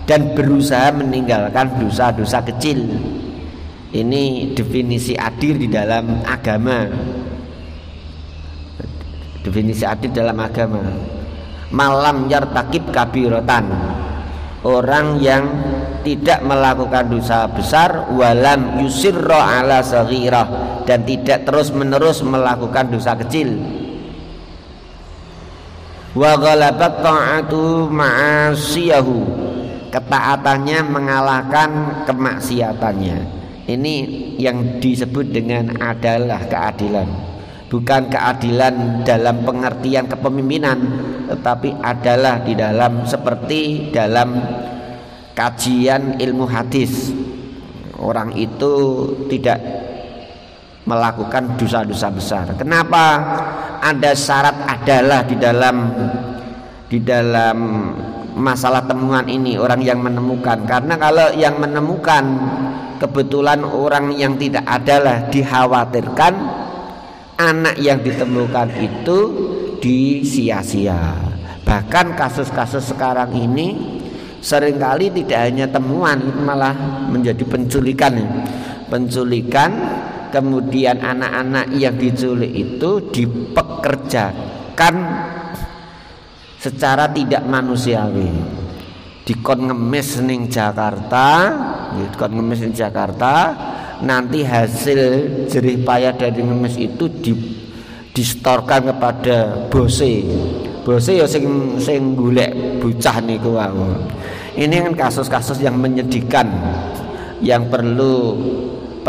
dan 0.04 0.36
berusaha 0.36 0.92
meninggalkan 0.92 1.72
dosa-dosa 1.80 2.44
kecil. 2.44 2.84
Ini 3.88 4.52
definisi 4.52 5.16
adil 5.16 5.56
di 5.56 5.68
dalam 5.72 6.20
agama. 6.28 6.84
Definisi 9.40 9.88
adil 9.88 10.12
dalam 10.12 10.36
agama. 10.36 10.84
Malam 11.72 12.28
yartakib 12.28 12.92
kabirotan. 12.92 13.64
Orang 14.68 15.24
yang 15.24 15.48
tidak 16.04 16.44
melakukan 16.44 17.08
dosa 17.08 17.48
besar 17.48 18.12
walam 18.12 18.84
yusirro 18.84 19.38
ala 19.38 19.80
saghirah 19.80 20.82
dan 20.84 21.06
tidak 21.08 21.48
terus-menerus 21.48 22.20
melakukan 22.26 22.90
dosa 22.90 23.14
kecil 23.16 23.77
wa 26.14 26.32
ghalabat 26.38 27.04
ta'atu 27.04 27.88
ma'asiyahu. 27.90 29.16
Ketaatannya 29.88 30.84
mengalahkan 30.84 31.70
kemaksiatannya. 32.04 33.18
Ini 33.68 33.94
yang 34.36 34.80
disebut 34.80 35.32
dengan 35.32 35.76
adalah 35.80 36.44
keadilan. 36.44 37.08
Bukan 37.68 38.08
keadilan 38.08 39.04
dalam 39.04 39.44
pengertian 39.44 40.08
kepemimpinan 40.08 40.78
tetapi 41.28 41.76
adalah 41.84 42.40
di 42.40 42.56
dalam 42.56 43.04
seperti 43.04 43.92
dalam 43.92 44.40
kajian 45.36 46.16
ilmu 46.16 46.48
hadis. 46.48 47.12
Orang 48.00 48.32
itu 48.36 48.72
tidak 49.28 49.60
melakukan 50.88 51.60
dosa-dosa 51.60 52.08
besar. 52.08 52.46
Kenapa 52.56 53.20
ada 53.84 54.16
syarat 54.16 54.56
adalah 54.64 55.20
di 55.28 55.36
dalam 55.36 55.76
di 56.88 56.98
dalam 57.04 57.58
masalah 58.32 58.88
temuan 58.88 59.28
ini 59.28 59.60
orang 59.60 59.84
yang 59.84 60.00
menemukan? 60.00 60.64
Karena 60.64 60.96
kalau 60.96 61.28
yang 61.36 61.60
menemukan 61.60 62.24
kebetulan 62.96 63.60
orang 63.62 64.16
yang 64.16 64.40
tidak 64.40 64.64
adalah 64.64 65.28
dikhawatirkan 65.28 66.32
anak 67.36 67.76
yang 67.78 68.00
ditemukan 68.00 68.72
itu 68.80 69.18
disia-sia. 69.84 71.14
Bahkan 71.62 72.16
kasus-kasus 72.16 72.96
sekarang 72.96 73.36
ini 73.36 74.00
sering 74.40 74.80
kali 74.80 75.12
tidak 75.12 75.52
hanya 75.52 75.66
temuan 75.68 76.18
malah 76.42 76.72
menjadi 77.12 77.44
penculikan 77.44 78.16
penculikan 78.88 79.70
kemudian 80.30 81.00
anak-anak 81.00 81.72
yang 81.76 81.96
diculik 81.96 82.52
itu 82.52 82.90
dipekerjakan 83.12 84.94
secara 86.58 87.08
tidak 87.12 87.42
manusiawi. 87.46 88.30
Dikon 89.28 89.68
ngemis 89.68 90.24
ning 90.24 90.48
Jakarta 90.48 91.52
dikon 91.92 92.40
ngemis 92.40 92.64
ning 92.64 92.72
Jakarta 92.72 93.52
nanti 94.00 94.40
hasil 94.40 95.00
jerih 95.52 95.84
payah 95.84 96.16
dari 96.16 96.40
ngemis 96.40 96.80
itu 96.80 97.04
di 97.20 97.32
distorkan 98.16 98.88
kepada 98.94 99.68
bose. 99.68 100.24
Bose 100.82 101.20
ya 101.20 101.28
sing 101.28 101.76
sing 101.76 102.16
golek 102.16 102.80
bocah 102.80 103.20
niku 103.20 103.60
wae 103.60 103.92
ini 104.58 104.74
kan 104.82 104.94
kasus-kasus 104.98 105.62
yang 105.62 105.78
menyedihkan 105.78 106.50
yang 107.38 107.70
perlu 107.70 108.34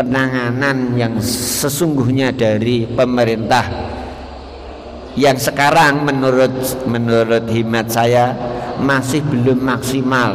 penanganan 0.00 0.96
yang 0.96 1.20
sesungguhnya 1.20 2.32
dari 2.32 2.88
pemerintah 2.88 3.68
yang 5.12 5.36
sekarang 5.36 6.08
menurut 6.08 6.52
menurut 6.88 7.44
himat 7.52 7.92
saya 7.92 8.32
masih 8.80 9.20
belum 9.28 9.60
maksimal 9.60 10.32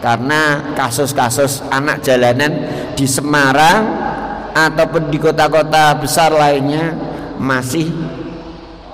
karena 0.00 0.72
kasus-kasus 0.72 1.60
anak 1.68 2.00
jalanan 2.00 2.64
di 2.96 3.04
Semarang 3.04 3.84
ataupun 4.56 5.12
di 5.12 5.20
kota-kota 5.20 5.92
besar 6.00 6.32
lainnya 6.32 6.96
masih 7.36 7.92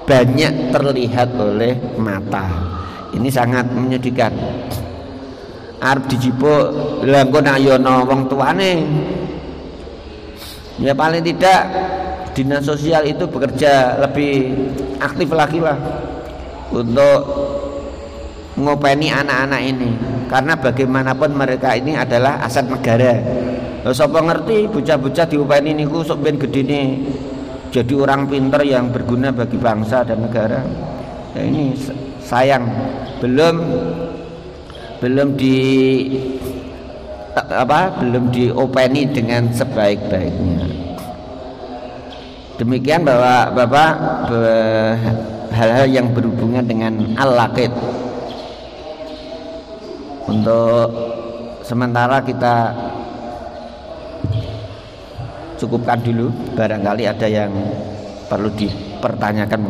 banyak 0.02 0.74
terlihat 0.74 1.30
oleh 1.38 1.78
mata. 1.94 2.50
Ini 3.14 3.28
sangat 3.30 3.70
menyedihkan. 3.70 4.34
Arab 5.82 6.06
dijipuk 6.06 7.04
lha 7.06 7.22
engko 7.26 7.38
nak 7.42 7.58
wong 8.06 8.26
tuane. 8.26 8.72
Ya 10.80 10.96
paling 10.96 11.20
tidak 11.20 11.68
dinas 12.32 12.64
sosial 12.64 13.04
itu 13.04 13.28
bekerja 13.28 14.00
lebih 14.00 14.56
aktif 14.96 15.28
lagi 15.32 15.60
lah 15.60 15.76
untuk 16.72 17.20
ngopeni 18.56 19.12
anak-anak 19.12 19.60
ini. 19.60 19.90
Karena 20.32 20.56
bagaimanapun 20.56 21.36
mereka 21.36 21.76
ini 21.76 21.92
adalah 21.92 22.40
aset 22.40 22.64
negara. 22.64 23.20
Lha 23.82 23.92
sapa 23.92 24.22
ngerti 24.22 24.70
bocah-bocah 24.70 25.26
diupeni 25.28 25.76
niku 25.76 26.06
sok 26.06 26.22
ben 26.24 26.38
gedene 26.38 27.02
jadi 27.72 27.92
orang 27.96 28.28
pinter 28.28 28.60
yang 28.68 28.92
berguna 28.92 29.32
bagi 29.32 29.56
bangsa 29.56 30.04
dan 30.04 30.20
negara. 30.28 30.60
Ya 31.32 31.42
ini 31.48 31.72
sayang. 32.20 32.68
Belum 33.24 33.56
belum 35.00 35.34
di 35.40 35.56
apa 37.32 37.96
belum 38.00 38.28
diopeni 38.28 39.08
dengan 39.08 39.48
sebaik-baiknya. 39.48 40.68
Demikian 42.60 43.02
bahwa 43.02 43.48
bapak 43.56 43.90
hal-hal 45.52 45.86
yang 45.88 46.12
berhubungan 46.12 46.62
dengan 46.62 46.92
al-laqid 47.16 47.72
untuk 50.28 50.86
sementara 51.64 52.20
kita 52.20 52.70
cukupkan 55.56 55.98
dulu. 56.04 56.28
Barangkali 56.54 57.08
ada 57.08 57.26
yang 57.26 57.50
perlu 58.28 58.52
dipertanyakan 58.52 59.60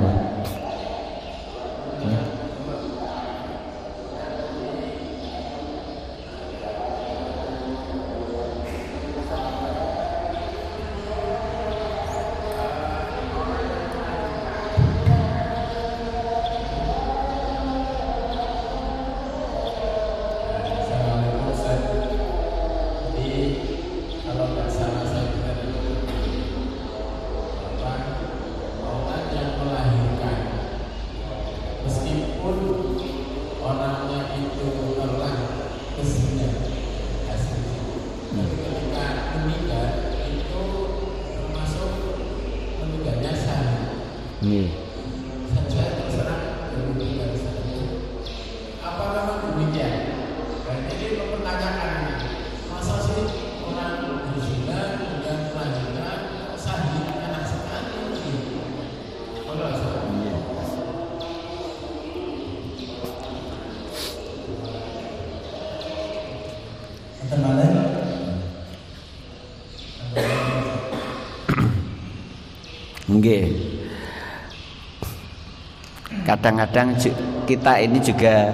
Kadang-kadang 76.43 76.99
kita 77.47 77.78
ini 77.78 78.03
juga 78.03 78.51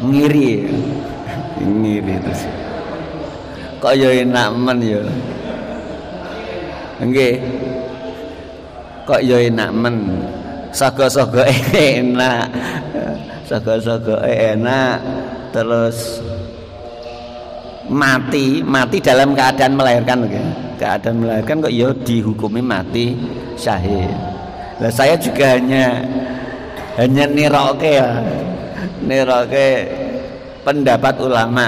ngiri. 0.00 0.72
Ngiri 1.60 2.16
terus. 2.24 2.48
Kok 3.76 3.92
yo 3.92 4.08
enak 4.08 4.48
men 4.56 4.80
yo 4.80 5.04
nggih. 7.04 7.36
Kok 9.04 9.20
yo 9.20 9.36
enak 9.36 9.68
men? 9.68 10.16
Sago-sago 10.72 11.44
enak. 11.76 12.48
Sago-sago 13.44 14.24
enak. 14.24 14.96
Terus 15.52 16.24
mati 17.84 18.64
mati 18.64 18.96
dalam 18.96 19.36
keadaan 19.36 19.76
melahirkan 19.76 20.24
keadaan 20.80 21.20
melahirkan 21.20 21.68
kok 21.68 21.74
yo 21.76 21.92
dihukumi 21.92 22.64
mati 22.64 23.12
syahid 23.60 24.33
Lah 24.82 24.90
saya 24.90 25.14
juga 25.14 25.54
hanya 25.54 26.02
hanya 26.98 27.24
niroke 27.30 27.90
ya. 27.90 28.22
Niroke 29.04 29.66
pendapat 30.66 31.14
ulama. 31.22 31.66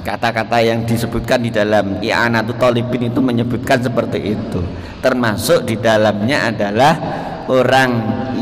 Kata-kata 0.00 0.64
yang 0.64 0.88
disebutkan 0.88 1.44
di 1.44 1.52
dalam 1.52 2.00
I'anatul 2.00 2.56
Talibin 2.56 3.12
itu 3.12 3.20
menyebutkan 3.20 3.84
seperti 3.84 4.32
itu. 4.32 4.60
Termasuk 5.04 5.68
di 5.68 5.76
dalamnya 5.76 6.48
adalah 6.48 6.94
orang 7.50 7.90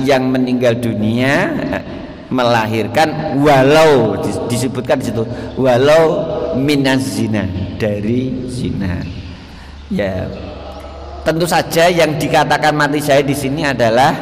yang 0.07 0.31
meninggal 0.31 0.79
dunia 0.79 1.51
melahirkan 2.29 3.41
walau 3.41 4.21
disebutkan 4.53 5.01
di 5.01 5.09
situ 5.09 5.25
walau 5.57 6.05
minas 6.61 7.17
zina 7.17 7.49
dari 7.81 8.49
zina. 8.53 9.01
Ya, 9.89 10.29
Tentu 11.29 11.45
saja 11.45 11.93
yang 11.93 12.17
dikatakan 12.17 12.73
mati 12.73 13.05
syahid 13.05 13.29
di 13.29 13.37
sini 13.37 13.61
adalah 13.61 14.17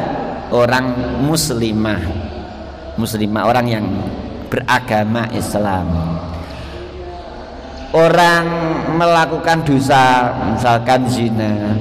orang 0.50 0.90
muslimah. 1.22 2.02
Muslimah 2.98 3.46
orang 3.46 3.66
yang 3.70 3.86
beragama 4.50 5.30
Islam. 5.30 5.86
Orang 7.94 8.44
melakukan 8.98 9.62
dosa 9.62 10.34
misalkan 10.50 11.06
zina, 11.06 11.78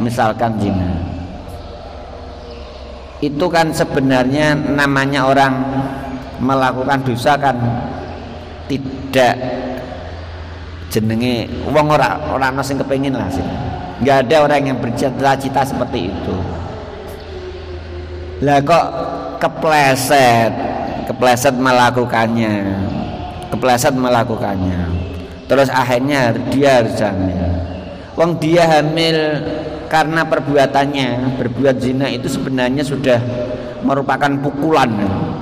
misalkan 0.00 0.56
zina. 0.56 0.88
Itu 3.20 3.52
kan 3.52 3.76
sebenarnya 3.76 4.56
namanya 4.56 5.28
orang 5.28 5.52
melakukan 6.40 7.04
dosa 7.04 7.36
kan 7.36 7.60
tidak 8.72 9.36
jenenge 10.88 11.44
wong 11.68 11.92
ora 11.92 12.16
ora 12.32 12.48
ana 12.48 12.64
sing 12.64 12.80
kepengin 12.80 13.12
lah 13.12 13.28
sih 13.28 13.44
nggak 14.02 14.16
ada 14.28 14.36
orang 14.44 14.62
yang 14.66 14.78
bercita-cita 14.82 15.62
seperti 15.62 16.10
itu. 16.10 16.36
Lah 18.42 18.58
kok 18.58 18.86
kepleset? 19.38 20.50
Kepleset 21.06 21.54
melakukannya. 21.54 22.54
Kepleset 23.54 23.94
melakukannya. 23.94 24.90
Terus 25.46 25.70
akhirnya 25.70 26.34
dia 26.50 26.82
harus 26.82 26.98
hamil. 26.98 27.46
Wong 28.18 28.42
dia 28.42 28.66
hamil 28.66 29.18
karena 29.86 30.26
perbuatannya. 30.26 31.38
Berbuat 31.38 31.78
zina 31.78 32.10
itu 32.10 32.26
sebenarnya 32.26 32.82
sudah 32.82 33.22
merupakan 33.86 34.30
pukulan. 34.42 34.90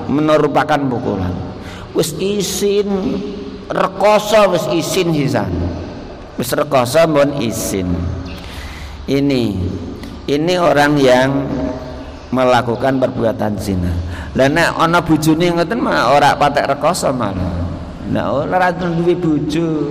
Merupakan 0.04 0.80
pukulan. 0.84 1.32
Wis 1.96 2.12
isin 2.20 2.88
rekoso 3.70 4.50
wis 4.50 4.66
isin 4.74 5.14
sisan 5.14 5.50
wis 6.34 6.50
rekoso 6.50 6.98
mohon 7.06 7.38
isin 7.38 7.86
ini 9.10 9.58
ini 10.30 10.54
orang 10.54 10.94
yang 10.94 11.28
melakukan 12.30 13.02
perbuatan 13.02 13.58
zina. 13.58 13.90
Lah 14.38 14.46
nek 14.46 14.78
ana 14.78 15.02
bojone 15.02 15.50
ngoten 15.50 15.82
mah 15.82 16.14
ora 16.14 16.38
patek 16.38 16.78
rekoso 16.78 17.10
malah. 17.10 17.66
Nek 18.06 18.26
ora 18.30 18.70
duwe 18.70 19.18
bojo. 19.18 19.90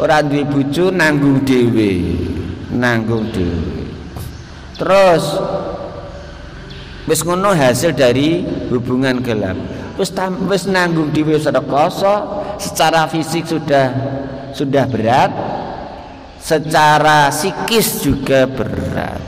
Ora 0.00 0.24
duwe 0.24 0.48
bojo 0.48 0.88
nanggung 0.88 1.44
dhewe. 1.44 2.16
Nanggung 2.72 3.28
dhewe. 3.28 3.84
Terus 4.80 5.24
wis 7.04 7.20
ngono 7.20 7.52
hasil 7.52 7.92
dari 7.92 8.40
hubungan 8.72 9.20
gelap. 9.20 9.60
Wis 10.00 10.08
wis 10.48 10.64
nanggung 10.64 11.12
dhewe 11.12 11.36
rekoso, 11.36 12.48
secara 12.56 13.04
fisik 13.12 13.44
sudah 13.44 13.92
sudah 14.56 14.88
berat, 14.88 15.30
secara 16.44 17.32
psikis 17.32 18.04
juga 18.04 18.44
berat. 18.44 19.20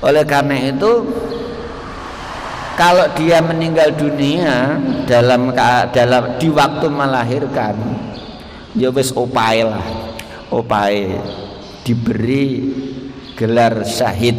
Oleh 0.00 0.24
karena 0.24 0.72
itu 0.72 1.04
kalau 2.72 3.04
dia 3.12 3.44
meninggal 3.44 3.92
dunia 3.92 4.80
dalam 5.04 5.52
dalam 5.92 6.40
di 6.40 6.48
waktu 6.48 6.88
melahirkan 6.88 7.76
ya 8.72 8.88
wis 8.88 9.12
opai 9.12 9.60
lah. 9.60 9.84
Opai 10.48 11.20
diberi 11.84 12.72
gelar 13.36 13.84
syahid. 13.84 14.36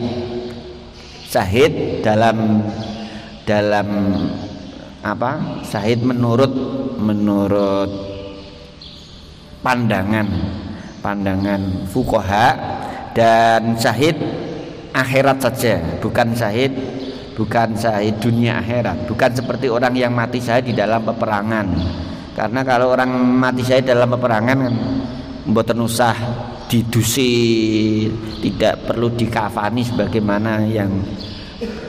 Syahid 1.30 2.02
dalam 2.02 2.66
dalam 3.46 3.90
apa? 5.06 5.62
Syahid 5.66 6.02
menurut 6.06 6.54
menurut 7.02 7.90
pandangan 9.66 10.28
pandangan 11.04 11.84
fukoha 11.92 12.56
dan 13.12 13.76
syahid 13.76 14.16
akhirat 14.96 15.44
saja. 15.44 15.76
Bukan 16.00 16.32
syahid 16.32 16.72
bukan 17.36 17.76
syahid 17.76 18.16
dunia 18.24 18.64
akhirat. 18.64 19.04
Bukan 19.10 19.32
seperti 19.36 19.68
orang 19.68 19.94
yang 20.00 20.16
mati 20.16 20.40
syahid 20.40 20.72
di 20.72 20.74
dalam 20.74 21.04
peperangan. 21.04 21.68
Karena 22.34 22.62
kalau 22.66 22.96
orang 22.96 23.12
mati 23.14 23.62
syahid 23.62 23.86
dalam 23.92 24.08
peperangan 24.08 24.58
kan 24.58 24.74
mboten 25.44 25.84
usah 25.84 26.16
didusi 26.72 27.30
tidak 28.40 28.88
perlu 28.88 29.12
dikafani 29.14 29.84
sebagaimana 29.84 30.64
yang 30.66 30.90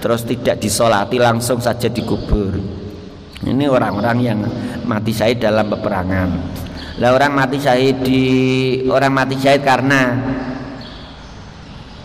terus 0.03 0.27
tidak 0.29 0.61
disolati 0.61 1.17
langsung 1.17 1.63
saja 1.63 1.89
dikubur. 1.89 2.53
Ini 3.45 3.65
orang-orang 3.69 4.19
yang 4.21 4.41
mati 4.89 5.13
syahid 5.13 5.41
dalam 5.41 5.69
peperangan 5.69 6.29
lah 6.95 7.11
orang 7.11 7.35
mati 7.35 7.59
syahid 7.59 8.07
di 8.07 8.23
orang 8.87 9.11
mati 9.11 9.35
syahid 9.35 9.67
karena 9.67 10.15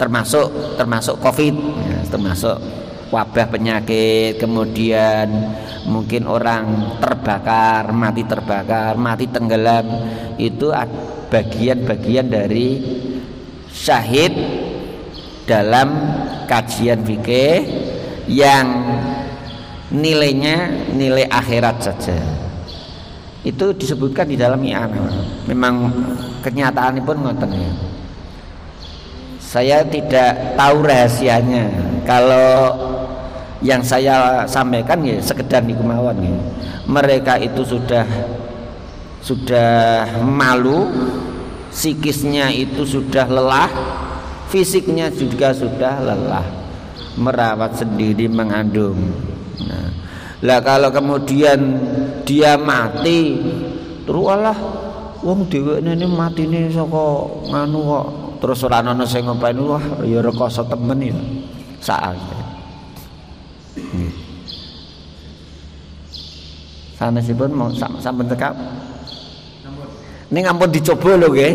termasuk 0.02 0.50
termasuk 0.82 1.22
covid. 1.22 1.54
Ya, 1.86 2.00
termasuk 2.10 2.58
wabah 3.14 3.48
penyakit 3.54 4.42
kemudian 4.42 5.30
mungkin 5.86 6.26
orang 6.26 6.98
terbakar 6.98 7.94
mati 7.94 8.26
terbakar 8.26 8.98
mati 8.98 9.30
tenggelam. 9.30 9.86
Itu 10.42 10.74
bagian-bagian 11.30 12.26
dari 12.26 12.82
syahid 13.70 14.34
dalam 15.46 15.94
kajian 16.50 17.06
fikih 17.06 17.62
yang 18.26 18.66
nilainya 19.94 20.90
nilai 20.98 21.30
akhirat 21.30 21.78
saja 21.78 22.49
itu 23.48 23.72
disebutkan 23.72 24.28
di 24.28 24.36
dalam 24.36 24.60
i'anah 24.60 25.16
memang 25.48 25.88
kenyataan 26.44 27.00
pun 27.04 27.18
ngoten 27.24 27.52
ya. 27.56 27.72
Saya 29.40 29.82
tidak 29.82 30.60
tahu 30.60 30.86
rahasianya. 30.86 31.66
Kalau 32.06 32.76
yang 33.64 33.82
saya 33.82 34.46
sampaikan 34.46 35.02
ya 35.02 35.18
sekedar 35.24 35.64
di 35.66 35.74
kemauan 35.74 36.16
ya. 36.22 36.36
mereka 36.88 37.36
itu 37.40 37.64
sudah 37.64 38.06
sudah 39.20 40.06
malu 40.24 40.88
psikisnya 41.74 42.56
itu 42.56 42.88
sudah 42.88 43.28
lelah 43.28 43.72
fisiknya 44.52 45.08
juga 45.12 45.56
sudah 45.56 45.96
lelah. 46.04 46.48
Merawat 47.20 47.76
sendiri 47.76 48.32
mengandung 48.32 48.96
lah 50.40 50.60
kalau 50.64 50.88
kemudian 50.88 51.60
dia 52.24 52.56
mati 52.56 53.36
terus 54.08 54.26
Allah 54.32 54.56
wong 55.20 55.52
dhewe 55.52 55.84
ini 55.84 56.08
mati 56.08 56.48
saka 56.72 57.06
nganu 57.52 57.80
kok 57.84 58.06
terus 58.40 58.64
ora 58.64 58.80
ana 58.80 59.04
sing 59.04 59.28
ngopeni 59.28 59.60
wah 59.60 59.84
ya 60.08 60.24
rekoso 60.24 60.64
temen 60.64 61.12
ya 61.12 61.18
saat 61.84 62.16
sanesipun 66.96 67.52
mau 67.52 67.68
sampun 67.76 68.28
tekap 68.32 68.56
ini 70.30 70.46
ngampun 70.46 70.70
dicoba 70.70 71.18
lho 71.18 71.28
nggih. 71.34 71.54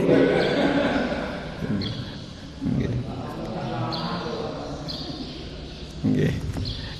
Nggih 6.02 6.53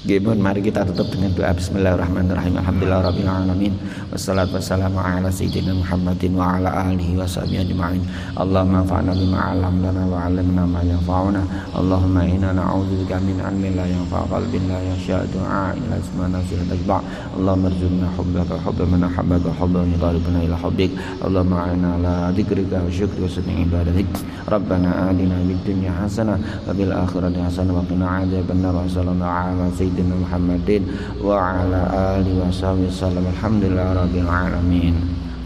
Gimana 0.05 0.37
mari 0.37 0.61
kita 0.61 0.85
tutup 0.85 1.17
dengan 1.17 1.33
doa. 1.33 1.57
Bismillahirrahmanirrahim. 1.57 2.61
Alhamdulillah 2.61 3.09
Alamin. 3.09 3.73
Wassalatu 4.13 4.61
wassalamu 4.61 5.01
ala 5.01 5.33
Sayyidina 5.33 5.73
Muhammadin 5.73 6.37
Wa 6.37 6.61
ala 6.61 6.93
alihi 6.93 7.17
wa 7.17 7.25
sahbihi 7.25 7.65
ajma'in. 7.65 8.05
Allahumma 8.37 8.85
fa'na 8.85 9.17
bima 9.17 9.57
alamdana 9.57 10.05
Wa 10.05 10.29
alimna 10.29 10.69
ma 10.69 10.85
yanfa'una. 10.85 11.73
Allahumma 11.73 12.21
inna 12.29 12.53
na'udzubika 12.53 13.17
min 13.25 13.41
ilmin 13.41 13.81
la 13.81 13.89
yanfa' 13.89 14.29
qalbin 14.29 14.69
la 14.69 14.77
yasha' 14.93 15.25
du'a 15.25 15.73
ila 15.73 15.97
ismana 15.97 16.39
sila 16.53 16.65
tajba' 16.69 17.01
Allahumma 17.41 17.73
rzuqna 17.73 18.07
hubbaka 18.13 18.61
hubba 18.61 18.85
man 18.85 19.09
ahabbaka 19.09 19.57
hubba 19.57 19.89
yuqaribuna 19.89 20.45
ila 20.45 20.57
hubbik. 20.61 20.93
Allahumma 21.25 21.73
a'ina 21.73 21.89
ala 21.97 22.13
dzikrika 22.29 22.77
wa 22.77 22.93
syukri 22.93 23.25
wa 23.25 23.33
sunni 23.33 23.65
ibadatik. 23.65 24.05
Rabbana 24.53 25.09
adina 25.09 25.41
bid 25.49 25.65
dunya 25.65 25.97
hasanah 25.97 26.37
wa 26.37 26.77
bil 26.77 26.93
akhirati 26.93 27.41
hasanah 27.41 27.73
wa 27.73 27.81
qina 27.89 28.21
adzabannar 28.21 28.77
sallallahu 28.85 29.25
ala 29.25 29.73
sayyidina 29.73 29.94
sayyidina 29.95 30.19
Muhammadin 30.19 30.83
wa 31.23 31.55
ala 31.55 32.19
alihi 32.19 32.43
washabihi 32.43 32.91
wasallam 32.91 33.31
alhamdulillah 33.31 33.95
rabbil 33.95 34.27
alamin 34.27 34.95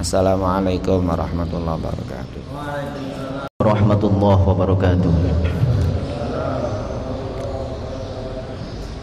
assalamualaikum 0.01 1.05
warahmatullahi 1.05 1.76
wabarakatuh 1.76 2.40
warahmatullahi 3.61 4.42
wabarakatuh 4.49 5.12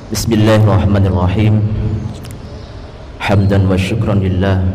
Bismillahirrahmanirrahim 0.09 1.61
Hamdan 3.21 3.69
wa 3.69 3.77
syukran 3.77 4.21
lillah 4.25 4.65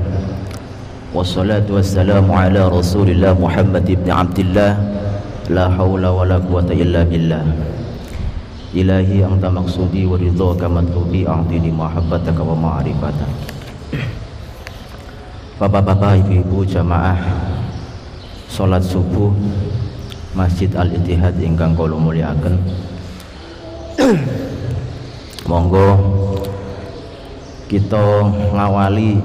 Wassalatu 1.10 1.82
wassalamu 1.82 2.30
ala 2.34 2.70
rasulillah 2.70 3.34
Muhammad 3.34 3.86
ibn 3.90 4.10
Abdillah 4.10 4.78
La 5.50 5.66
hawla 5.70 6.14
wa 6.14 6.26
la 6.26 6.38
quwata 6.38 6.74
illa 6.74 7.02
billah 7.06 7.42
Ilahi 8.70 9.26
anta 9.26 9.50
maksudi 9.50 10.06
wa 10.06 10.14
ridhaka 10.14 10.70
matlubi 10.70 11.26
a'tini 11.26 11.74
mahabbataka 11.74 12.38
wa 12.38 12.54
ma'rifataka. 12.54 13.50
Bapak-bapak, 15.58 16.24
ibu-ibu 16.24 16.64
jamaah 16.64 17.18
Salat 18.46 18.80
subuh 18.80 19.34
Masjid 20.32 20.70
Al-Ittihad 20.72 21.34
ingkang 21.42 21.74
kula 21.74 21.98
mulyakaken. 21.98 22.56
Monggo 25.50 25.98
kita 27.66 28.02
ngawali 28.54 29.18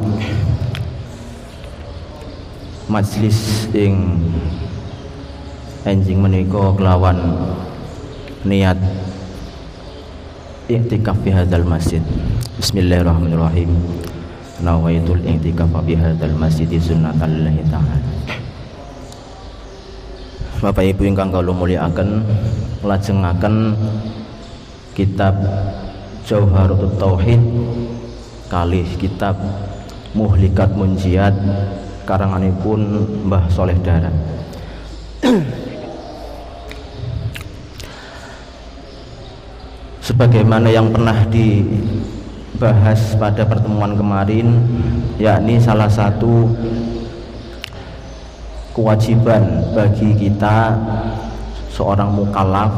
majlis 2.90 3.70
ing 3.74 4.22
enjing 5.86 6.22
menika 6.22 6.74
kelawan 6.78 7.18
niat 8.46 8.78
i'tikaf 10.66 11.18
fi 11.22 11.30
hadzal 11.30 11.62
masjid. 11.62 12.02
Bismillahirrahmanirrahim. 12.58 13.70
Nawaitul 14.66 15.22
i'tikaf 15.22 15.70
fi 15.86 15.94
hadzal 15.94 16.34
masjid 16.34 16.66
sunnatan 16.82 17.30
lillahi 17.30 17.62
ta'ala. 17.70 17.98
Bapak 20.66 20.82
Ibu 20.90 21.06
ingkang 21.06 21.30
kula 21.30 21.54
mulyakaken, 21.54 22.26
lajengaken 22.82 23.56
kitab 24.98 25.38
Jauharut 26.26 26.98
Tauhid 26.98 27.44
kalih 28.50 28.88
kitab 28.98 29.38
Muhlikat 30.18 30.74
Munjiat 30.74 31.36
karanganipun 32.10 33.06
Mbah 33.30 33.46
Soleh 33.54 33.78
Dara. 33.86 34.10
Sebagaimana 40.06 40.70
yang 40.70 40.94
pernah 40.94 41.26
dibahas 41.34 43.18
pada 43.18 43.42
pertemuan 43.42 43.98
kemarin 43.98 44.54
yakni 45.18 45.58
salah 45.58 45.90
satu 45.90 46.46
kewajiban 48.78 49.66
bagi 49.74 50.14
kita 50.14 50.78
seorang 51.74 52.14
mukallaf 52.14 52.70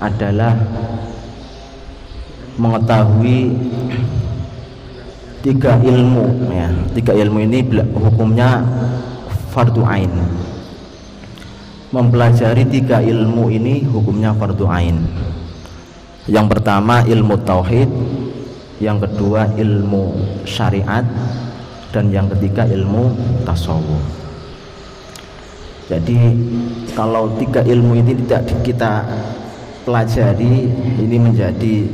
adalah 0.00 0.56
mengetahui 2.56 3.52
tiga 5.44 5.76
ilmu 5.84 6.48
ya. 6.48 6.72
Tiga 6.96 7.12
ilmu 7.12 7.38
ini 7.44 7.60
hukumnya 7.92 8.64
fardu 9.52 9.84
ain. 9.84 10.12
Mempelajari 11.92 12.64
tiga 12.72 13.04
ilmu 13.04 13.52
ini 13.52 13.84
hukumnya 13.84 14.32
fardu 14.32 14.64
ain 14.64 14.98
yang 16.24 16.48
pertama 16.48 17.04
ilmu 17.04 17.36
tauhid, 17.44 17.90
yang 18.80 18.96
kedua 18.96 19.44
ilmu 19.60 20.16
syariat, 20.48 21.04
dan 21.92 22.08
yang 22.08 22.24
ketiga 22.32 22.64
ilmu 22.64 23.12
tasawuf. 23.44 24.00
Jadi 25.84 26.16
kalau 26.96 27.28
tiga 27.36 27.60
ilmu 27.60 28.00
ini 28.00 28.16
tidak 28.24 28.48
kita 28.64 29.04
pelajari 29.84 30.72
ini 30.96 31.16
menjadi 31.20 31.92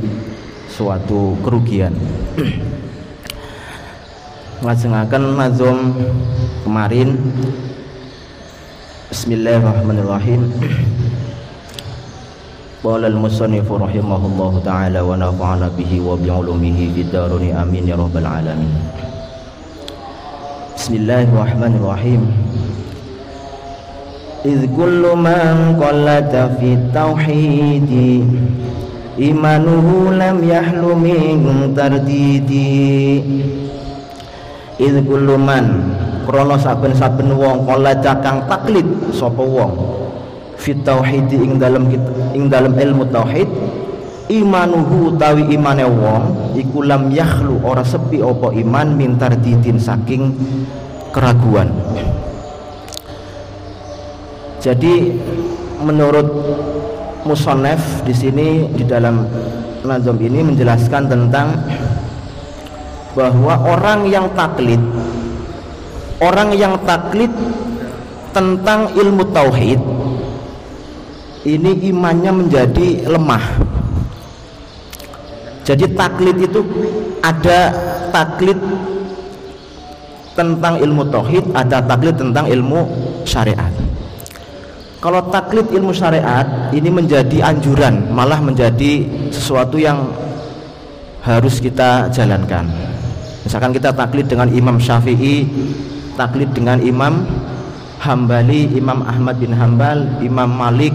suatu 0.71 1.35
kerugian. 1.43 1.91
Ngajengaken 4.63 5.23
nazom 5.35 5.77
kemarin. 6.63 7.19
Bismillahirrahmanirrahim 9.11 10.55
Qala 12.84 13.08
al-musannif 13.10 13.66
rahimahullahu 13.66 14.62
taala 14.62 15.00
wa 15.02 15.16
nafa'ana 15.18 15.72
bihi 15.74 15.98
wa 15.98 16.14
bi 16.14 16.30
ulumihi 16.30 16.92
fid 16.94 17.10
daruni 17.10 17.50
amin 17.50 17.88
ya 17.88 17.96
rabbal 17.98 18.22
alamin 18.28 18.70
Bismillahirrahmanirrahim 20.76 22.22
إذ 24.46 24.70
كل 24.78 25.02
من 25.02 25.74
قلت 25.82 26.34
في 26.62 26.68
التوحيد 26.78 27.90
إيمانه 29.18 29.86
لم 30.22 30.36
يحل 30.46 30.82
من 30.86 31.18
ترديد 31.74 32.50
إذ 34.78 34.94
كل 35.02 35.28
من 35.34 35.64
krono 36.26 36.58
saben-saben 36.58 37.30
wong 37.38 37.62
kala 37.70 37.94
cakang 38.02 38.42
taklid 38.50 38.82
sapa 39.14 39.38
wong 39.46 39.72
fit 40.61 40.77
tauhid 40.85 41.25
ing 41.33 41.57
dalam 41.57 41.89
ing 42.37 42.45
dalam 42.45 42.77
ilmu 42.77 43.09
tauhid 43.09 43.49
imanuhu 44.29 45.17
tawi 45.17 45.49
imane 45.49 45.83
wong 45.83 46.53
iku 46.53 46.85
lam 46.85 47.09
yakhlu 47.09 47.57
ora 47.65 47.81
sepi 47.81 48.21
apa 48.21 48.53
iman 48.53 48.87
mintar 48.93 49.33
didin 49.41 49.81
saking 49.81 50.31
keraguan. 51.09 51.73
Jadi 54.61 55.09
menurut 55.81 56.29
musonef 57.25 58.05
di 58.05 58.13
sini 58.13 58.69
di 58.77 58.85
dalam 58.85 59.25
nazam 59.81 60.21
ini 60.21 60.45
menjelaskan 60.45 61.09
tentang 61.09 61.57
bahwa 63.17 63.57
orang 63.65 64.05
yang 64.07 64.29
taklid 64.37 64.79
orang 66.21 66.53
yang 66.53 66.77
taklid 66.85 67.33
tentang 68.31 68.93
ilmu 68.95 69.25
tauhid 69.33 69.81
ini 71.47 71.91
imannya 71.93 72.31
menjadi 72.31 73.09
lemah 73.09 73.43
jadi 75.65 75.85
taklid 75.93 76.37
itu 76.41 76.61
ada 77.21 77.71
taklid 78.09 78.57
tentang 80.33 80.79
ilmu 80.81 81.03
tauhid 81.09 81.45
ada 81.53 81.81
taklid 81.85 82.15
tentang 82.17 82.49
ilmu 82.49 82.87
syariat 83.27 83.71
kalau 85.01 85.33
taklid 85.33 85.65
ilmu 85.73 85.89
syariat 85.97 86.69
ini 86.69 86.93
menjadi 86.93 87.41
anjuran, 87.41 88.13
malah 88.13 88.37
menjadi 88.37 89.01
sesuatu 89.33 89.81
yang 89.81 90.13
harus 91.25 91.57
kita 91.57 92.05
jalankan. 92.13 92.69
Misalkan 93.41 93.73
kita 93.73 93.89
taklid 93.97 94.29
dengan 94.29 94.45
Imam 94.53 94.77
Syafi'i, 94.77 95.49
taklid 96.13 96.53
dengan 96.53 96.77
Imam 96.85 97.25
Hambali, 98.01 98.73
Imam 98.73 99.05
Ahmad 99.05 99.37
bin 99.37 99.53
Hambal, 99.53 100.17
Imam 100.25 100.49
Malik, 100.49 100.91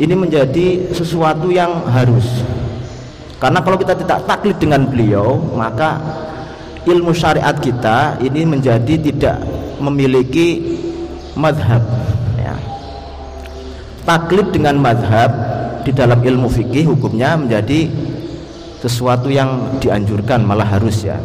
ini 0.00 0.14
menjadi 0.16 0.88
sesuatu 0.96 1.52
yang 1.52 1.84
harus. 1.92 2.24
Karena 3.36 3.60
kalau 3.60 3.76
kita 3.76 3.92
tidak 3.92 4.24
taklid 4.24 4.56
dengan 4.56 4.88
beliau, 4.88 5.36
maka 5.52 6.00
ilmu 6.88 7.12
syariat 7.12 7.52
kita 7.52 8.16
ini 8.24 8.48
menjadi 8.48 8.96
tidak 8.96 9.36
memiliki 9.78 10.80
madhab 11.36 11.84
taklid 14.04 14.52
dengan 14.52 14.76
madhab 14.78 15.32
di 15.82 15.90
dalam 15.92 16.20
ilmu 16.20 16.48
fikih 16.48 16.92
hukumnya 16.92 17.36
menjadi 17.36 17.88
sesuatu 18.84 19.32
yang 19.32 19.80
dianjurkan 19.80 20.44
malah 20.44 20.68
harus 20.68 21.08
ya. 21.08 21.16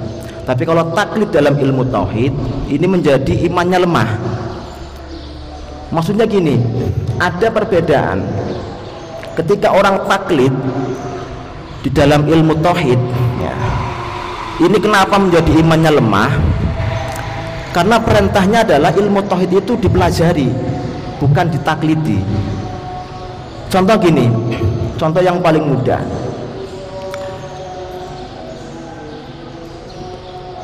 Tapi 0.47 0.65
kalau 0.65 0.95
taklid 0.95 1.29
dalam 1.29 1.59
ilmu 1.59 1.85
tauhid 1.91 2.33
ini 2.71 2.87
menjadi 2.87 3.45
imannya 3.45 3.79
lemah 3.85 4.09
maksudnya 5.89 6.25
gini 6.29 6.61
ada 7.17 7.47
perbedaan 7.49 8.23
ketika 9.37 9.73
orang 9.73 10.05
taklid 10.05 10.53
di 11.79 11.89
dalam 11.95 12.27
ilmu 12.27 12.59
tauhid 12.59 12.99
ya, 13.39 13.55
ini 14.61 14.77
kenapa 14.77 15.15
menjadi 15.15 15.51
imannya 15.63 15.91
lemah 15.95 16.31
karena 17.71 18.01
perintahnya 18.01 18.65
adalah 18.67 18.91
ilmu 18.93 19.23
tauhid 19.25 19.51
itu 19.63 19.73
dipelajari 19.79 20.49
bukan 21.19 21.45
ditaklidi 21.51 22.19
Contoh 23.69 24.01
gini, 24.01 24.25
contoh 24.97 25.21
yang 25.21 25.37
paling 25.45 25.61
mudah. 25.61 26.01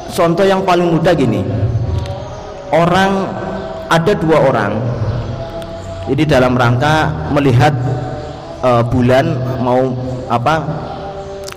Contoh 0.09 0.41
yang 0.41 0.65
paling 0.65 0.89
mudah 0.89 1.13
gini. 1.13 1.45
Orang 2.73 3.29
ada 3.93 4.09
dua 4.17 4.41
orang. 4.41 4.73
Jadi 6.05 6.23
dalam 6.29 6.53
rangka 6.53 7.09
melihat 7.33 7.73
uh, 8.61 8.85
bulan 8.85 9.25
mau 9.57 9.89
apa 10.29 10.61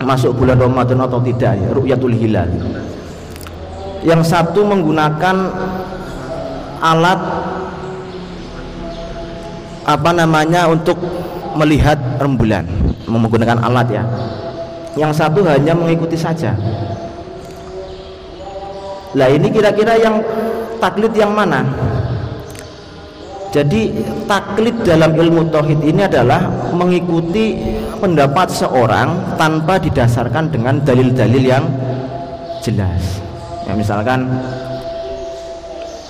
masuk 0.00 0.40
bulan 0.40 0.56
Ramadan 0.56 1.04
atau 1.04 1.20
tidak 1.20 1.52
ya, 1.58 1.68
ru'yatul 1.74 2.16
hilal. 2.16 2.48
Yang 4.00 4.30
satu 4.30 4.64
menggunakan 4.64 5.36
alat 6.80 7.20
apa 9.84 10.10
namanya 10.14 10.70
untuk 10.70 10.96
melihat 11.58 11.98
rembulan 12.16 12.64
menggunakan 13.08 13.58
alat 13.64 13.88
ya. 13.92 14.04
Yang 14.96 15.12
satu 15.20 15.44
hanya 15.44 15.76
mengikuti 15.76 16.16
saja. 16.16 16.56
Lah 19.16 19.28
ini 19.28 19.48
kira-kira 19.48 19.96
yang 19.96 20.20
taklid 20.78 21.12
yang 21.16 21.32
mana 21.32 21.64
jadi 23.48 23.80
taklid 24.28 24.84
dalam 24.84 25.16
ilmu 25.16 25.48
tauhid 25.48 25.80
ini 25.80 26.04
adalah 26.04 26.44
mengikuti 26.76 27.56
pendapat 27.96 28.52
seorang 28.52 29.40
tanpa 29.40 29.80
didasarkan 29.80 30.52
dengan 30.52 30.76
dalil-dalil 30.84 31.42
yang 31.42 31.64
jelas. 32.60 33.24
Ya 33.64 33.72
misalkan 33.72 34.28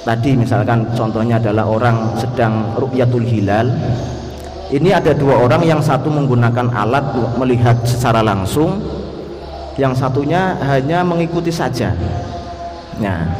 tadi 0.03 0.35
misalkan 0.35 0.83
contohnya 0.99 1.39
adalah 1.39 1.63
orang 1.71 1.97
sedang 2.19 2.75
rukyatul 2.75 3.23
hilal. 3.23 3.71
Ini 4.69 5.01
ada 5.01 5.15
dua 5.17 5.39
orang 5.39 5.65
yang 5.65 5.81
satu 5.81 6.13
menggunakan 6.13 6.75
alat 6.75 7.07
melihat 7.39 7.79
secara 7.87 8.21
langsung 8.21 8.83
yang 9.79 9.95
satunya 9.95 10.59
hanya 10.67 11.07
mengikuti 11.07 11.55
saja. 11.55 11.95
Nah 12.99 13.31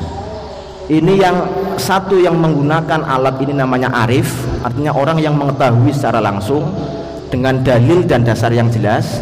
ini 0.89 1.21
yang 1.21 1.45
satu 1.77 2.17
yang 2.17 2.41
menggunakan 2.41 3.05
alat 3.05 3.37
ini 3.45 3.53
namanya 3.53 3.93
arif. 4.09 4.33
Artinya 4.65 4.97
orang 4.97 5.21
yang 5.21 5.37
mengetahui 5.37 5.93
secara 5.93 6.17
langsung 6.25 6.65
dengan 7.29 7.61
dalil 7.61 8.09
dan 8.09 8.25
dasar 8.25 8.49
yang 8.57 8.73
jelas. 8.73 9.21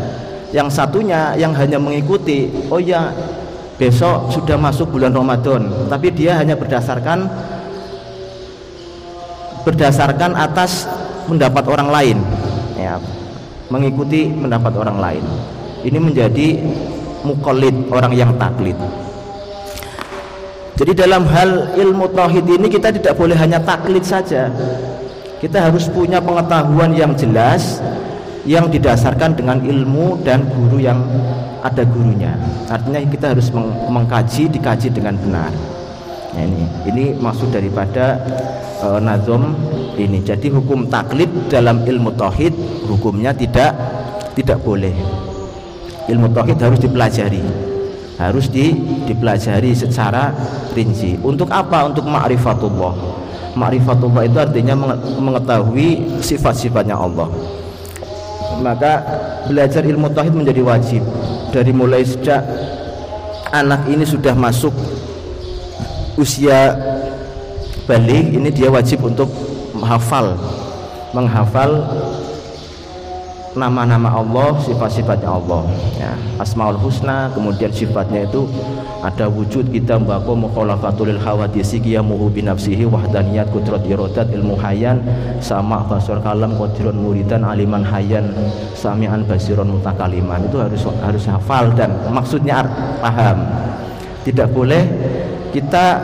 Yang 0.55 0.79
satunya 0.79 1.35
yang 1.35 1.51
hanya 1.59 1.83
mengikuti 1.83 2.55
oh 2.71 2.79
ya 2.79 3.11
besok 3.83 4.31
sudah 4.31 4.55
masuk 4.55 4.95
bulan 4.95 5.11
Ramadan. 5.11 5.91
Tapi 5.91 6.15
dia 6.15 6.39
hanya 6.39 6.55
berdasarkan 6.55 7.27
berdasarkan 9.67 10.39
atas 10.39 10.87
mendapat 11.27 11.67
orang 11.67 11.91
lain. 11.91 12.19
Ya 12.79 13.03
mengikuti 13.75 14.31
pendapat 14.31 14.71
orang 14.71 15.03
lain. 15.03 15.25
Ini 15.83 15.99
menjadi 15.99 16.63
mukallid 17.27 17.91
orang 17.91 18.15
yang 18.15 18.31
taklid 18.39 18.79
jadi 20.77 20.93
dalam 20.93 21.25
hal 21.25 21.73
ilmu 21.73 22.05
tauhid 22.13 22.45
ini 22.45 22.69
kita 22.69 22.93
tidak 22.93 23.17
boleh 23.17 23.33
hanya 23.33 23.57
taklid 23.57 24.05
saja. 24.05 24.53
Kita 25.41 25.73
harus 25.73 25.89
punya 25.89 26.21
pengetahuan 26.21 26.93
yang 26.93 27.17
jelas 27.17 27.81
yang 28.45 28.69
didasarkan 28.69 29.41
dengan 29.41 29.65
ilmu 29.65 30.21
dan 30.21 30.45
guru 30.53 30.77
yang 30.77 31.01
ada 31.65 31.81
gurunya. 31.81 32.37
Artinya 32.69 33.01
kita 33.09 33.33
harus 33.33 33.49
mengkaji 33.89 34.53
dikaji 34.53 34.93
dengan 34.93 35.17
benar. 35.17 35.49
Nah, 36.37 36.45
ini 36.45 36.63
ini 36.93 37.05
maksud 37.17 37.49
daripada 37.49 38.21
uh, 38.85 39.01
nazom 39.01 39.57
ini. 39.97 40.21
Jadi 40.21 40.53
hukum 40.53 40.93
taklid 40.93 41.49
dalam 41.49 41.89
ilmu 41.89 42.13
tauhid 42.21 42.53
hukumnya 42.85 43.33
tidak 43.33 43.73
tidak 44.37 44.61
boleh. 44.61 44.93
Ilmu 46.05 46.37
tauhid 46.37 46.61
harus 46.61 46.85
dipelajari 46.85 47.76
harus 48.17 48.49
di, 48.49 48.73
dipelajari 49.05 49.77
secara 49.77 50.33
rinci. 50.73 51.21
Untuk 51.21 51.53
apa? 51.53 51.89
Untuk 51.89 52.09
ma'rifatullah. 52.09 52.95
Ma'rifatullah 53.57 54.23
itu 54.25 54.39
artinya 54.41 54.75
mengetahui 55.21 56.21
sifat-sifatnya 56.21 56.97
Allah. 56.97 57.29
Maka 58.61 59.05
belajar 59.49 59.85
ilmu 59.85 60.09
tauhid 60.13 60.33
menjadi 60.33 60.63
wajib. 60.65 61.03
Dari 61.53 61.73
mulai 61.73 62.05
sejak 62.05 62.41
anak 63.53 63.85
ini 63.89 64.05
sudah 64.05 64.33
masuk 64.33 64.73
usia 66.17 66.73
balik 67.85 68.33
ini 68.33 68.49
dia 68.49 68.73
wajib 68.73 69.05
untuk 69.05 69.29
menghafal. 69.77 70.37
Menghafal 71.13 71.85
nama-nama 73.57 74.13
Allah, 74.13 74.55
sifat-sifatnya 74.61 75.33
Allah. 75.33 75.65
Ya, 75.97 76.13
Asmaul 76.37 76.77
Husna, 76.77 77.33
kemudian 77.33 77.73
sifatnya 77.73 78.29
itu 78.29 78.45
ada 79.01 79.27
wujud 79.27 79.73
kita 79.73 79.97
mbako 79.97 80.37
mukhalafatul 80.37 81.17
hawadisi 81.17 81.81
qiyamuhu 81.81 82.29
bi 82.29 82.45
nafsihi 82.45 82.85
wahdaniyat 82.85 83.49
kudrat 83.51 83.83
iradat 83.89 84.29
ilmu 84.35 84.59
hayyan 84.61 85.01
sama 85.41 85.81
basur 85.89 86.21
kalam 86.21 86.53
qadirun 86.61 86.97
muridan 86.97 87.47
aliman 87.47 87.81
hayyan 87.87 88.29
sami'an 88.77 89.25
basiron 89.25 89.73
mutakaliman 89.73 90.45
itu 90.45 90.61
harus 90.61 90.83
harus 91.01 91.25
hafal 91.25 91.73
dan 91.73 91.93
maksudnya 92.13 92.63
paham. 93.01 93.41
Tidak 94.27 94.51
boleh 94.51 94.83
kita 95.55 96.03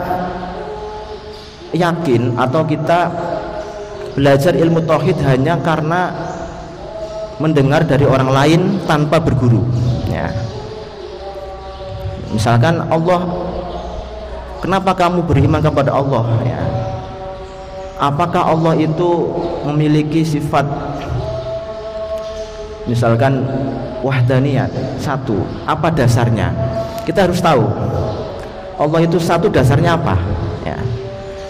yakin 1.75 2.39
atau 2.39 2.63
kita 2.63 3.11
belajar 4.15 4.53
ilmu 4.53 4.79
tauhid 4.85 5.17
hanya 5.25 5.57
karena 5.59 6.13
mendengar 7.43 7.83
dari 7.83 8.07
orang 8.07 8.31
lain 8.31 8.61
tanpa 8.87 9.19
berguru. 9.19 9.67
Ya. 10.07 10.31
Misalkan 12.31 12.79
Allah 12.87 13.19
kenapa 14.63 14.95
kamu 14.95 15.27
beriman 15.27 15.59
kepada 15.59 15.91
Allah? 15.91 16.23
Ya. 16.47 16.63
Apakah 17.99 18.47
Allah 18.47 18.79
itu 18.79 19.27
memiliki 19.67 20.23
sifat 20.23 20.63
misalkan 22.87 23.43
wahdaniyat 23.99 24.71
satu? 25.03 25.43
Apa 25.67 25.91
dasarnya? 25.91 26.55
Kita 27.03 27.27
harus 27.27 27.43
tahu. 27.43 27.67
Allah 28.79 28.99
itu 29.03 29.19
satu 29.19 29.51
dasarnya 29.51 29.99
apa? 29.99 30.15
Ya. 30.63 30.79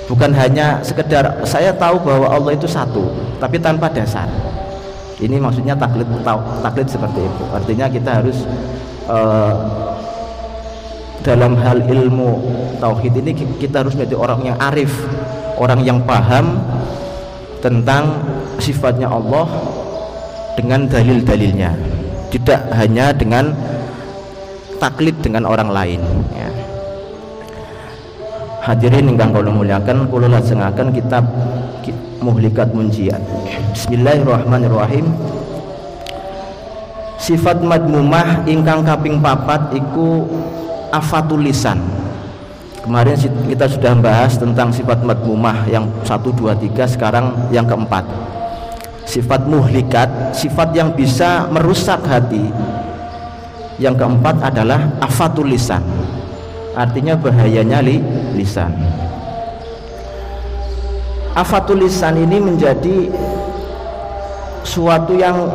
Bukan 0.09 0.33
hanya 0.33 0.81
sekedar 0.81 1.45
saya 1.45 1.69
tahu 1.69 2.01
bahwa 2.01 2.33
Allah 2.33 2.57
itu 2.57 2.65
satu 2.65 3.13
tapi 3.37 3.61
tanpa 3.61 3.87
dasar 3.93 4.27
ini 5.24 5.39
maksudnya 5.39 5.74
taklid 5.74 6.07
taklid 6.61 6.88
seperti 6.88 7.24
itu 7.24 7.43
artinya 7.55 7.86
kita 7.88 8.09
harus 8.21 8.38
uh, 9.07 9.55
dalam 11.24 11.55
hal 11.55 11.80
ilmu 11.88 12.43
tauhid 12.84 13.15
ini 13.24 13.32
kita 13.57 13.88
harus 13.88 13.95
menjadi 13.95 14.15
orang 14.19 14.41
yang 14.43 14.57
arif 14.59 14.91
orang 15.55 15.80
yang 15.88 15.99
paham 16.03 16.59
tentang 17.63 18.19
sifatnya 18.59 19.07
Allah 19.07 19.47
dengan 20.59 20.86
dalil-dalilnya 20.86 21.71
tidak 22.28 22.59
hanya 22.76 23.15
dengan 23.15 23.55
taklid 24.84 25.15
dengan 25.24 25.47
orang 25.47 25.71
lain 25.71 26.01
ya. 26.36 26.49
hadirin 28.67 29.15
ingkang 29.15 29.32
kula 29.32 29.47
muliakan 29.47 30.11
kula 30.11 30.28
lajengaken 30.28 30.91
kitab 30.91 31.24
muhlikat 32.24 32.71
munjiat 32.71 33.19
Bismillahirrahmanirrahim. 33.76 35.03
Sifat 37.19 37.59
madmumah 37.59 38.47
ingkang 38.47 38.84
kaping 38.88 39.19
papat 39.19 39.76
iku 39.76 40.28
afatul 40.91 41.43
lisan 41.43 41.84
kemarin 42.84 43.15
kita 43.47 43.67
sudah 43.67 43.95
bahas 43.99 44.36
tentang 44.36 44.71
sifat 44.71 45.03
madmumah 45.03 45.67
yang 45.71 45.88
1, 46.03 46.07
2, 46.19 46.51
3 46.76 46.95
sekarang 46.95 47.32
yang 47.51 47.63
keempat. 47.67 48.07
Sifat 49.03 49.43
muhlikat 49.47 50.36
sifat 50.36 50.71
yang 50.76 50.95
bisa 50.95 51.47
merusak 51.51 51.99
hati. 52.07 52.47
Yang 53.80 54.05
keempat 54.05 54.36
adalah 54.43 54.95
afatul 55.03 55.51
lisan 55.51 55.84
artinya 56.74 57.13
bahayanya 57.13 57.80
li, 57.86 58.01
lisan 58.34 58.74
afatul 61.34 61.81
lisan 61.81 62.17
ini 62.17 62.38
menjadi 62.39 63.09
suatu 64.63 65.17
yang 65.17 65.49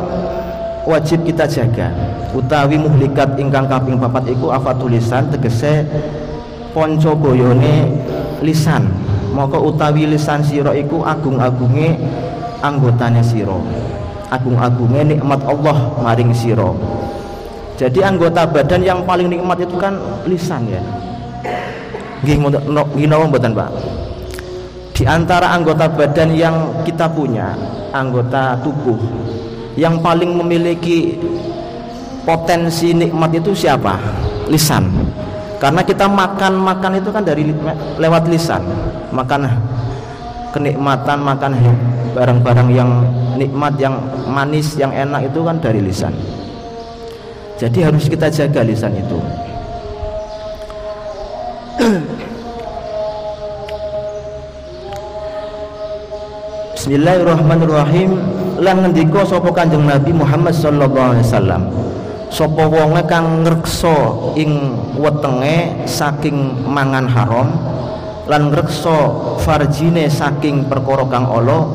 wajib 0.85 1.23
kita 1.25 1.47
jaga. 1.47 1.91
Utawi 2.29 2.77
muhlikat 2.77 3.35
ingkang 3.41 3.65
kaping 3.65 3.97
papat 3.97 4.29
iku 4.29 4.53
afatul 4.53 4.93
lisan 4.93 5.27
tegese 5.33 5.83
ponco 6.75 7.17
boyone 7.17 7.89
lisan. 8.45 8.85
Maka 9.33 9.57
utawi 9.61 10.09
lisan 10.09 10.41
siro 10.41 10.73
iku 10.73 11.05
agung-agunge 11.05 11.95
anggotanya 12.59 13.23
siro 13.23 13.63
agung-agunge 14.29 15.15
nikmat 15.15 15.41
Allah 15.47 15.77
maring 16.03 16.31
siro 16.35 16.75
jadi 17.79 18.11
anggota 18.11 18.43
badan 18.43 18.83
yang 18.83 18.99
paling 19.07 19.31
nikmat 19.31 19.63
itu 19.63 19.79
kan 19.79 19.95
lisan 20.27 20.67
ya. 20.67 20.83
Nggih 22.27 22.43
mboten 23.07 23.55
Pak 23.55 23.71
di 24.99 25.07
antara 25.07 25.55
anggota 25.55 25.87
badan 25.87 26.35
yang 26.35 26.83
kita 26.83 27.07
punya, 27.07 27.55
anggota 27.95 28.59
tubuh 28.59 28.99
yang 29.79 30.03
paling 30.03 30.35
memiliki 30.35 31.15
potensi 32.27 32.91
nikmat 32.91 33.31
itu 33.31 33.55
siapa? 33.55 33.95
Lisan. 34.51 34.91
Karena 35.55 35.87
kita 35.87 36.03
makan-makan 36.03 36.99
itu 36.99 37.15
kan 37.15 37.23
dari 37.23 37.47
lewat 37.95 38.27
lisan. 38.27 38.59
Makan 39.15 39.47
kenikmatan, 40.51 41.23
makan 41.23 41.51
barang-barang 42.11 42.67
yang 42.75 42.91
nikmat, 43.39 43.79
yang 43.79 43.95
manis, 44.27 44.75
yang 44.75 44.91
enak 44.91 45.31
itu 45.31 45.39
kan 45.47 45.63
dari 45.63 45.79
lisan. 45.79 46.11
Jadi 47.55 47.87
harus 47.87 48.11
kita 48.11 48.27
jaga 48.27 48.67
lisan 48.67 48.99
itu. 48.99 49.19
Bismillahirrahmanirrahim. 56.79 58.15
Lan 58.63 58.79
ngendika 58.79 59.27
sapa 59.27 59.51
Kanjeng 59.51 59.83
Nabi 59.83 60.15
Muhammad 60.15 60.55
sallallahu 60.55 61.11
alaihi 61.11 61.27
wasallam? 61.27 61.67
Sapa 62.31 62.71
wonge 62.71 63.03
kang 63.03 63.43
ngreksa 63.43 63.99
ing 64.39 64.79
wetenge 64.95 65.83
saking 65.83 66.39
mangan 66.63 67.03
haram 67.03 67.51
lan 68.31 68.47
ngreksa 68.47 68.95
farjine 69.43 70.07
saking 70.07 70.71
perkara 70.71 71.03
kang 71.11 71.27
ala 71.27 71.67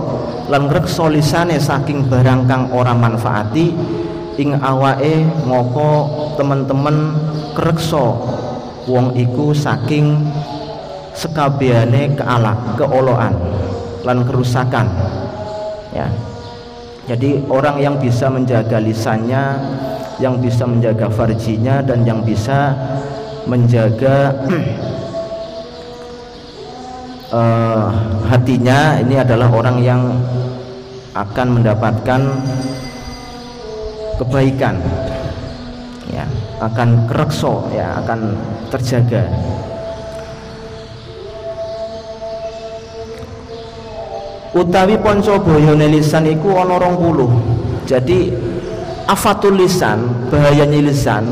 lan 0.49 0.73
ngreksa 0.73 1.13
lisane 1.13 1.61
saking 1.61 2.09
barang 2.09 2.49
kang 2.49 2.73
ora 2.73 2.97
manfaati 2.97 3.77
ing 4.41 4.57
awake 4.57 5.21
ngoko 5.45 5.93
teman-teman 6.41 7.13
kreksa 7.53 8.09
wong 8.89 9.13
iku 9.21 9.53
saking 9.53 10.17
sekabehane 11.13 12.17
kealak 12.17 12.57
keoloan 12.81 13.44
lan 14.05 14.23
kerusakan. 14.29 14.87
Ya. 15.97 16.09
Jadi 17.05 17.45
orang 17.53 17.81
yang 17.81 17.97
bisa 18.01 18.33
menjaga 18.33 18.81
lisannya 18.81 19.61
yang 20.23 20.39
bisa 20.39 20.65
menjaga 20.65 21.11
farjinya 21.11 21.83
dan 21.83 22.07
yang 22.07 22.23
bisa 22.23 22.73
menjaga 23.45 24.33
uh, 27.35 27.89
hatinya 28.31 29.03
ini 29.03 29.21
adalah 29.21 29.51
orang 29.51 29.83
yang 29.85 30.03
akan 31.13 31.61
mendapatkan 31.61 32.21
kebaikan. 34.21 34.77
Ya. 36.13 36.25
Akan 36.63 37.05
kerekso 37.11 37.69
ya 37.75 38.01
akan 38.01 38.39
terjaga 38.73 39.29
utawi 44.55 44.95
ponco 45.03 45.35
boyone 45.43 45.91
lisan 45.91 46.31
iku 46.31 46.55
ana 46.55 46.79
puluh. 46.95 47.29
Jadi 47.85 48.33
afatul 49.05 49.61
lisan 49.61 50.31
bahayanya 50.31 50.81
lisan 50.81 51.29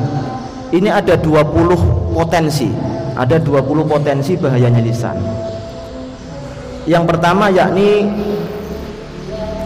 ini 0.75 0.91
ada 0.91 1.17
20 1.17 2.13
potensi. 2.13 2.69
Ada 3.13 3.37
20 3.45 3.85
potensi 3.85 4.33
bahayanya 4.41 4.81
lisan. 4.81 5.17
Yang 6.89 7.05
pertama 7.15 7.53
yakni 7.53 8.09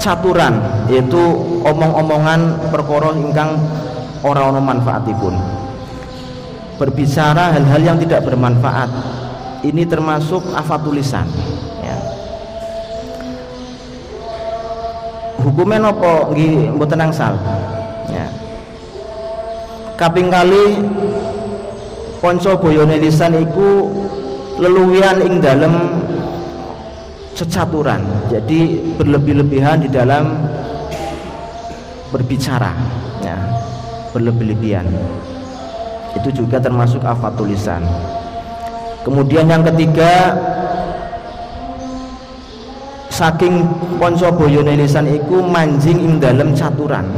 caturan 0.02 0.60
yaitu 0.92 1.22
omong-omongan 1.64 2.70
perkara 2.74 3.14
ingkang 3.16 3.56
ora 4.26 4.50
ana 4.52 4.60
manfaatipun. 4.60 5.34
Berbicara 6.76 7.56
hal-hal 7.56 7.80
yang 7.80 7.98
tidak 8.02 8.28
bermanfaat 8.28 8.90
ini 9.64 9.88
termasuk 9.88 10.44
afatul 10.52 11.00
lisan 11.00 11.24
hukumnya 15.40 15.78
nopo 15.88 16.32
nggih 16.32 16.72
mboten 16.76 17.00
angsal. 17.02 17.34
Ya. 18.08 18.26
Kaping 19.96 20.28
kali 20.28 20.80
ponco 22.20 22.52
boyone 22.60 22.96
lisan 23.00 23.36
iku 23.40 23.92
leluwian 24.56 25.20
ing 25.24 25.40
dalam 25.40 26.04
cecaturan 27.36 28.00
jadi 28.32 28.80
berlebih-lebihan 28.96 29.84
di 29.84 29.88
dalam 29.92 30.48
berbicara 32.08 32.72
ya. 33.20 33.36
Berlebih-lebihan. 34.16 34.88
Itu 36.16 36.32
juga 36.32 36.56
termasuk 36.56 37.04
afatul 37.04 37.52
lisan. 37.52 37.84
Kemudian 39.04 39.46
yang 39.46 39.62
ketiga 39.62 40.32
saking 43.16 43.64
ponco 43.96 44.28
boyone 44.36 44.76
lisan 44.76 45.08
iku 45.08 45.40
manjing 45.40 45.96
ing 45.96 46.20
dalam 46.20 46.52
caturan. 46.52 47.08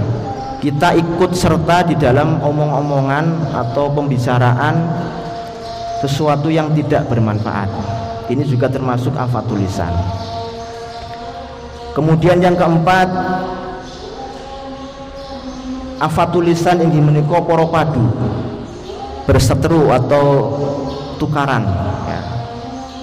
Kita 0.62 0.94
ikut 0.94 1.34
serta 1.34 1.86
di 1.86 1.94
dalam 1.99 2.38
omong-omongan 2.38 3.55
atau 3.55 3.90
pembicaraan 3.90 4.74
sesuatu 5.99 6.46
yang 6.51 6.70
tidak 6.78 7.11
bermanfaat. 7.11 7.70
Ini 8.30 8.46
juga 8.46 8.70
termasuk 8.70 9.14
afatul 9.18 9.59
lisan. 9.59 9.90
Kemudian 11.94 12.38
yang 12.38 12.55
keempat 12.55 13.11
afatul 15.99 16.46
lisan 16.46 16.78
yang 16.78 16.94
menika 17.03 17.42
para 17.42 17.66
padu 17.66 18.07
berseteru 19.26 19.90
atau 19.90 20.26
tukaran. 21.18 21.66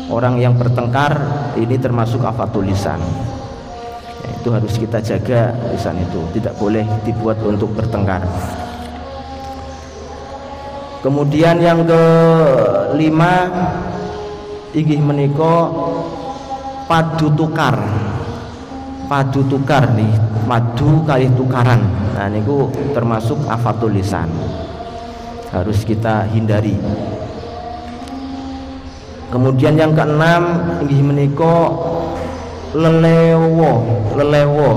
Orang 0.09 0.37
yang 0.37 0.53
bertengkar 0.53 1.17
ini 1.57 1.77
termasuk 1.79 2.21
afatul 2.21 2.65
lisan. 2.65 3.01
Ya, 4.21 4.29
itu 4.41 4.49
harus 4.53 4.73
kita 4.77 5.01
jaga 5.01 5.53
lisan 5.73 5.97
itu. 6.01 6.21
Tidak 6.37 6.57
boleh 6.57 6.85
dibuat 7.05 7.41
untuk 7.41 7.73
bertengkar. 7.73 8.21
Kemudian 11.05 11.61
yang 11.61 11.85
kelima 11.85 13.33
inggih 14.73 15.01
menika 15.01 15.69
padu 16.89 17.29
tukar. 17.37 17.77
Padu 19.05 19.45
tukar 19.45 19.93
nih 19.93 20.09
madu 20.49 21.05
kali 21.05 21.29
tukaran. 21.37 21.81
Nah 22.17 22.25
niku 22.25 22.73
termasuk 22.93 23.37
afatul 23.45 23.93
lisan. 23.93 24.29
Harus 25.53 25.85
kita 25.85 26.25
hindari 26.33 26.73
kemudian 29.29 29.77
yang 29.77 29.91
keenam 29.97 30.43
inggih 30.85 31.01
menika 31.01 31.57
lelewo 32.75 33.71
lelewo 34.19 34.71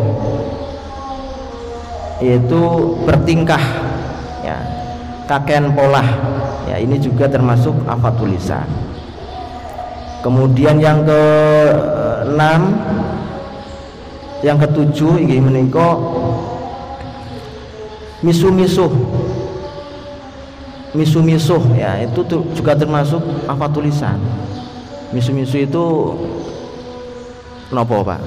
yaitu 2.18 2.60
bertingkah 3.06 3.62
ya 4.42 4.58
kakean 5.30 5.70
pola 5.74 6.02
ya 6.66 6.76
ini 6.78 6.98
juga 6.98 7.30
termasuk 7.30 7.74
afatul 7.86 8.30
lisan. 8.30 8.66
Kemudian 10.18 10.82
yang 10.82 11.06
ke 11.06 11.22
enam 12.26 12.74
yang 14.42 14.58
ketujuh 14.58 15.18
inggih 15.22 15.38
menika 15.42 15.94
misu-misuh 18.22 18.90
misu-misuh 20.96 21.60
ya 21.76 22.00
itu 22.00 22.24
juga 22.56 22.72
termasuk 22.72 23.20
apa 23.44 23.68
tulisan. 23.68 24.16
Misu-misu 25.12 25.64
itu 25.64 25.84
nopo 27.72 28.04
pak? 28.04 28.20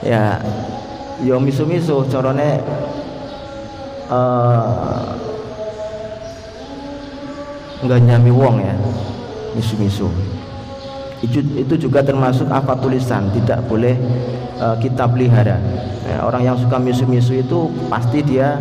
Ya 0.00 0.40
yo 1.20 1.36
misu-misu 1.36 2.08
corone 2.08 2.60
uh, 4.08 5.12
nggak 7.84 8.00
nyami 8.04 8.32
wong 8.32 8.64
ya 8.64 8.76
misu-misu. 9.56 10.08
Itu, 11.20 11.44
itu 11.52 11.74
juga 11.76 12.00
termasuk 12.00 12.48
apa 12.48 12.72
tulisan 12.80 13.28
tidak 13.36 13.60
boleh 13.68 13.92
uh, 14.56 14.72
kita 14.80 15.04
pelihara. 15.04 15.60
Ya, 16.08 16.24
orang 16.24 16.48
yang 16.48 16.56
suka 16.56 16.80
misu-misu 16.80 17.36
itu 17.36 17.68
pasti 17.92 18.24
dia 18.24 18.56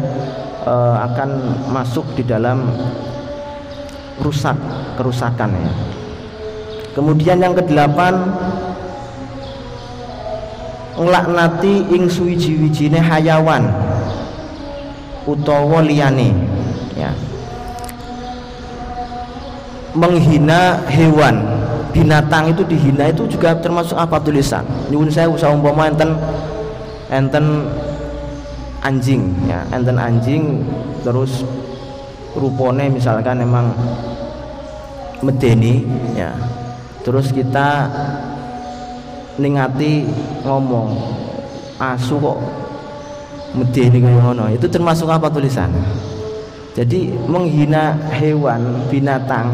uh, 0.65 0.95
akan 1.11 1.29
masuk 1.71 2.05
di 2.15 2.23
dalam 2.25 2.67
rusak 4.19 4.55
kerusakan 4.99 5.51
ya. 5.55 5.73
Kemudian 6.95 7.39
yang 7.39 7.55
kedelapan 7.55 8.27
nglaknati 10.99 11.87
ing 11.95 12.11
suwiji-wijine 12.11 12.99
hayawan 12.99 13.71
utawa 15.23 15.79
liyane 15.79 16.35
ya. 16.99 17.11
Menghina 19.95 20.83
hewan 20.91 21.59
binatang 21.89 22.53
itu 22.53 22.61
dihina 22.67 23.09
itu 23.09 23.25
juga 23.25 23.57
termasuk 23.57 23.97
apa 23.97 24.21
tulisan 24.21 24.61
nyuwun 24.93 25.09
saya 25.09 25.25
usah 25.25 25.49
umpama 25.49 25.89
enten 25.89 26.13
enten 27.09 27.65
anjing 28.83 29.35
ya. 29.47 29.63
Enten 29.71 29.97
anjing 29.99 30.63
terus 31.03 31.43
rupone 32.35 32.87
misalkan 32.91 33.43
emang 33.43 33.71
medeni 35.23 35.83
ya. 36.15 36.31
Terus 37.03 37.31
kita 37.31 37.87
ningati 39.39 40.03
ngomong 40.43 40.99
asu 41.79 42.19
kok 42.19 42.37
medeni 43.55 44.03
kayak 44.03 44.19
ngono? 44.23 44.45
Itu 44.51 44.67
termasuk 44.67 45.07
apa 45.07 45.31
tulisan? 45.31 45.71
Jadi 46.75 47.11
menghina 47.27 47.97
hewan 48.13 48.87
binatang 48.87 49.51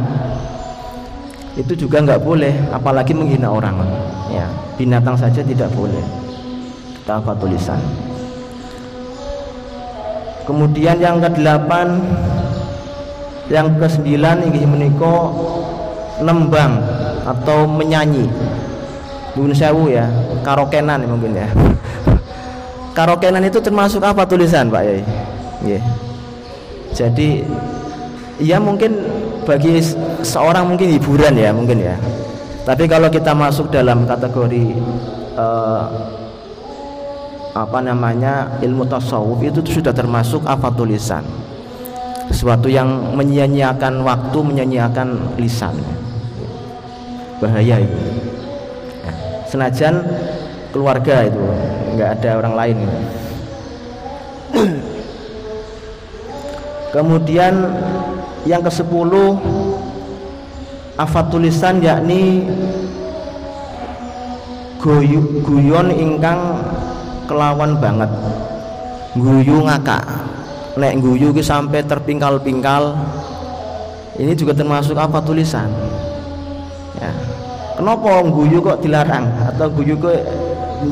itu 1.56 1.88
juga 1.88 2.04
nggak 2.04 2.22
boleh 2.22 2.54
apalagi 2.70 3.16
menghina 3.16 3.50
orang 3.50 3.82
ya. 4.30 4.46
Binatang 4.76 5.16
saja 5.16 5.40
tidak 5.40 5.72
boleh. 5.72 6.04
Tanpa 7.06 7.38
tulisan 7.38 7.78
kemudian 10.46 10.98
yang 11.02 11.18
kedelapan 11.20 12.00
yang 13.50 13.78
kesembilan 13.78 14.46
ini 14.50 14.66
meniko 14.66 15.34
nembang 16.22 16.82
atau 17.26 17.70
menyanyi. 17.70 18.30
Bun 19.36 19.52
sewu 19.52 19.92
ya 19.92 20.08
karokenan 20.48 21.04
mungkin 21.04 21.36
ya. 21.36 21.50
Karokenan 22.98 23.44
itu 23.44 23.60
termasuk 23.60 24.00
apa 24.00 24.24
tulisan 24.24 24.72
Pak 24.72 24.84
Yai? 24.88 25.04
Yeah. 25.66 25.84
jadi 26.96 27.42
ya 28.38 28.62
mungkin 28.62 29.02
bagi 29.44 29.82
seorang 30.24 30.70
mungkin 30.70 30.96
hiburan 30.96 31.36
ya 31.36 31.52
mungkin 31.52 31.84
ya. 31.84 32.00
Tapi 32.64 32.88
kalau 32.88 33.12
kita 33.12 33.36
masuk 33.36 33.70
dalam 33.70 34.08
kategori 34.08 34.80
uh, 35.38 35.86
apa 37.56 37.80
namanya 37.80 38.60
ilmu 38.60 38.84
tasawuf 38.84 39.40
itu 39.40 39.64
sudah 39.80 39.96
termasuk 39.96 40.44
apa 40.44 40.68
tulisan 40.76 41.24
sesuatu 42.30 42.68
yang 42.68 43.16
menyia-nyiakan 43.16 44.02
waktu 44.02 44.38
menyia-nyiakan 44.42 45.40
lisan. 45.40 45.78
Bahaya 47.40 47.80
itu. 47.84 47.98
Ya. 49.06 49.14
senajan 49.46 50.02
keluarga 50.74 51.30
itu 51.30 51.44
nggak 51.96 52.10
ada 52.20 52.30
orang 52.44 52.54
lain. 52.60 52.78
Kemudian 56.96 57.54
yang 58.48 58.64
ke 58.64 58.72
sepuluh 58.72 59.38
afat 60.96 61.28
tulisan 61.28 61.84
yakni 61.84 62.48
guyon 64.80 65.90
ingkang 65.92 66.62
kelawan 67.26 67.78
banget. 67.78 68.10
Guyu 69.18 69.66
ngakak. 69.66 70.06
Nek 70.76 71.00
guyu 71.00 71.32
ki 71.36 71.44
sampai 71.44 71.84
terpingkal-pingkal. 71.84 72.96
Ini 74.16 74.32
juga 74.34 74.56
termasuk 74.56 74.96
apa 74.96 75.20
tulisan? 75.20 75.68
Ya. 77.00 77.12
Kenapa 77.76 78.24
guyu 78.24 78.64
kok 78.64 78.80
dilarang? 78.80 79.28
Atau 79.52 79.68
guyu 79.76 80.00
kok 80.00 80.16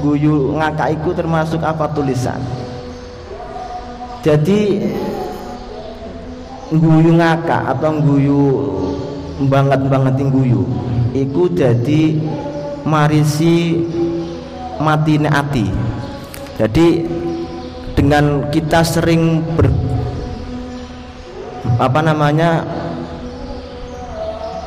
guyu 0.04 0.58
ngakak 0.60 1.00
itu 1.00 1.10
termasuk 1.16 1.64
apa 1.64 1.88
tulisan? 1.96 2.40
Jadi 4.24 4.84
guyu 6.74 7.12
ngakak 7.14 7.76
atau 7.78 7.92
guyu 8.02 8.42
banget 9.46 9.82
banget 9.90 10.16
guyu 10.30 10.66
iku 11.14 11.46
jadi 11.54 12.18
marisi 12.82 13.84
mati 14.82 15.22
ati 15.22 15.68
jadi 16.58 17.06
dengan 17.98 18.50
kita 18.54 18.86
sering 18.86 19.42
ber 19.58 19.70
apa 21.82 22.00
namanya 22.06 22.62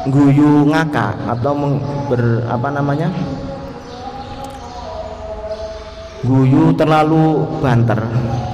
guyu 0.06 0.66
ngakak 0.70 1.14
atau 1.26 1.52
meng, 1.54 1.74
ber 2.10 2.42
apa 2.46 2.68
namanya 2.70 3.10
guyu 6.26 6.74
terlalu 6.74 7.46
banter 7.62 8.02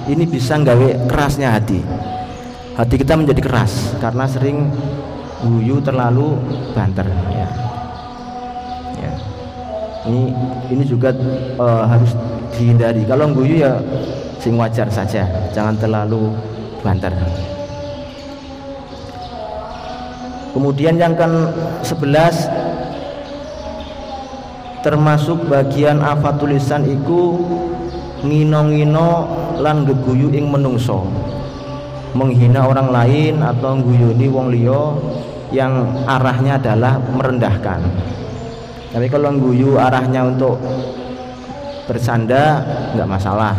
ini 0.08 0.24
bisa 0.28 0.60
nggawe 0.60 1.08
kerasnya 1.08 1.56
hati 1.56 1.80
hati 2.76 2.94
kita 3.00 3.16
menjadi 3.16 3.40
keras 3.40 3.96
karena 4.00 4.28
sering 4.28 4.68
guyu 5.40 5.80
terlalu 5.80 6.36
banter 6.76 7.08
ya. 7.32 7.71
Ini 10.02 10.22
ini 10.74 10.82
juga 10.82 11.14
uh, 11.62 11.86
harus 11.86 12.10
dihindari. 12.58 13.06
Kalau 13.06 13.30
guyu 13.30 13.62
ya 13.62 13.78
sing 14.42 14.58
wajar 14.58 14.90
saja, 14.90 15.22
jangan 15.54 15.78
terlalu 15.78 16.34
banter. 16.82 17.14
Kemudian 20.52 21.00
yang 21.00 21.14
kan 21.16 21.48
11 21.80 22.50
termasuk 24.82 25.46
bagian 25.46 26.02
apa 26.02 26.34
tulisan 26.36 26.82
itu 26.82 27.38
ngino-ngino 28.26 29.30
lan 29.62 29.86
geguyu 29.86 30.34
ing 30.34 30.50
menungso 30.50 31.06
menghina 32.12 32.68
orang 32.68 32.92
lain 32.92 33.40
atau 33.40 33.78
guyuni 33.80 34.26
wong 34.28 34.52
liya 34.52 34.82
yang 35.54 35.72
arahnya 36.04 36.60
adalah 36.60 37.00
merendahkan 37.00 37.80
tapi 38.92 39.08
kalau 39.08 39.32
guyu 39.40 39.80
arahnya 39.80 40.28
untuk 40.28 40.60
bersanda 41.88 42.60
nggak 42.92 43.08
masalah. 43.08 43.56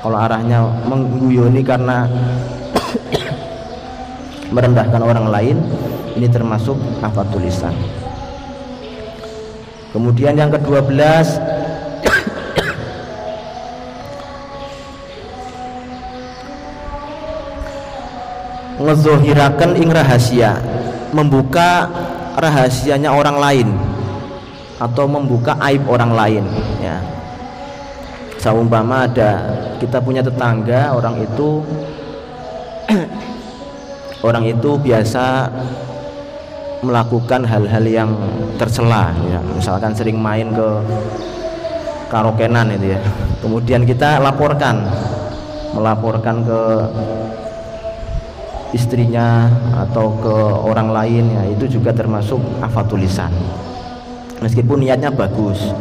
Kalau 0.00 0.16
arahnya 0.16 0.64
mengguyoni 0.86 1.60
karena 1.60 2.08
merendahkan 4.54 5.02
orang 5.02 5.28
lain 5.28 5.60
ini 6.14 6.30
termasuk 6.30 6.78
apa 7.02 7.26
tulisan. 7.34 7.74
Kemudian 9.90 10.38
yang 10.38 10.54
kedua 10.54 10.86
belas 10.86 11.34
ngezohirakan 18.78 19.82
ing 19.82 19.90
rahasia 19.90 20.62
membuka 21.10 21.90
rahasianya 22.38 23.10
orang 23.10 23.42
lain 23.42 23.74
atau 24.80 25.04
membuka 25.04 25.60
aib 25.68 25.84
orang 25.84 26.12
lain 26.16 26.44
ya. 26.80 26.96
Seumpama 28.40 29.04
ada 29.04 29.44
kita 29.76 30.00
punya 30.00 30.24
tetangga 30.24 30.96
orang 30.96 31.20
itu 31.20 31.60
orang 34.26 34.48
itu 34.48 34.80
biasa 34.80 35.52
melakukan 36.80 37.44
hal-hal 37.44 37.84
yang 37.84 38.10
tercela 38.56 39.12
ya. 39.28 39.44
Misalkan 39.44 39.92
sering 39.92 40.16
main 40.16 40.48
ke 40.56 40.68
karokenan 42.08 42.72
itu 42.72 42.96
ya. 42.96 43.00
Kemudian 43.44 43.84
kita 43.84 44.16
laporkan 44.16 44.88
melaporkan 45.76 46.40
ke 46.40 46.62
istrinya 48.72 49.52
atau 49.76 50.16
ke 50.16 50.36
orang 50.64 50.88
lain 50.88 51.24
ya. 51.28 51.42
Itu 51.52 51.68
juga 51.68 51.92
termasuk 51.92 52.40
afatulisan 52.64 53.28
meskipun 54.40 54.84
niatnya 54.84 55.12
bagus 55.12 55.72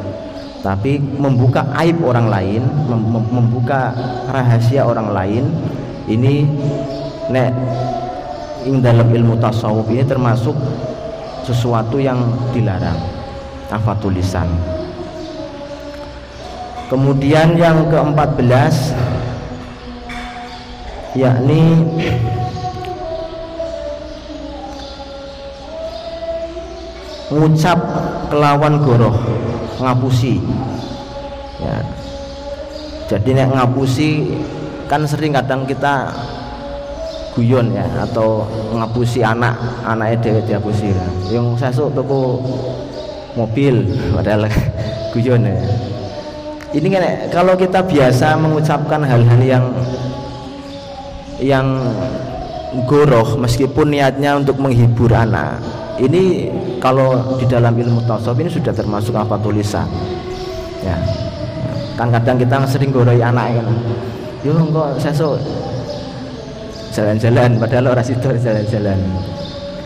tapi 0.59 0.99
membuka 0.99 1.63
aib 1.79 2.03
orang 2.03 2.27
lain 2.27 2.61
mem 2.91 3.01
membuka 3.31 3.95
rahasia 4.27 4.83
orang 4.83 5.09
lain 5.15 5.43
ini 6.11 6.43
nek 7.31 7.55
ing 8.67 8.83
dalam 8.83 9.07
ilmu 9.07 9.39
tasawuf 9.39 9.87
ini 9.87 10.03
termasuk 10.03 10.53
sesuatu 11.47 11.95
yang 11.95 12.19
dilarang. 12.51 12.99
Afatulisan 13.69 14.49
kemudian 16.89 17.53
yang 17.53 17.85
keempat 17.93 18.33
belas 18.33 18.97
yakni 21.13 21.85
ngucap 27.29 27.77
kelawan 28.33 28.81
goroh 28.81 29.13
ngapusi. 29.77 30.41
Ya. 31.61 31.77
Jadi 33.09 33.29
nek 33.37 33.53
ngapusi 33.53 34.09
kan 34.89 35.05
sering 35.05 35.33
kadang 35.33 35.65
kita 35.65 36.09
guyon 37.37 37.71
ya 37.71 37.85
atau 38.09 38.49
ngapusi 38.73 39.21
anak 39.21 39.55
anaknya 39.85 40.17
dewe 40.19 40.41
diapusi. 40.45 40.89
Ya. 40.89 41.07
yang 41.37 41.53
sesuk 41.55 41.93
toko 41.93 42.41
mobil 43.37 43.85
padahal 44.13 44.49
guyon 45.13 45.45
ya. 45.45 45.57
Ini 46.69 46.85
kan 46.85 47.03
kalau 47.33 47.57
kita 47.57 47.81
biasa 47.81 48.37
mengucapkan 48.37 49.01
hal-hal 49.01 49.41
yang 49.41 49.65
yang 51.41 51.65
goroh 52.85 53.41
meskipun 53.41 53.89
niatnya 53.89 54.37
untuk 54.37 54.61
menghibur 54.61 55.09
anak 55.09 55.57
ini 55.99 56.47
kalau 56.79 57.35
di 57.35 57.43
dalam 57.43 57.75
ilmu 57.75 57.99
tasawuf 58.07 58.39
ini 58.39 58.47
sudah 58.47 58.71
termasuk 58.71 59.11
apa 59.19 59.35
tulisan. 59.43 59.83
Ya. 60.79 60.95
Kan 61.99 62.15
kadang 62.15 62.39
kita 62.39 62.63
sering 62.63 62.95
goroi 62.95 63.19
anak 63.19 63.59
kan. 63.59 63.67
Yo 64.47 64.55
sesuk. 64.95 65.35
Jalan-jalan 66.95 67.59
padahal 67.59 67.91
orang 67.91 68.07
situ 68.07 68.31
jalan-jalan. 68.39 68.99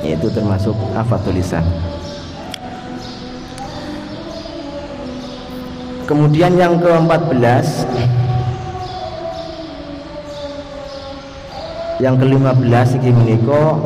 Itu 0.05 0.29
termasuk 0.29 0.77
apa 0.93 1.17
tulisan. 1.25 1.65
Kemudian 6.03 6.53
yang 6.59 6.77
ke-14 6.83 7.87
yang 12.03 12.19
ke-15 12.19 12.87
iki 12.99 13.09
menika 13.15 13.79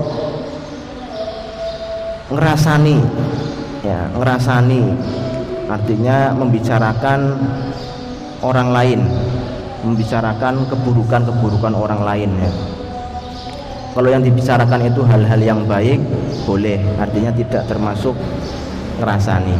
ngerasani. 2.31 2.97
Ya 3.83 4.11
ngerasani. 4.15 4.83
Artinya 5.67 6.31
membicarakan 6.35 7.19
orang 8.43 8.69
lain. 8.71 8.99
Membicarakan 9.83 10.67
keburukan-keburukan 10.67 11.73
orang 11.75 12.01
lain 12.03 12.31
ya. 12.39 12.51
Kalau 13.97 14.09
yang 14.13 14.21
dibicarakan 14.21 14.93
itu 14.93 15.01
hal-hal 15.07 15.41
yang 15.41 15.61
baik 15.65 15.97
boleh. 16.45 16.77
Artinya 16.99 17.31
tidak 17.33 17.65
termasuk 17.65 18.13
ngerasani. 18.99 19.57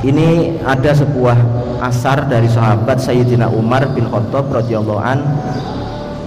Ini 0.00 0.56
ada 0.64 0.96
sebuah 0.96 1.36
asar 1.84 2.24
dari 2.24 2.48
sahabat 2.48 2.96
Sayyidina 3.04 3.52
Umar 3.52 3.84
bin 3.92 4.08
Khattab 4.08 4.48
radhiyallahu 4.48 4.96
an. 4.96 5.20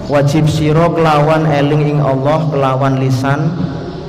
Wajib 0.06 0.46
siro 0.46 0.94
kelawan 0.94 1.48
eling 1.48 1.96
ing 1.96 1.98
Allah 1.98 2.44
kelawan 2.52 3.02
lisan 3.02 3.50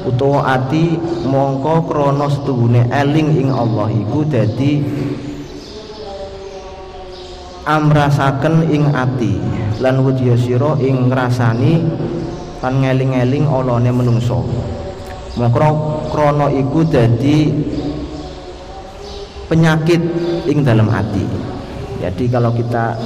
utawa 0.06 0.56
ati 0.58 0.98
mongko 1.26 1.90
krana 1.90 2.30
setuhune 2.30 2.86
eling 2.94 3.42
ing 3.42 3.50
Allah 3.50 3.90
iku 3.90 4.22
dadi 4.26 4.82
amrasaken 7.66 8.70
ing 8.70 8.94
ati. 8.94 9.34
Lan 9.82 10.06
wedya 10.06 10.38
sira 10.40 10.78
ing 10.80 11.12
ngrasani 11.12 11.74
lan 12.66 12.82
ngeling-eling 12.82 13.46
olone 13.46 13.94
menungso 13.94 14.42
mongko 15.38 15.70
krana 16.10 16.50
iku 16.50 16.82
dadi 16.82 17.54
penyakit 19.46 20.02
ing 20.50 20.66
dalam 20.66 20.90
hati 20.90 21.22
jadi 22.02 22.26
kalau 22.26 22.50
kita 22.58 22.98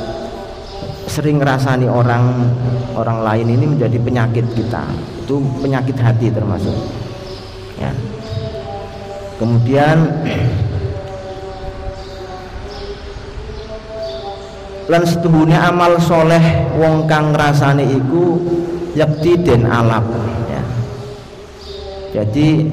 sering 1.11 1.43
ngerasani 1.43 1.91
orang 1.91 2.53
orang 2.95 3.19
lain 3.19 3.47
ini 3.51 3.65
menjadi 3.75 3.97
penyakit 3.99 4.45
kita 4.55 4.87
itu 5.29 5.37
penyakit 5.61 5.93
hati 6.01 6.33
termasuk. 6.33 6.73
Ya. 7.77 7.93
Kemudian 9.37 10.09
lan 14.89 15.05
setuhune 15.05 15.53
amal 15.53 16.01
soleh 16.01 16.41
wong 16.81 17.05
kang 17.05 17.29
ngrasani 17.29 17.93
iku 17.93 18.41
yakti 18.97 19.37
den 19.37 19.69
alap 19.69 20.01
ya. 20.49 20.61
Jadi 22.17 22.65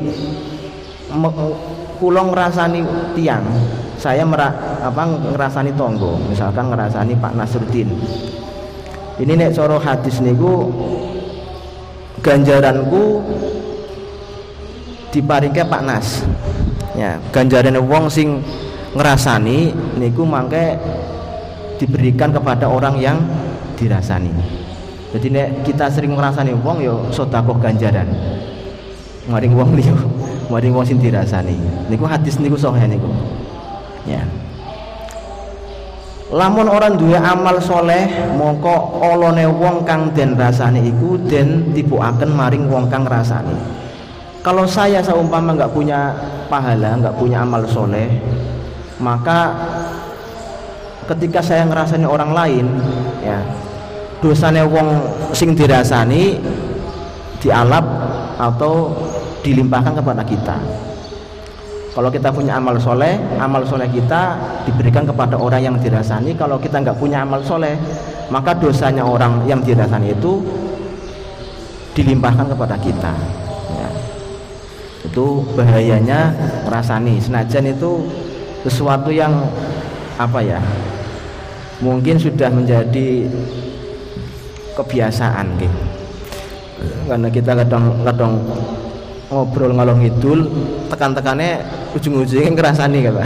kula 2.01 2.25
ngrasani 2.25 2.81
tiang 3.13 3.45
saya 4.01 4.25
merak 4.25 4.57
apa 4.81 5.05
ngerasani 5.29 5.77
tonggo 5.77 6.17
misalkan 6.33 6.73
ngerasani 6.73 7.21
Pak 7.21 7.37
Nasruddin. 7.37 7.93
Ini 9.21 9.33
nek 9.45 9.53
coro 9.53 9.77
hadis 9.77 10.25
niku 10.25 10.73
ganjaranku 12.27 13.23
diparingke 15.15 15.63
Pak 15.63 15.83
Nas. 15.87 16.27
Ya 16.99 17.23
ganjaran 17.31 17.79
wong 17.87 18.11
sing 18.11 18.43
ngerasani 18.99 19.71
niku 19.95 20.27
mangke 20.27 20.75
diberikan 21.79 22.35
kepada 22.35 22.67
orang 22.67 22.99
yang 22.99 23.23
dirasani. 23.79 24.35
Jadi 25.15 25.27
nek 25.31 25.63
kita 25.63 25.87
sering 25.87 26.19
ngerasani 26.19 26.51
wong 26.59 26.83
yo 26.83 27.07
sodakoh 27.15 27.63
ganjaran. 27.63 28.11
Maring 29.31 29.55
wong 29.55 29.79
liyo 29.79 29.95
maring 30.51 30.75
wong 30.75 30.83
sing 30.83 30.99
dirasani. 30.99 31.55
Niku 31.87 32.11
hadis 32.11 32.43
niku 32.43 32.59
sahih 32.59 32.91
niku. 32.91 33.13
Ya 34.09 34.27
lamun 36.33 36.67
orang 36.67 36.99
duwe 36.99 37.15
amal 37.15 37.63
soleh 37.63 38.07
mongko 38.35 38.99
olone 38.99 39.47
wong 39.47 39.87
kang 39.87 40.11
den 40.11 40.35
rasani 40.35 40.83
iku 40.91 41.15
den 41.27 41.71
tipuaken 41.71 42.35
maring 42.35 42.67
wong 42.67 42.91
kang 42.91 43.07
rasani. 43.07 43.55
Kalau 44.43 44.63
saya 44.63 45.03
seumpama 45.03 45.59
nggak 45.59 45.75
punya 45.75 46.15
pahala 46.47 46.95
nggak 46.99 47.17
punya 47.19 47.43
amal 47.43 47.67
soleh 47.67 48.07
maka 49.03 49.53
ketika 51.07 51.45
saya 51.45 51.69
ngerasani 51.69 52.07
orang 52.09 52.33
lain 52.33 52.67
ya 53.21 53.39
dosane 54.25 54.65
wong 54.65 54.89
sing 55.37 55.53
dirasani 55.53 56.41
dialap 57.39 57.85
atau 58.41 58.91
dilimpahkan 59.45 60.01
kepada 60.01 60.23
kita 60.25 60.57
kalau 61.97 62.13
kita 62.13 62.29
punya 62.29 62.61
amal 62.61 62.77
soleh 62.77 63.17
amal 63.41 63.65
soleh 63.65 63.89
kita 63.89 64.37
diberikan 64.69 65.09
kepada 65.09 65.41
orang 65.41 65.65
yang 65.65 65.77
dirasani. 65.81 66.37
Kalau 66.37 66.61
kita 66.61 66.85
nggak 66.85 67.01
punya 67.01 67.25
amal 67.25 67.41
soleh 67.41 67.73
maka 68.29 68.53
dosanya 68.53 69.01
orang 69.01 69.49
yang 69.49 69.65
dirasani 69.65 70.13
itu 70.13 70.45
dilimpahkan 71.97 72.53
kepada 72.53 72.77
kita. 72.77 73.17
Ya. 73.81 73.89
itu 75.09 75.41
bahayanya 75.57 76.37
rasani. 76.69 77.17
Senajan 77.17 77.65
itu 77.73 78.05
sesuatu 78.61 79.09
yang 79.09 79.33
apa 80.21 80.45
ya 80.45 80.61
mungkin 81.81 82.21
sudah 82.21 82.53
menjadi 82.53 83.25
kebiasaan 84.77 85.49
gitu. 85.57 85.81
Karena 87.09 87.29
kita 87.33 87.57
kadang-kadang 87.57 88.37
ngobrol 89.33 89.73
ngalor 89.73 89.97
ngidul 89.97 90.45
tekan-tekannya 90.93 91.86
ujung-ujungnya 91.97 92.53
ngerasani 92.53 92.99
kata 93.09 93.25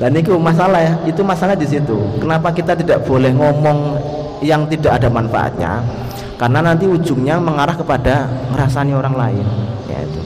dan 0.00 0.16
itu 0.16 0.32
masalah 0.40 0.80
ya 0.80 0.94
itu 1.04 1.20
masalah 1.20 1.52
di 1.52 1.68
situ. 1.68 2.00
Kenapa 2.16 2.48
kita 2.48 2.72
tidak 2.72 3.04
boleh 3.04 3.36
ngomong 3.36 4.00
yang 4.40 4.64
tidak 4.64 4.96
ada 4.96 5.12
manfaatnya? 5.12 5.84
Karena 6.40 6.72
nanti 6.72 6.88
ujungnya 6.88 7.36
mengarah 7.36 7.76
kepada 7.76 8.24
ngerasani 8.48 8.96
orang 8.96 9.12
lain 9.12 9.46
ya 9.92 10.00
itu. 10.00 10.20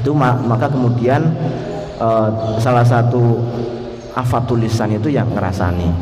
Itu 0.00 0.10
maka 0.16 0.72
kemudian 0.72 1.28
uh, 2.00 2.56
salah 2.56 2.80
satu 2.80 3.36
afat 4.16 4.48
tulisan 4.48 4.96
itu 4.96 5.12
yang 5.12 5.28
ngerasani. 5.28 5.92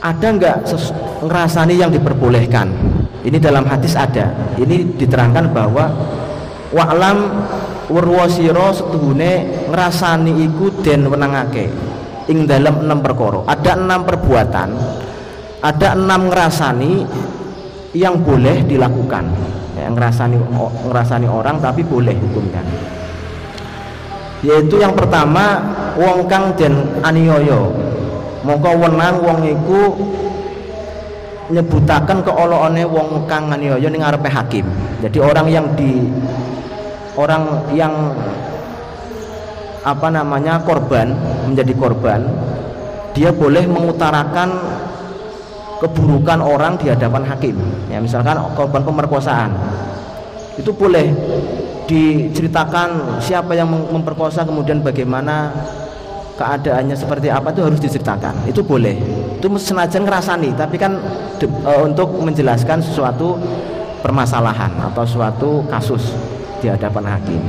Ada 0.00 0.26
nggak 0.32 0.56
ngerasani 1.28 1.76
yang 1.76 1.92
diperbolehkan? 1.92 2.72
Ini 3.20 3.36
dalam 3.36 3.68
hadis 3.68 3.92
ada. 3.92 4.32
Ini 4.56 4.96
diterangkan 4.96 5.52
bahwa 5.52 5.92
wa'lam 6.72 7.44
werwasira 7.86 8.74
setuhune 8.74 9.64
ngrasani 9.70 10.32
iku 10.46 10.70
den 10.82 11.06
wenangake 11.06 11.70
ing 12.26 12.46
dalam 12.46 12.82
enam 12.82 12.98
perkara. 13.02 13.46
Ada 13.46 13.78
enam 13.78 14.00
perbuatan, 14.02 14.68
ada 15.62 15.88
enam 15.94 16.20
ngerasani 16.30 16.92
yang 17.94 18.20
boleh 18.20 18.66
dilakukan. 18.66 19.24
Ya, 19.76 19.92
ngerasani 19.92 20.36
ngerasani 20.90 21.26
orang 21.30 21.62
tapi 21.62 21.86
boleh 21.86 22.16
hukumnya. 22.16 22.62
Yaitu 24.44 24.78
yang 24.82 24.92
pertama 24.92 25.62
wong 25.96 26.26
kang 26.28 26.52
den 26.58 26.74
aniaya. 27.00 27.72
Mongko 28.46 28.70
wenang 28.78 29.26
wong 29.26 29.38
iku 29.42 29.80
nyebutakan 31.50 32.22
keolokane 32.26 32.82
wong 32.86 33.26
kang 33.26 33.50
nganiaya 33.50 33.88
ning 33.90 34.02
ngarepe 34.02 34.30
hakim. 34.30 34.66
Jadi 35.02 35.18
orang 35.18 35.46
yang 35.50 35.66
di 35.74 36.02
orang 37.16 37.72
yang 37.72 38.12
apa 39.86 40.08
namanya 40.10 40.60
korban 40.66 41.14
menjadi 41.46 41.72
korban 41.78 42.26
dia 43.16 43.32
boleh 43.32 43.64
mengutarakan 43.64 44.52
keburukan 45.80 46.40
orang 46.40 46.76
di 46.76 46.92
hadapan 46.92 47.24
hakim. 47.24 47.56
Ya 47.88 47.96
misalkan 48.00 48.36
korban 48.52 48.84
pemerkosaan. 48.84 49.56
Itu 50.60 50.72
boleh 50.72 51.12
diceritakan 51.88 53.20
siapa 53.24 53.56
yang 53.56 53.72
memperkosa 53.72 54.44
kemudian 54.44 54.84
bagaimana 54.84 55.52
keadaannya 56.36 56.96
seperti 56.96 57.32
apa 57.32 57.56
itu 57.56 57.64
harus 57.64 57.80
diceritakan. 57.80 58.44
Itu 58.48 58.60
boleh. 58.60 58.96
Itu 59.40 59.48
senajan 59.56 60.04
ngerasani 60.04 60.52
tapi 60.52 60.76
kan 60.76 61.00
de, 61.40 61.48
e, 61.48 61.72
untuk 61.84 62.12
menjelaskan 62.20 62.84
sesuatu 62.84 63.40
permasalahan 64.04 64.72
atau 64.92 65.04
suatu 65.08 65.64
kasus 65.72 66.12
di 66.60 66.66
hadapan 66.70 67.04
hakim. 67.16 67.42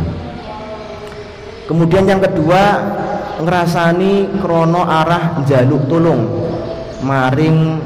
Kemudian 1.68 2.08
yang 2.08 2.24
kedua 2.24 2.80
ngerasani 3.44 4.40
krono 4.40 4.88
arah 4.88 5.44
jaluk 5.44 5.84
tulung. 5.92 6.24
Maring 7.04 7.78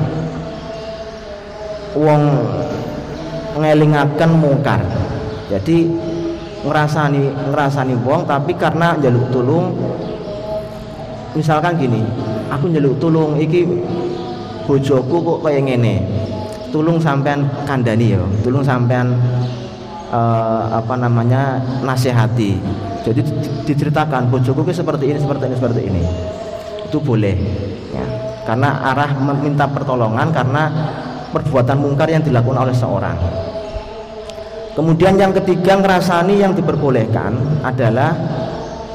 wong 1.98 2.22
ngelingaken 3.58 4.32
mungkar. 4.38 4.82
Jadi 5.50 5.90
ngerasani 6.62 7.52
ngerasani 7.52 7.96
wong 8.06 8.24
tapi 8.30 8.54
karena 8.54 8.94
jaluk 9.02 9.34
tulung 9.34 9.74
misalkan 11.34 11.74
gini 11.74 12.06
aku 12.54 12.70
nyeluk 12.70 13.02
tulung 13.02 13.34
iki 13.42 13.66
bojoku 14.70 15.18
kok 15.26 15.40
kayak 15.42 15.68
ngene. 15.68 15.96
Tulung 16.72 17.04
sampean 17.04 17.44
kandani 17.68 18.16
ya 18.16 18.24
tulung 18.48 18.64
sampean 18.64 19.12
uh, 20.12 20.64
apa 20.78 20.94
namanya 21.00 21.64
nasihati. 21.82 22.60
Jadi 23.02 23.22
diceritakan 23.66 24.30
bojoku 24.30 24.70
seperti 24.70 25.10
ini 25.10 25.18
seperti 25.18 25.44
ini 25.50 25.56
seperti 25.58 25.82
ini. 25.88 26.04
Itu 26.86 27.02
boleh 27.02 27.36
ya. 27.96 28.06
Karena 28.46 28.84
arah 28.94 29.12
meminta 29.18 29.66
pertolongan 29.66 30.30
karena 30.30 30.64
perbuatan 31.32 31.78
mungkar 31.80 32.12
yang 32.12 32.22
dilakukan 32.22 32.68
oleh 32.68 32.76
seorang. 32.76 33.18
Kemudian 34.72 35.20
yang 35.20 35.36
ketiga 35.36 35.76
ngerasani 35.80 36.40
yang 36.40 36.56
diperbolehkan 36.56 37.64
adalah 37.64 38.16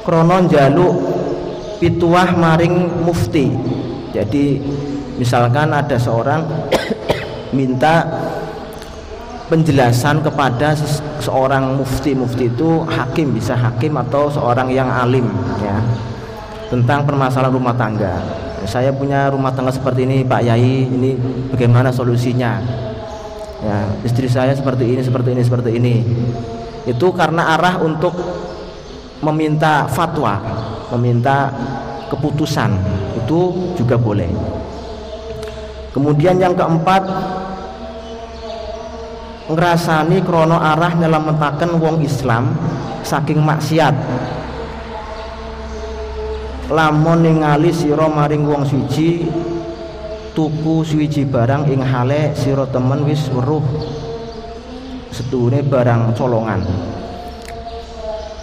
kronon 0.05 0.49
jaluk 0.49 0.95
pituah 1.77 2.33
maring 2.33 3.05
mufti. 3.05 3.53
Jadi 4.13 4.57
misalkan 5.21 5.77
ada 5.77 6.01
seorang 6.01 6.49
minta 7.57 8.09
penjelasan 9.47 10.27
kepada 10.27 10.75
seorang 11.23 11.79
mufti 11.79 12.19
mufti 12.19 12.51
itu 12.51 12.83
hakim 12.91 13.31
bisa 13.31 13.55
hakim 13.55 13.95
atau 13.95 14.27
seorang 14.27 14.67
yang 14.75 14.91
alim 14.91 15.27
ya 15.63 15.79
tentang 16.67 17.07
permasalahan 17.07 17.55
rumah 17.55 17.75
tangga. 17.79 18.19
Saya 18.67 18.91
punya 18.91 19.31
rumah 19.31 19.55
tangga 19.55 19.71
seperti 19.71 20.03
ini 20.03 20.27
Pak 20.27 20.43
Yai 20.43 20.91
ini 20.91 21.15
bagaimana 21.55 21.95
solusinya? 21.95 22.59
Ya 23.63 23.79
istri 24.03 24.27
saya 24.27 24.51
seperti 24.51 24.83
ini 24.83 25.01
seperti 25.07 25.29
ini 25.31 25.43
seperti 25.47 25.71
ini. 25.79 25.95
Itu 26.83 27.15
karena 27.15 27.55
arah 27.55 27.79
untuk 27.79 28.19
meminta 29.23 29.87
fatwa 29.87 30.43
meminta 30.91 31.55
keputusan 32.11 32.75
itu 33.23 33.55
juga 33.79 33.95
boleh. 33.95 34.31
Kemudian 35.95 36.37
yang 36.43 36.53
keempat 36.59 37.07
ngerasani 39.47 40.27
krono 40.27 40.59
arah 40.59 40.93
nyelametaken 40.99 41.79
wong 41.79 42.03
Islam 42.03 42.51
saking 43.07 43.39
maksiat. 43.39 43.95
Lamun 46.67 47.23
ningali 47.23 47.71
sira 47.71 48.11
maring 48.11 48.43
wong 48.43 48.67
suci 48.67 49.23
tuku 50.35 50.83
suci 50.83 51.23
barang 51.23 51.71
ing 51.71 51.79
hale 51.79 52.35
sira 52.35 52.67
temen 52.67 53.07
wis 53.07 53.31
weruh 53.31 53.63
setune 55.15 55.63
barang 55.63 56.11
colongan. 56.19 56.67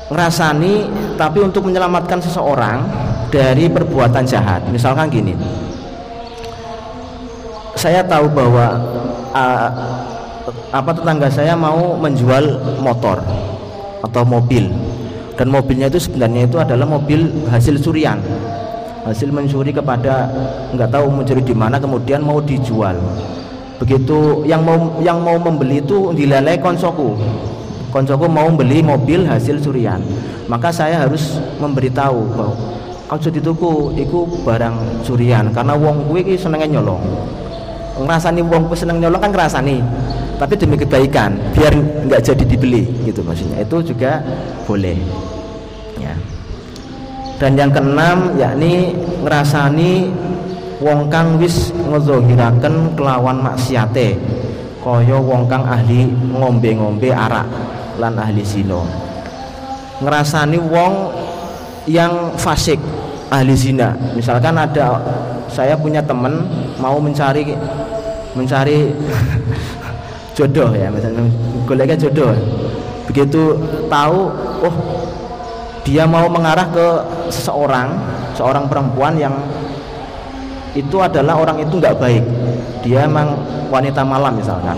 Ngerasani 0.07 0.73
tapi 1.19 1.43
untuk 1.43 1.67
menyelamatkan 1.67 2.23
seseorang 2.23 2.79
dari 3.27 3.67
perbuatan 3.67 4.23
jahat. 4.23 4.63
Misalkan 4.71 5.11
gini 5.11 5.35
saya 7.75 7.99
tahu 8.07 8.31
bahwa 8.31 8.79
uh, 9.35 9.69
apa 10.75 10.91
tetangga 10.91 11.31
saya 11.31 11.55
mau 11.55 11.95
menjual 11.95 12.59
motor 12.83 13.23
atau 14.03 14.23
mobil. 14.27 14.67
Dan 15.33 15.49
mobilnya 15.49 15.89
itu 15.89 15.97
sebenarnya 15.97 16.45
itu 16.45 16.57
adalah 16.61 16.85
mobil 16.85 17.25
hasil 17.49 17.79
curian. 17.81 18.21
Hasil 19.03 19.33
mencuri 19.33 19.73
kepada 19.73 20.29
nggak 20.75 20.89
tahu 20.93 21.09
mencuri 21.09 21.41
di 21.41 21.55
mana 21.55 21.81
kemudian 21.81 22.21
mau 22.21 22.39
dijual. 22.39 22.95
Begitu 23.81 24.45
yang 24.47 24.61
mau 24.63 25.01
yang 25.01 25.19
mau 25.19 25.35
membeli 25.41 25.81
itu 25.81 26.13
dilalai 26.13 26.59
konsoku. 26.61 27.17
Koncoku 27.89 28.25
mau 28.29 28.47
beli 28.53 28.85
mobil 28.85 29.25
hasil 29.25 29.59
curian. 29.63 29.99
Maka 30.45 30.69
saya 30.69 31.01
harus 31.07 31.39
memberitahu 31.57 32.19
bahwa 32.35 32.55
ojo 33.09 33.29
dituku 33.31 33.71
iku 33.99 34.19
barang 34.45 35.03
curian. 35.03 35.49
Karena 35.49 35.73
wong 35.73 36.07
kuwi 36.07 36.37
senenge 36.37 36.69
nyolong. 36.69 37.01
Ngrasani 37.99 38.41
wong 38.45 38.69
kuwi 38.69 38.77
seneng 38.77 39.01
nyolong 39.01 39.21
kan 39.21 39.31
ngrasani 39.33 39.81
tapi 40.37 40.53
demi 40.57 40.75
kebaikan 40.75 41.37
biar 41.53 41.73
nggak 42.09 42.21
jadi 42.21 42.43
dibeli 42.43 42.87
gitu 43.05 43.21
maksudnya. 43.21 43.61
Itu 43.61 43.81
juga 43.83 44.21
boleh 44.65 44.97
ya. 45.99 46.13
Dan 47.37 47.59
yang 47.59 47.71
keenam 47.73 48.37
yakni 48.39 48.95
ngrasani 49.25 50.11
wong 50.79 51.07
kang 51.07 51.39
wis 51.39 51.71
ngezahiraken 51.71 52.95
kelawan 52.99 53.39
maksiate 53.39 54.19
kaya 54.83 55.15
wong 55.15 55.47
kang 55.47 55.63
ahli 55.63 56.11
ngombe-ngombe 56.11 57.07
arak 57.07 57.47
lan 57.97 58.19
ahli 58.19 58.43
zina. 58.43 58.83
Ngerasani 60.03 60.59
wong 60.59 60.93
yang 61.87 62.35
fasik 62.35 62.79
ahli 63.31 63.55
zina. 63.55 63.95
Misalkan 64.11 64.59
ada 64.59 64.99
saya 65.47 65.79
punya 65.79 66.03
teman 66.03 66.43
mau 66.81 66.99
mencari 66.99 67.55
mencari 68.35 68.91
jodoh 70.33 70.69
ya 70.73 70.89
misalnya 70.89 71.23
goleknya 71.65 71.97
jodoh. 71.97 72.33
Begitu 73.09 73.57
tahu 73.87 74.19
oh 74.63 74.75
dia 75.83 76.07
mau 76.07 76.25
mengarah 76.31 76.67
ke 76.71 76.87
seseorang 77.29 77.93
seorang 78.33 78.65
perempuan 78.65 79.13
yang 79.19 79.35
itu 80.73 80.97
adalah 80.97 81.37
orang 81.37 81.61
itu 81.61 81.77
nggak 81.77 81.97
baik. 82.01 82.23
Dia 82.81 83.05
emang 83.05 83.37
wanita 83.69 84.01
malam 84.01 84.35
misalkan. 84.35 84.75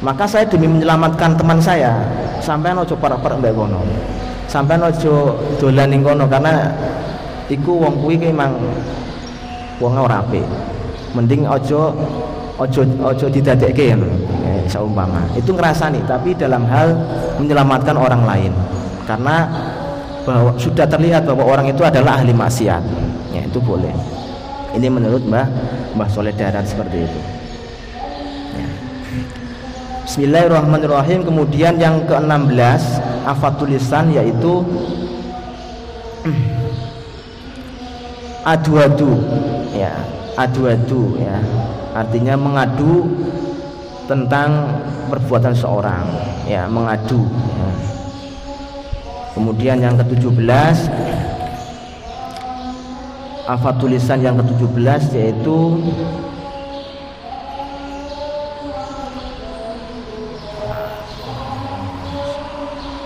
Maka 0.00 0.24
saya 0.24 0.48
demi 0.48 0.66
menyelamatkan 0.66 1.36
teman 1.36 1.60
saya 1.60 2.00
sampai 2.40 2.72
nojo 2.72 2.96
para-para 2.96 3.36
mbak 3.36 3.52
kono. 3.52 3.84
Sampai 4.50 4.80
nojo 4.80 5.38
dolan 5.60 5.94
kono 6.02 6.24
karena 6.26 6.74
iku 7.46 7.86
wong 7.86 8.00
kuwi 8.02 8.16
memang 8.18 8.56
wong 9.78 9.92
ora 9.94 10.24
apik. 10.24 10.42
Mending 11.14 11.46
ojo 11.46 11.92
ojo 12.58 12.80
ojo 13.02 13.26
didadekke 13.28 13.92
ya 13.92 13.96
eh, 14.50 14.66
seumpama. 14.66 15.22
Itu 15.38 15.54
ngerasani 15.54 16.02
tapi 16.10 16.34
dalam 16.34 16.66
hal 16.66 16.98
menyelamatkan 17.38 17.94
orang 17.94 18.26
lain. 18.26 18.52
Karena 19.06 19.46
bahwa 20.26 20.54
sudah 20.58 20.86
terlihat 20.86 21.24
bahwa 21.24 21.46
orang 21.46 21.70
itu 21.70 21.82
adalah 21.86 22.18
ahli 22.18 22.34
maksiat. 22.34 22.82
Ya 23.30 23.46
itu 23.46 23.62
boleh. 23.62 23.94
Ini 24.74 24.86
menurut 24.90 25.22
Mbah 25.26 25.46
Mbah 25.94 26.08
Soleh 26.10 26.34
Darat 26.34 26.66
seperti 26.66 27.06
itu. 27.06 27.20
Ya. 28.54 28.68
Bismillahirrahmanirrahim. 30.06 31.26
Kemudian 31.26 31.78
yang 31.78 32.06
ke-16 32.06 32.82
afatulisan 33.26 34.14
yaitu 34.14 34.66
adu-adu. 38.54 39.14
Ya 39.74 39.94
adu-adu 40.38 41.18
ya. 41.18 41.38
Artinya 41.90 42.38
mengadu 42.38 43.10
tentang 44.10 44.66
perbuatan 45.06 45.54
seorang 45.54 46.02
ya 46.50 46.66
mengadu 46.66 47.30
ya. 47.30 47.70
kemudian 49.38 49.78
yang 49.78 49.94
ke-17 50.02 50.90
apa 53.46 53.70
tulisan 53.78 54.18
yang 54.18 54.34
ke-17 54.42 55.14
yaitu 55.14 55.78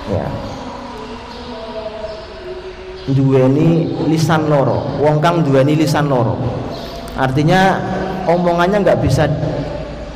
ya 0.09 0.28
duweni 3.12 3.93
lisan 4.09 4.48
loro 4.48 4.89
wong 5.05 5.20
kang 5.20 5.44
duweni 5.44 5.76
lisan 5.76 6.09
loro 6.09 6.40
artinya 7.20 7.76
omongannya 8.24 8.81
nggak 8.81 9.01
bisa 9.05 9.28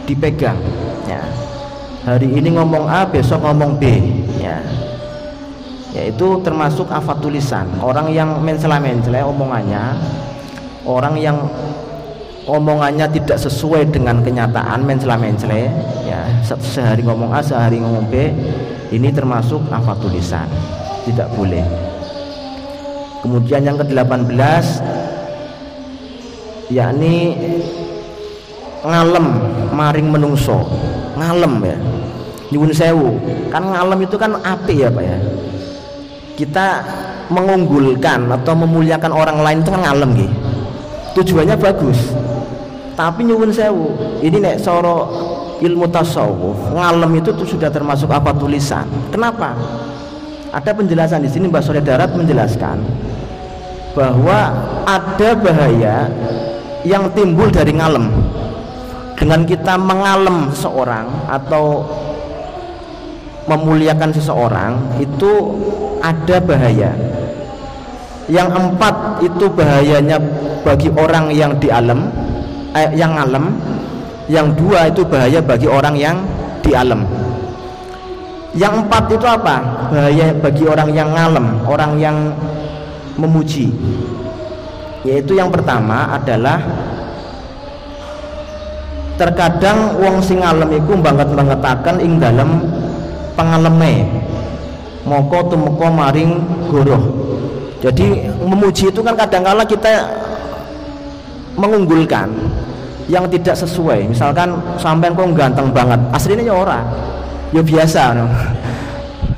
dipegang. 0.09 0.57
Ya. 1.05 1.21
Hari 2.09 2.33
ini 2.33 2.57
ngomong 2.57 2.89
A 2.89 3.05
besok 3.05 3.45
ngomong 3.45 3.77
B. 3.77 3.85
Ya. 4.41 4.57
Yaitu 5.93 6.41
termasuk 6.41 6.89
afat 6.89 7.21
tulisan. 7.21 7.69
Orang 7.85 8.09
yang 8.17 8.41
mencela-mencela 8.41 9.29
omongannya 9.29 9.93
orang 10.89 11.21
yang 11.21 11.37
omongannya 12.49 13.05
tidak 13.13 13.37
sesuai 13.37 13.93
dengan 13.93 14.25
kenyataan 14.25 14.81
mencela-mencela 14.81 15.69
ya 16.09 16.25
sehari 16.49 17.05
ngomong 17.05 17.29
A 17.37 17.45
sehari 17.45 17.77
ngomong 17.77 18.09
B 18.09 18.33
ini 18.89 19.13
termasuk 19.13 19.61
afat 19.69 20.01
tulisan. 20.01 20.49
Tidak 21.05 21.29
boleh. 21.37 21.65
Kemudian 23.21 23.65
yang 23.69 23.77
ke-18 23.77 24.65
yakni 26.73 27.37
ngalem 28.85 29.27
maring 29.79 30.11
menungso. 30.11 30.67
Ngalem 31.15 31.55
ya. 31.63 31.79
Nyuwun 32.51 32.75
sewu. 32.75 33.15
Kan 33.55 33.63
ngalem 33.71 34.03
itu 34.03 34.19
kan 34.19 34.35
api 34.43 34.75
ya 34.83 34.91
Pak 34.91 35.05
ya. 35.07 35.19
Kita 36.35 36.67
mengunggulkan 37.31 38.27
atau 38.43 38.55
memuliakan 38.59 39.13
orang 39.15 39.39
lain 39.45 39.59
itu 39.63 39.71
kan 39.71 39.83
ngalem 39.87 40.11
gitu 40.19 40.49
tujuannya 41.19 41.57
bagus. 41.59 42.15
Tapi 42.95 43.27
nyuwun 43.27 43.55
sewu 43.55 43.95
ini 44.23 44.43
nek 44.43 44.59
soro 44.59 45.07
ilmu 45.59 45.87
tasawuf 45.91 46.59
ngalem 46.75 47.19
itu 47.19 47.31
tuh 47.35 47.47
sudah 47.47 47.71
termasuk 47.71 48.11
apa 48.11 48.35
tulisan. 48.35 48.87
Kenapa? 49.11 49.55
Ada 50.49 50.73
penjelasan 50.73 51.23
di 51.23 51.31
sini 51.31 51.45
Mbak 51.47 51.61
Sore 51.61 51.85
Darat 51.85 52.17
menjelaskan 52.17 52.81
bahwa 53.93 54.49
ada 54.89 55.31
bahaya 55.37 56.09
yang 56.89 57.13
timbul 57.13 57.53
dari 57.53 57.77
ngalem 57.77 58.09
dengan 59.19 59.43
kita 59.45 59.75
mengalem 59.77 60.51
seseorang 60.55 61.07
atau 61.27 61.85
memuliakan 63.51 64.11
seseorang 64.15 64.73
itu 65.03 65.31
ada 66.01 66.37
bahaya. 66.39 66.93
Yang 68.29 68.49
empat 68.61 69.25
itu 69.25 69.45
bahayanya 69.49 70.21
bagi 70.63 70.93
orang 70.93 71.33
yang 71.33 71.57
di 71.57 71.69
alam 71.73 72.13
eh, 72.77 72.93
yang 72.95 73.17
ngalem. 73.17 73.57
Yang 74.29 74.47
dua 74.61 74.93
itu 74.93 75.03
bahaya 75.09 75.41
bagi 75.41 75.65
orang 75.65 75.97
yang 75.97 76.21
di 76.61 76.77
alam 76.77 77.09
yang 78.57 78.85
empat 78.85 79.13
itu 79.13 79.27
apa? 79.29 79.57
Bahaya 79.93 80.35
bagi 80.35 80.65
orang 80.67 80.91
yang 80.91 81.13
ngalem 81.13 81.47
orang 81.69 81.93
yang 82.01 82.17
memuji. 83.21 83.71
Yaitu 85.07 85.39
yang 85.39 85.53
pertama 85.53 86.11
adalah 86.11 86.59
terkadang 89.19 89.99
wong 89.99 90.23
sing 90.23 90.39
alam 90.41 90.71
iku 90.71 90.95
banget-bangetaken 90.95 91.97
ing 91.99 92.23
dalam 92.23 92.63
pengaleme 93.35 94.07
moko 95.03 95.51
tumeka 95.51 95.89
maring 95.91 96.39
goroh. 96.71 97.03
Jadi 97.83 98.31
memuji 98.43 98.91
itu 98.91 99.01
kan 99.03 99.15
kadang-kala 99.19 99.67
kita 99.67 100.07
mengunggulkan 101.59 102.31
yang 103.11 103.27
tidak 103.27 103.59
sesuai. 103.59 104.11
Misalkan 104.15 104.55
sampean 104.79 105.19
kok 105.19 105.35
ganteng 105.35 105.75
banget 105.75 105.99
aslinya 106.15 106.47
ya 106.47 106.55
ora. 106.55 106.81
Ya 107.51 107.63
biasa 107.63 108.03
no. 108.15 108.27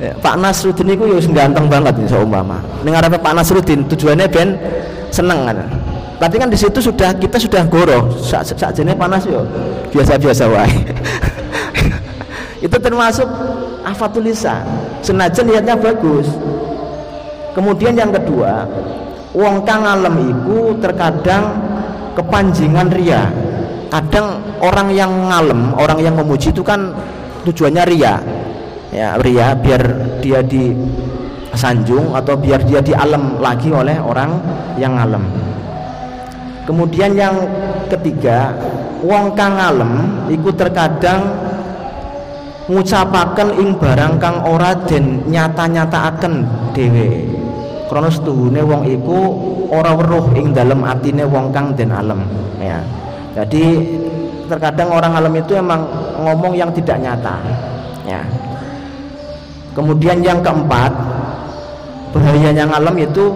Ya, 0.01 0.17
Pak 0.17 0.41
Nasruddin 0.41 0.97
itu 0.97 1.05
ya 1.05 1.21
ganteng 1.45 1.69
banget 1.69 1.93
nih 2.01 2.09
seumpama. 2.09 2.57
Ning 2.81 2.97
Pak 2.97 3.37
Nasruddin 3.37 3.85
tujuannya 3.85 4.33
ben 4.33 4.57
seneng 5.13 5.45
kan 5.45 5.61
tapi 6.21 6.37
kan 6.37 6.53
di 6.53 6.59
situ 6.61 6.85
sudah 6.85 7.17
kita 7.17 7.41
sudah 7.41 7.65
goro. 7.65 8.13
Saat 8.21 8.53
saat 8.53 8.77
jenis 8.77 8.93
panas 8.93 9.25
yo. 9.25 9.41
Biasa-biasa 9.89 10.45
wae. 10.53 10.69
Itu 12.69 12.77
termasuk 12.77 13.25
afatul 13.81 14.29
lisan 14.29 14.69
senajan 15.01 15.49
niatnya 15.49 15.81
bagus. 15.81 16.29
Kemudian 17.57 17.97
yang 17.97 18.13
kedua 18.13 18.69
wong 19.33 19.65
kang 19.65 19.89
alam 19.89 20.13
iku 20.21 20.77
terkadang 20.77 21.57
kepanjingan 22.13 22.93
ria. 22.93 23.25
Kadang 23.89 24.45
orang 24.61 24.93
yang 24.93 25.09
ngalem 25.33 25.73
orang 25.73 26.05
yang 26.05 26.15
memuji 26.21 26.53
itu 26.53 26.61
kan 26.61 26.93
tujuannya 27.49 27.83
ria. 27.89 28.21
Ya 28.93 29.17
ria 29.17 29.57
biar 29.57 29.83
dia 30.21 30.45
di 30.45 30.77
sanjung 31.57 32.13
atau 32.13 32.37
biar 32.37 32.61
dia 32.69 32.85
di 32.85 32.93
alam 32.93 33.41
lagi 33.41 33.73
oleh 33.73 33.97
orang 33.97 34.37
yang 34.77 35.01
ngalem 35.01 35.25
kemudian 36.65 37.17
yang 37.17 37.37
ketiga 37.89 38.55
wong 39.01 39.33
kang 39.33 39.57
ngalem 39.57 39.93
iku 40.29 40.53
terkadang 40.53 41.51
ngucapaken 42.71 43.59
ing 43.59 43.75
barang 43.75 44.23
kang 44.23 44.47
ora 44.47 44.77
den 44.87 45.27
nyata-nyataaken 45.27 46.35
dhewe. 46.71 47.27
Krana 47.91 48.07
setuhune 48.07 48.63
wong 48.63 48.87
iku 48.87 49.19
ora 49.75 49.91
weruh 49.99 50.31
ing 50.39 50.55
dalem 50.55 50.87
atine 50.87 51.27
wong 51.27 51.51
kang 51.51 51.75
den 51.75 51.91
alem 51.91 52.23
ya. 52.63 52.79
Jadi 53.35 53.65
terkadang 54.47 54.95
orang 54.95 55.19
alam 55.19 55.35
itu 55.35 55.59
emang 55.59 55.87
ngomong 56.23 56.55
yang 56.55 56.71
tidak 56.71 57.03
nyata 57.03 57.43
ya. 58.07 58.23
Kemudian 59.75 60.23
yang 60.23 60.39
keempat 60.43 60.95
bahayanya 62.15 62.67
alam 62.71 62.95
itu 62.99 63.35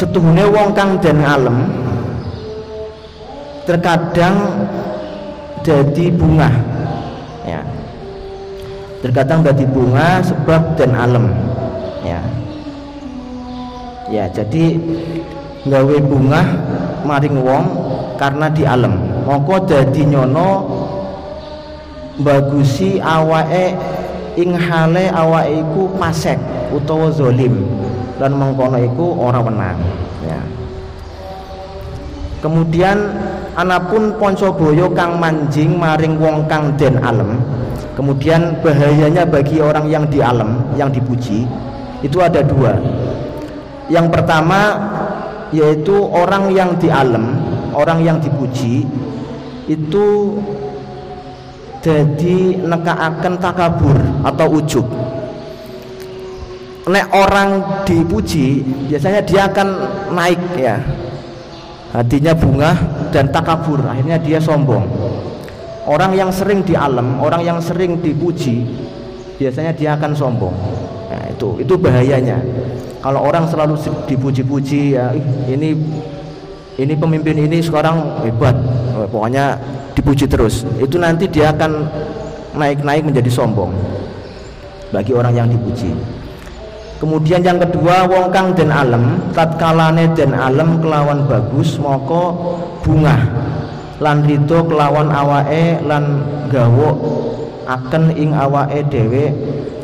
setuhune 0.00 0.48
wong 0.48 0.72
kang 0.72 0.96
den 1.04 1.20
alam 1.20 1.68
terkadang 3.68 4.64
jadi 5.60 6.08
bunga. 6.16 6.48
Ya. 7.44 7.60
Terkadang 9.04 9.44
jadi 9.44 9.68
bunga 9.68 10.24
sebab 10.24 10.80
dan 10.80 10.96
alam 10.96 11.28
ya. 12.00 12.20
Ya 14.08 14.24
jadi 14.32 14.80
gawe 15.68 15.96
bunga 16.00 16.48
maring 17.04 17.36
wong 17.44 17.64
karena 18.16 18.48
di 18.48 18.64
alam 18.64 18.96
moko 19.28 19.60
jadi 19.68 20.02
nyono 20.08 20.64
bagusi 22.24 22.96
awake 23.04 23.76
ing 24.40 24.56
hale 24.56 25.12
awake 25.12 25.60
iku 25.60 25.92
pasek 26.00 26.40
utawa 26.72 27.12
zolim 27.12 27.60
dan 28.20 28.36
mengkono 28.36 28.76
iku 28.76 29.16
ora 29.16 29.40
menang 29.40 29.80
ya. 30.20 30.40
kemudian 32.44 33.16
anapun 33.56 34.12
ponco 34.20 34.52
boyo 34.52 34.92
kang 34.92 35.16
manjing 35.16 35.80
maring 35.80 36.20
wong 36.20 36.44
kang 36.44 36.76
den 36.76 37.00
alem 37.00 37.40
kemudian 37.96 38.60
bahayanya 38.60 39.24
bagi 39.24 39.64
orang 39.64 39.88
yang 39.88 40.04
di 40.12 40.20
alam 40.20 40.60
yang 40.76 40.92
dipuji 40.92 41.48
itu 42.04 42.20
ada 42.20 42.44
dua 42.44 42.76
yang 43.88 44.12
pertama 44.12 44.76
yaitu 45.50 45.96
orang 45.96 46.52
yang 46.52 46.76
di 46.76 46.92
alam 46.92 47.40
orang 47.72 48.04
yang 48.04 48.20
dipuji 48.20 48.84
itu 49.64 50.36
jadi 51.80 52.60
nekaaken 52.60 53.40
takabur 53.40 53.96
atau 54.28 54.46
ujub 54.60 54.84
nek 56.90 57.06
orang 57.14 57.50
dipuji 57.86 58.66
biasanya 58.90 59.22
dia 59.22 59.46
akan 59.46 59.68
naik 60.10 60.40
ya. 60.58 60.76
Hatinya 61.90 62.34
bunga 62.38 62.70
dan 63.10 63.30
takabur 63.34 63.82
akhirnya 63.82 64.18
dia 64.18 64.38
sombong. 64.42 64.86
Orang 65.86 66.14
yang 66.14 66.30
sering 66.30 66.62
di 66.62 66.74
alam 66.74 67.18
orang 67.18 67.42
yang 67.42 67.58
sering 67.58 67.98
dipuji 67.98 68.62
biasanya 69.38 69.74
dia 69.74 69.94
akan 69.98 70.10
sombong. 70.14 70.54
Nah, 71.10 71.24
itu 71.30 71.62
itu 71.62 71.74
bahayanya. 71.78 72.38
Kalau 73.00 73.24
orang 73.24 73.48
selalu 73.48 73.80
dipuji-puji 74.06 74.94
ya 74.94 75.10
ini 75.50 75.72
ini 76.78 76.94
pemimpin 76.94 77.34
ini 77.48 77.58
sekarang 77.64 78.22
hebat 78.22 78.54
oh, 78.94 79.08
pokoknya 79.10 79.58
dipuji 79.98 80.30
terus. 80.30 80.62
Itu 80.78 81.00
nanti 81.02 81.26
dia 81.26 81.50
akan 81.50 81.90
naik-naik 82.54 83.06
menjadi 83.06 83.30
sombong 83.30 83.74
bagi 84.90 85.14
orang 85.14 85.34
yang 85.34 85.48
dipuji 85.50 85.90
kemudian 87.00 87.40
yang 87.40 87.56
kedua 87.56 88.04
wong 88.04 88.28
kang 88.28 88.52
den 88.52 88.68
alam 88.68 89.18
tatkalane 89.32 90.12
den 90.12 90.36
alam 90.36 90.78
kelawan 90.84 91.24
bagus 91.24 91.80
moko 91.80 92.54
bunga 92.84 93.16
lan 94.04 94.20
rito 94.28 94.60
kelawan 94.68 95.08
awake 95.08 95.80
lan 95.88 96.24
gawo 96.52 96.92
akan 97.64 98.12
ing 98.12 98.36
awake 98.36 98.84
dhewe 98.92 99.32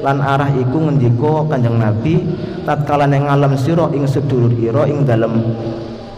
lan 0.04 0.20
arah 0.20 0.50
iku 0.52 0.76
ngendika 0.86 1.48
Kanjeng 1.50 1.80
Nabi 1.80 2.20
tatkala 2.68 3.08
ning 3.08 3.24
alam 3.26 3.56
sira 3.56 3.88
ing 3.96 4.04
sedulur 4.04 4.52
ira 4.54 4.84
ing 4.86 5.02
dalem 5.08 5.40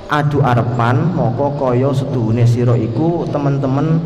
adu 0.08 0.40
arepan 0.42 1.14
moko 1.14 1.54
kaya 1.56 1.94
seduhune 1.94 2.44
sira 2.48 2.74
iku 2.74 3.28
teman-teman 3.28 4.00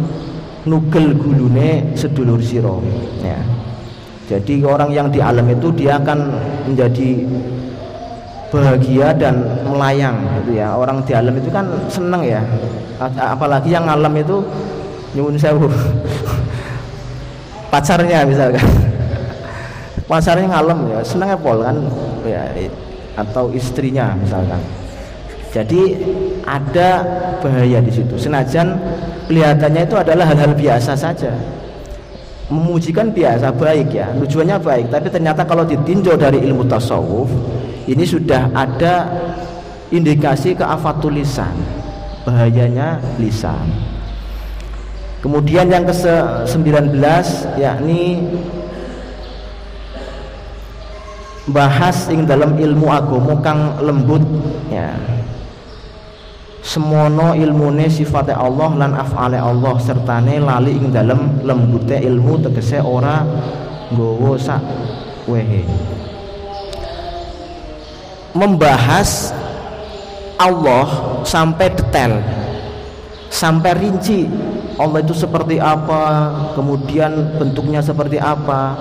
nugel 0.67 1.15
gulune 1.19 1.95
sedulur 1.99 2.39
sira. 2.43 2.75
Ya 3.23 3.62
jadi 4.33 4.65
orang 4.65 4.91
yang 4.97 5.13
di 5.13 5.21
alam 5.21 5.45
itu 5.45 5.69
dia 5.77 6.01
akan 6.01 6.33
menjadi 6.65 7.21
bahagia 8.49 9.13
dan 9.13 9.45
melayang 9.69 10.25
gitu 10.41 10.57
ya. 10.57 10.73
Orang 10.73 11.05
di 11.05 11.13
alam 11.13 11.37
itu 11.37 11.53
kan 11.53 11.69
seneng 11.93 12.25
ya. 12.25 12.41
Apalagi 13.21 13.69
yang 13.69 13.85
alam 13.85 14.13
itu 14.17 14.41
nyuwun 15.13 15.37
sewu. 15.37 15.69
Pacarnya 17.73 18.25
misalkan. 18.25 18.65
Pacarnya 20.09 20.49
ngalem 20.49 20.81
ya, 20.97 21.01
senengnya 21.05 21.37
pol 21.37 21.61
kan 21.61 21.77
ya 22.25 22.41
atau 23.21 23.53
istrinya 23.53 24.17
misalkan. 24.17 24.61
Jadi 25.53 26.01
ada 26.49 27.05
bahaya 27.45 27.85
di 27.85 27.93
situ. 27.93 28.17
Senajan 28.17 28.81
kelihatannya 29.29 29.85
itu 29.85 29.97
adalah 30.01 30.25
hal-hal 30.25 30.57
biasa 30.57 30.97
saja 30.97 31.37
memujikan 32.51 33.15
biasa 33.15 33.53
baik 33.55 33.95
ya 33.95 34.11
tujuannya 34.17 34.57
baik. 34.59 34.87
Tapi 34.91 35.07
ternyata 35.13 35.47
kalau 35.47 35.63
ditinjau 35.63 36.17
dari 36.19 36.43
ilmu 36.43 36.67
tasawuf 36.67 37.29
ini 37.87 38.03
sudah 38.07 38.51
ada 38.55 39.11
indikasi 39.93 40.57
keafatul 40.57 41.15
lisan 41.15 41.53
bahayanya 42.25 42.99
lisan. 43.19 43.67
Kemudian 45.23 45.71
yang 45.71 45.87
ke 45.87 45.95
19 45.95 46.99
yakni 47.55 48.27
bahas 51.51 52.11
ing 52.11 52.27
dalam 52.27 52.55
ilmu 52.59 52.87
agama 52.91 53.35
kang 53.43 53.79
lembut 53.83 54.23
ya 54.71 54.95
semono 56.63 57.35
ilmune 57.35 57.91
sifatnya 57.91 58.39
Allah 58.39 58.71
lan 58.79 58.95
af'ale 58.95 59.35
Allah 59.35 59.75
sertane 59.83 60.39
lali 60.39 60.79
ing 60.79 60.95
dalem 60.95 61.43
lembute 61.43 61.99
ilmu 61.99 62.39
tegese 62.39 62.79
ora 62.79 63.27
nggawa 63.91 64.39
sak 64.39 64.63
wehe. 65.27 65.67
Membahas 68.33 69.35
Allah 70.39 70.87
sampai 71.27 71.69
detail 71.75 72.23
sampai 73.29 73.75
rinci. 73.77 74.31
Allah 74.81 75.05
itu 75.05 75.13
seperti 75.13 75.61
apa 75.61 76.33
kemudian 76.57 77.37
bentuknya 77.37 77.85
seperti 77.85 78.17
apa 78.17 78.73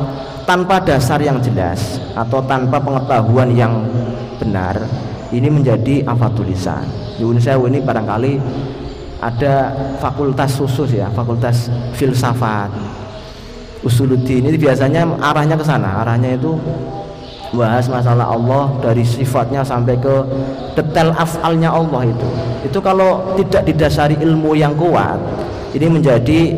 tanpa 0.48 0.80
dasar 0.80 1.20
yang 1.20 1.44
jelas 1.44 2.00
atau 2.16 2.40
tanpa 2.48 2.80
pengetahuan 2.80 3.52
yang 3.52 3.84
benar. 4.40 4.80
Ini 5.36 5.52
menjadi 5.52 6.08
afatulisan 6.08 7.01
Nyuwun 7.22 7.38
sewu 7.38 7.70
ini 7.70 7.78
barangkali 7.86 8.42
ada 9.22 9.70
fakultas 10.02 10.58
khusus 10.58 10.98
ya, 10.98 11.06
fakultas 11.14 11.70
filsafat. 11.94 12.74
Usuluddin 13.86 14.50
ini 14.50 14.58
biasanya 14.58 15.06
arahnya 15.22 15.54
ke 15.54 15.62
sana, 15.62 16.02
arahnya 16.02 16.34
itu 16.34 16.58
bahas 17.54 17.86
masalah 17.86 18.30
Allah 18.30 18.74
dari 18.82 19.06
sifatnya 19.06 19.62
sampai 19.62 20.02
ke 20.02 20.16
detail 20.74 21.14
afalnya 21.14 21.70
Allah 21.70 22.10
itu. 22.10 22.30
Itu 22.66 22.82
kalau 22.82 23.38
tidak 23.38 23.70
didasari 23.70 24.18
ilmu 24.18 24.58
yang 24.58 24.74
kuat, 24.74 25.22
ini 25.78 25.86
menjadi 25.86 26.58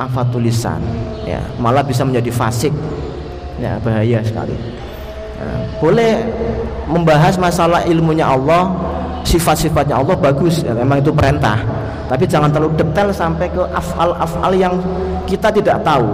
afatulisan 0.00 0.80
ya, 1.28 1.44
malah 1.60 1.84
bisa 1.84 2.04
menjadi 2.08 2.32
fasik. 2.32 2.72
Ya, 3.60 3.78
bahaya 3.78 4.18
sekali. 4.26 4.58
Nah, 5.38 5.62
boleh 5.78 6.18
membahas 6.90 7.38
masalah 7.38 7.86
ilmunya 7.86 8.26
Allah 8.26 8.74
sifat-sifatnya 9.24 9.98
Allah 9.98 10.16
bagus. 10.18 10.62
Ya, 10.62 10.74
memang 10.74 11.00
itu 11.00 11.10
perintah. 11.14 11.58
Tapi 12.10 12.28
jangan 12.28 12.52
terlalu 12.52 12.76
detail 12.76 13.08
sampai 13.14 13.48
ke 13.48 13.62
afal-afal 13.72 14.52
yang 14.52 14.76
kita 15.24 15.48
tidak 15.48 15.80
tahu. 15.80 16.06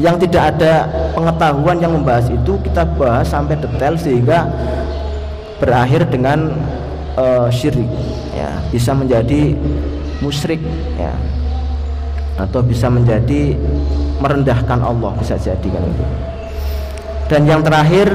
Yang 0.00 0.26
tidak 0.26 0.56
ada 0.56 0.90
pengetahuan 1.14 1.78
yang 1.78 1.92
membahas 1.94 2.26
itu 2.26 2.58
kita 2.66 2.82
bahas 2.98 3.30
sampai 3.30 3.54
detail 3.54 3.94
sehingga 3.94 4.48
berakhir 5.62 6.08
dengan 6.10 6.50
uh, 7.14 7.46
syirik. 7.52 7.86
Ya 8.34 8.50
bisa 8.74 8.90
menjadi 8.90 9.54
musyrik 10.18 10.58
ya. 10.98 11.14
Atau 12.34 12.66
bisa 12.66 12.90
menjadi 12.90 13.54
merendahkan 14.18 14.82
Allah 14.82 15.14
bisa 15.22 15.38
jadi 15.38 15.68
kan 15.68 15.84
itu. 15.86 16.04
Dan 17.30 17.46
yang 17.46 17.62
terakhir 17.62 18.10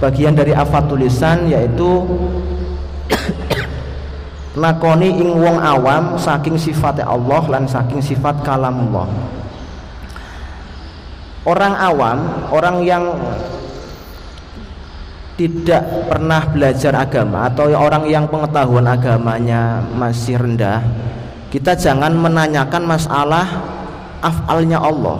bagian 0.00 0.36
dari 0.36 0.52
afatulisan 0.52 1.48
yaitu 1.48 2.04
lakoni 4.58 5.14
ing 5.14 5.30
wong 5.38 5.62
awam 5.62 6.18
saking 6.18 6.58
sifatnya 6.58 7.06
Allah 7.06 7.42
lan 7.46 7.64
saking 7.70 8.02
sifat 8.02 8.42
kalamullah 8.42 9.06
orang 11.46 11.74
awam 11.78 12.18
orang 12.50 12.76
yang 12.82 13.04
tidak 15.38 15.86
pernah 16.10 16.44
belajar 16.50 16.92
agama 16.92 17.48
atau 17.48 17.72
orang 17.72 18.04
yang 18.10 18.28
pengetahuan 18.28 18.84
agamanya 18.84 19.80
masih 19.94 20.36
rendah 20.36 20.84
kita 21.50 21.74
jangan 21.74 22.14
menanyakan 22.14 22.86
masalah 22.86 23.46
afalnya 24.20 24.78
Allah 24.78 25.18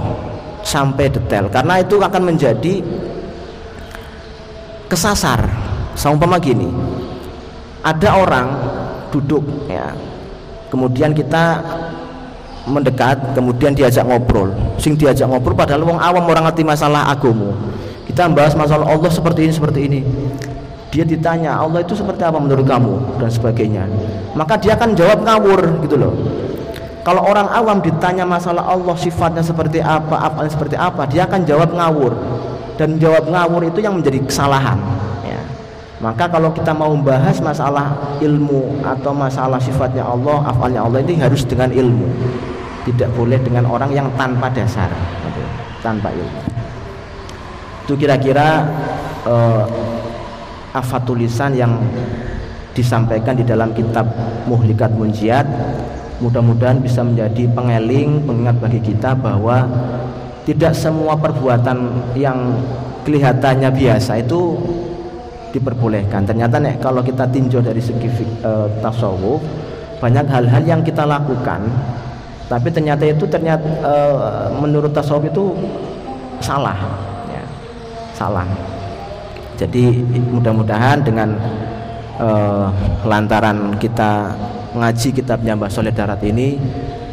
sampai 0.62 1.08
detail 1.08 1.48
karena 1.48 1.80
itu 1.80 1.96
akan 1.98 2.22
menjadi 2.22 2.84
kesasar. 4.86 5.70
Sama 5.98 6.38
gini 6.40 6.70
ada 7.84 8.08
orang 8.16 8.48
duduk 9.10 9.44
ya. 9.66 9.92
Kemudian 10.70 11.10
kita 11.10 11.58
mendekat 12.64 13.34
kemudian 13.34 13.74
diajak 13.74 14.06
ngobrol. 14.06 14.54
Sing 14.78 14.94
diajak 14.94 15.26
ngobrol 15.26 15.58
padahal 15.58 15.82
wong 15.82 15.98
awam 15.98 16.24
orang 16.30 16.46
ngerti 16.46 16.62
masalah 16.62 17.10
agama 17.10 17.50
kita 18.10 18.26
bahas 18.34 18.58
masalah 18.58 18.90
Allah 18.90 19.06
seperti 19.06 19.46
ini 19.46 19.52
seperti 19.54 19.80
ini. 19.86 20.00
Dia 20.90 21.06
ditanya 21.06 21.54
Allah 21.54 21.86
itu 21.86 21.94
seperti 21.94 22.26
apa 22.26 22.42
menurut 22.42 22.66
kamu? 22.66 23.22
dan 23.22 23.30
sebagainya. 23.30 23.86
Maka 24.34 24.58
dia 24.58 24.74
akan 24.74 24.98
jawab 24.98 25.22
ngawur 25.22 25.86
gitu 25.86 25.94
loh. 25.94 26.10
Kalau 27.06 27.22
orang 27.22 27.46
awam 27.54 27.78
ditanya 27.78 28.26
masalah 28.26 28.66
Allah 28.66 28.98
sifatnya 28.98 29.46
seperti 29.46 29.78
apa 29.78 30.26
apa 30.26 30.50
seperti 30.50 30.74
apa 30.74 31.06
dia 31.06 31.30
akan 31.30 31.46
jawab 31.46 31.70
ngawur. 31.70 32.12
Dan 32.74 32.98
jawab 32.98 33.30
ngawur 33.30 33.70
itu 33.70 33.78
yang 33.78 33.94
menjadi 33.94 34.18
kesalahan 34.26 34.82
maka 36.00 36.24
kalau 36.32 36.48
kita 36.56 36.72
mau 36.72 36.96
membahas 36.96 37.44
masalah 37.44 38.16
ilmu 38.24 38.80
atau 38.80 39.12
masalah 39.12 39.60
sifatnya 39.60 40.00
Allah, 40.00 40.48
afalnya 40.48 40.80
Allah 40.80 41.04
ini 41.04 41.20
harus 41.20 41.44
dengan 41.44 41.68
ilmu. 41.68 42.08
Tidak 42.88 43.12
boleh 43.12 43.36
dengan 43.44 43.68
orang 43.68 43.92
yang 43.92 44.08
tanpa 44.16 44.48
dasar, 44.48 44.88
tanpa 45.84 46.08
ilmu. 46.08 46.40
Itu 47.84 48.00
kira-kira 48.00 48.64
uh, 49.28 49.68
afatulisan 50.72 51.52
yang 51.52 51.76
disampaikan 52.72 53.36
di 53.36 53.44
dalam 53.44 53.76
kitab 53.76 54.08
Muhlikat 54.48 54.96
Munjiat. 54.96 55.44
Mudah-mudahan 56.24 56.80
bisa 56.80 57.04
menjadi 57.04 57.44
pengeling, 57.52 58.24
pengingat 58.24 58.56
bagi 58.56 58.80
kita 58.80 59.12
bahwa 59.12 59.68
tidak 60.48 60.72
semua 60.72 61.12
perbuatan 61.20 62.08
yang 62.16 62.56
kelihatannya 63.04 63.68
biasa 63.68 64.24
itu 64.24 64.56
diperbolehkan. 65.50 66.26
Ternyata 66.26 66.62
nek 66.62 66.78
kalau 66.82 67.02
kita 67.02 67.26
tinjau 67.30 67.62
dari 67.62 67.82
segi 67.82 68.06
uh, 68.42 68.70
tasawuf, 68.80 69.42
banyak 69.98 70.26
hal-hal 70.30 70.62
yang 70.64 70.80
kita 70.80 71.04
lakukan 71.04 71.66
tapi 72.50 72.66
ternyata 72.74 73.06
itu 73.06 73.22
ternyata 73.30 73.62
uh, 73.86 74.50
menurut 74.58 74.90
tasawuf 74.90 75.30
itu 75.30 75.54
salah 76.42 76.74
ya. 77.30 77.46
Salah. 78.10 78.42
Jadi 79.54 80.02
mudah-mudahan 80.34 80.98
dengan 81.06 81.38
uh, 82.18 82.74
lantaran 83.06 83.78
kita 83.78 84.34
ngaji 84.74 85.08
kitabnya 85.14 85.54
Mbah 85.54 85.70
Soleh 85.70 85.94
Darat 85.94 86.18
ini 86.26 86.58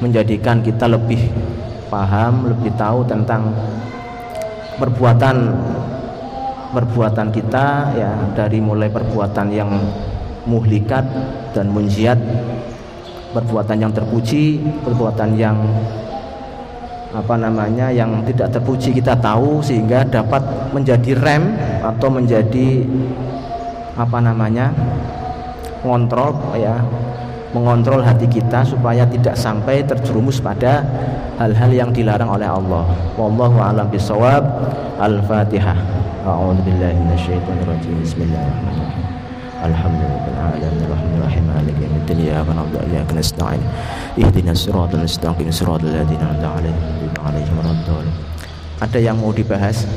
menjadikan 0.02 0.66
kita 0.66 0.90
lebih 0.90 1.30
paham, 1.94 2.50
lebih 2.50 2.74
tahu 2.74 3.06
tentang 3.06 3.54
perbuatan 4.82 5.54
perbuatan 6.74 7.32
kita 7.32 7.96
ya 7.96 8.12
dari 8.36 8.60
mulai 8.60 8.92
perbuatan 8.92 9.48
yang 9.52 9.72
muhlikat 10.48 11.04
dan 11.56 11.72
munjiat 11.72 12.20
perbuatan 13.32 13.78
yang 13.84 13.92
terpuji 13.92 14.60
perbuatan 14.84 15.36
yang 15.36 15.58
apa 17.16 17.36
namanya 17.40 17.88
yang 17.88 18.20
tidak 18.28 18.52
terpuji 18.52 18.92
kita 19.00 19.16
tahu 19.16 19.64
sehingga 19.64 20.04
dapat 20.04 20.44
menjadi 20.76 21.12
rem 21.18 21.56
atau 21.84 22.08
menjadi 22.12 22.84
apa 23.96 24.20
namanya 24.20 24.70
ngontrol 25.82 26.36
ya 26.60 26.78
mengontrol 27.56 28.04
hati 28.04 28.28
kita 28.28 28.62
supaya 28.68 29.08
tidak 29.08 29.40
sampai 29.40 29.82
terjerumus 29.82 30.44
pada 30.44 30.84
hal-hal 31.40 31.72
yang 31.72 31.90
dilarang 31.96 32.28
oleh 32.28 32.46
Allah. 32.46 32.86
Wallahu 33.16 33.58
a'lam 33.58 33.88
bishawab. 33.88 34.44
Al-Fatihah. 34.98 35.97
Iyyaka 42.28 42.52
na'budu 42.54 42.78
wa 42.78 42.86
iyyaka 42.92 43.14
nasta'in. 43.16 43.64
Ihdinas 44.20 44.68
siratal 44.68 45.00
mustaqim 45.00 45.48
siratal 45.48 45.90
ladzina 45.90 46.28
an'amta 46.28 46.48
'alaihim 46.60 46.78
ghairil 47.16 47.52
maghdubi 47.56 48.12
Ada 48.84 49.00
yang 49.00 49.18
mau 49.18 49.32
dibahas? 49.32 49.88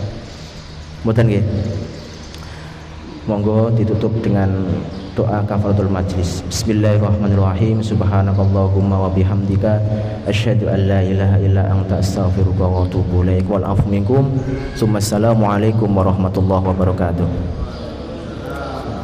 Mboten 1.02 1.26
nggih? 1.26 1.44
Monggo 3.28 3.74
ditutup 3.74 4.14
dengan 4.24 4.48
doa 5.20 5.44
kafaratul 5.44 5.92
majlis. 5.92 6.40
Bismillahirrahmanirrahim. 6.48 7.84
Subhanakallahumma 7.84 9.04
wa 9.04 9.12
bihamdika 9.12 9.76
asyhadu 10.24 10.72
an 10.72 10.80
la 10.88 11.04
ilaha 11.04 11.36
illa 11.44 11.62
anta 11.68 12.00
astaghfiruka 12.00 12.64
wa 12.64 12.88
atubu 12.88 13.20
ilaik. 13.28 13.44
Wal 13.44 13.68
afu 13.68 13.84
minkum. 13.92 14.32
Assalamualaikum 14.80 15.92
warahmatullahi 15.92 16.64
wabarakatuh. 16.72 17.28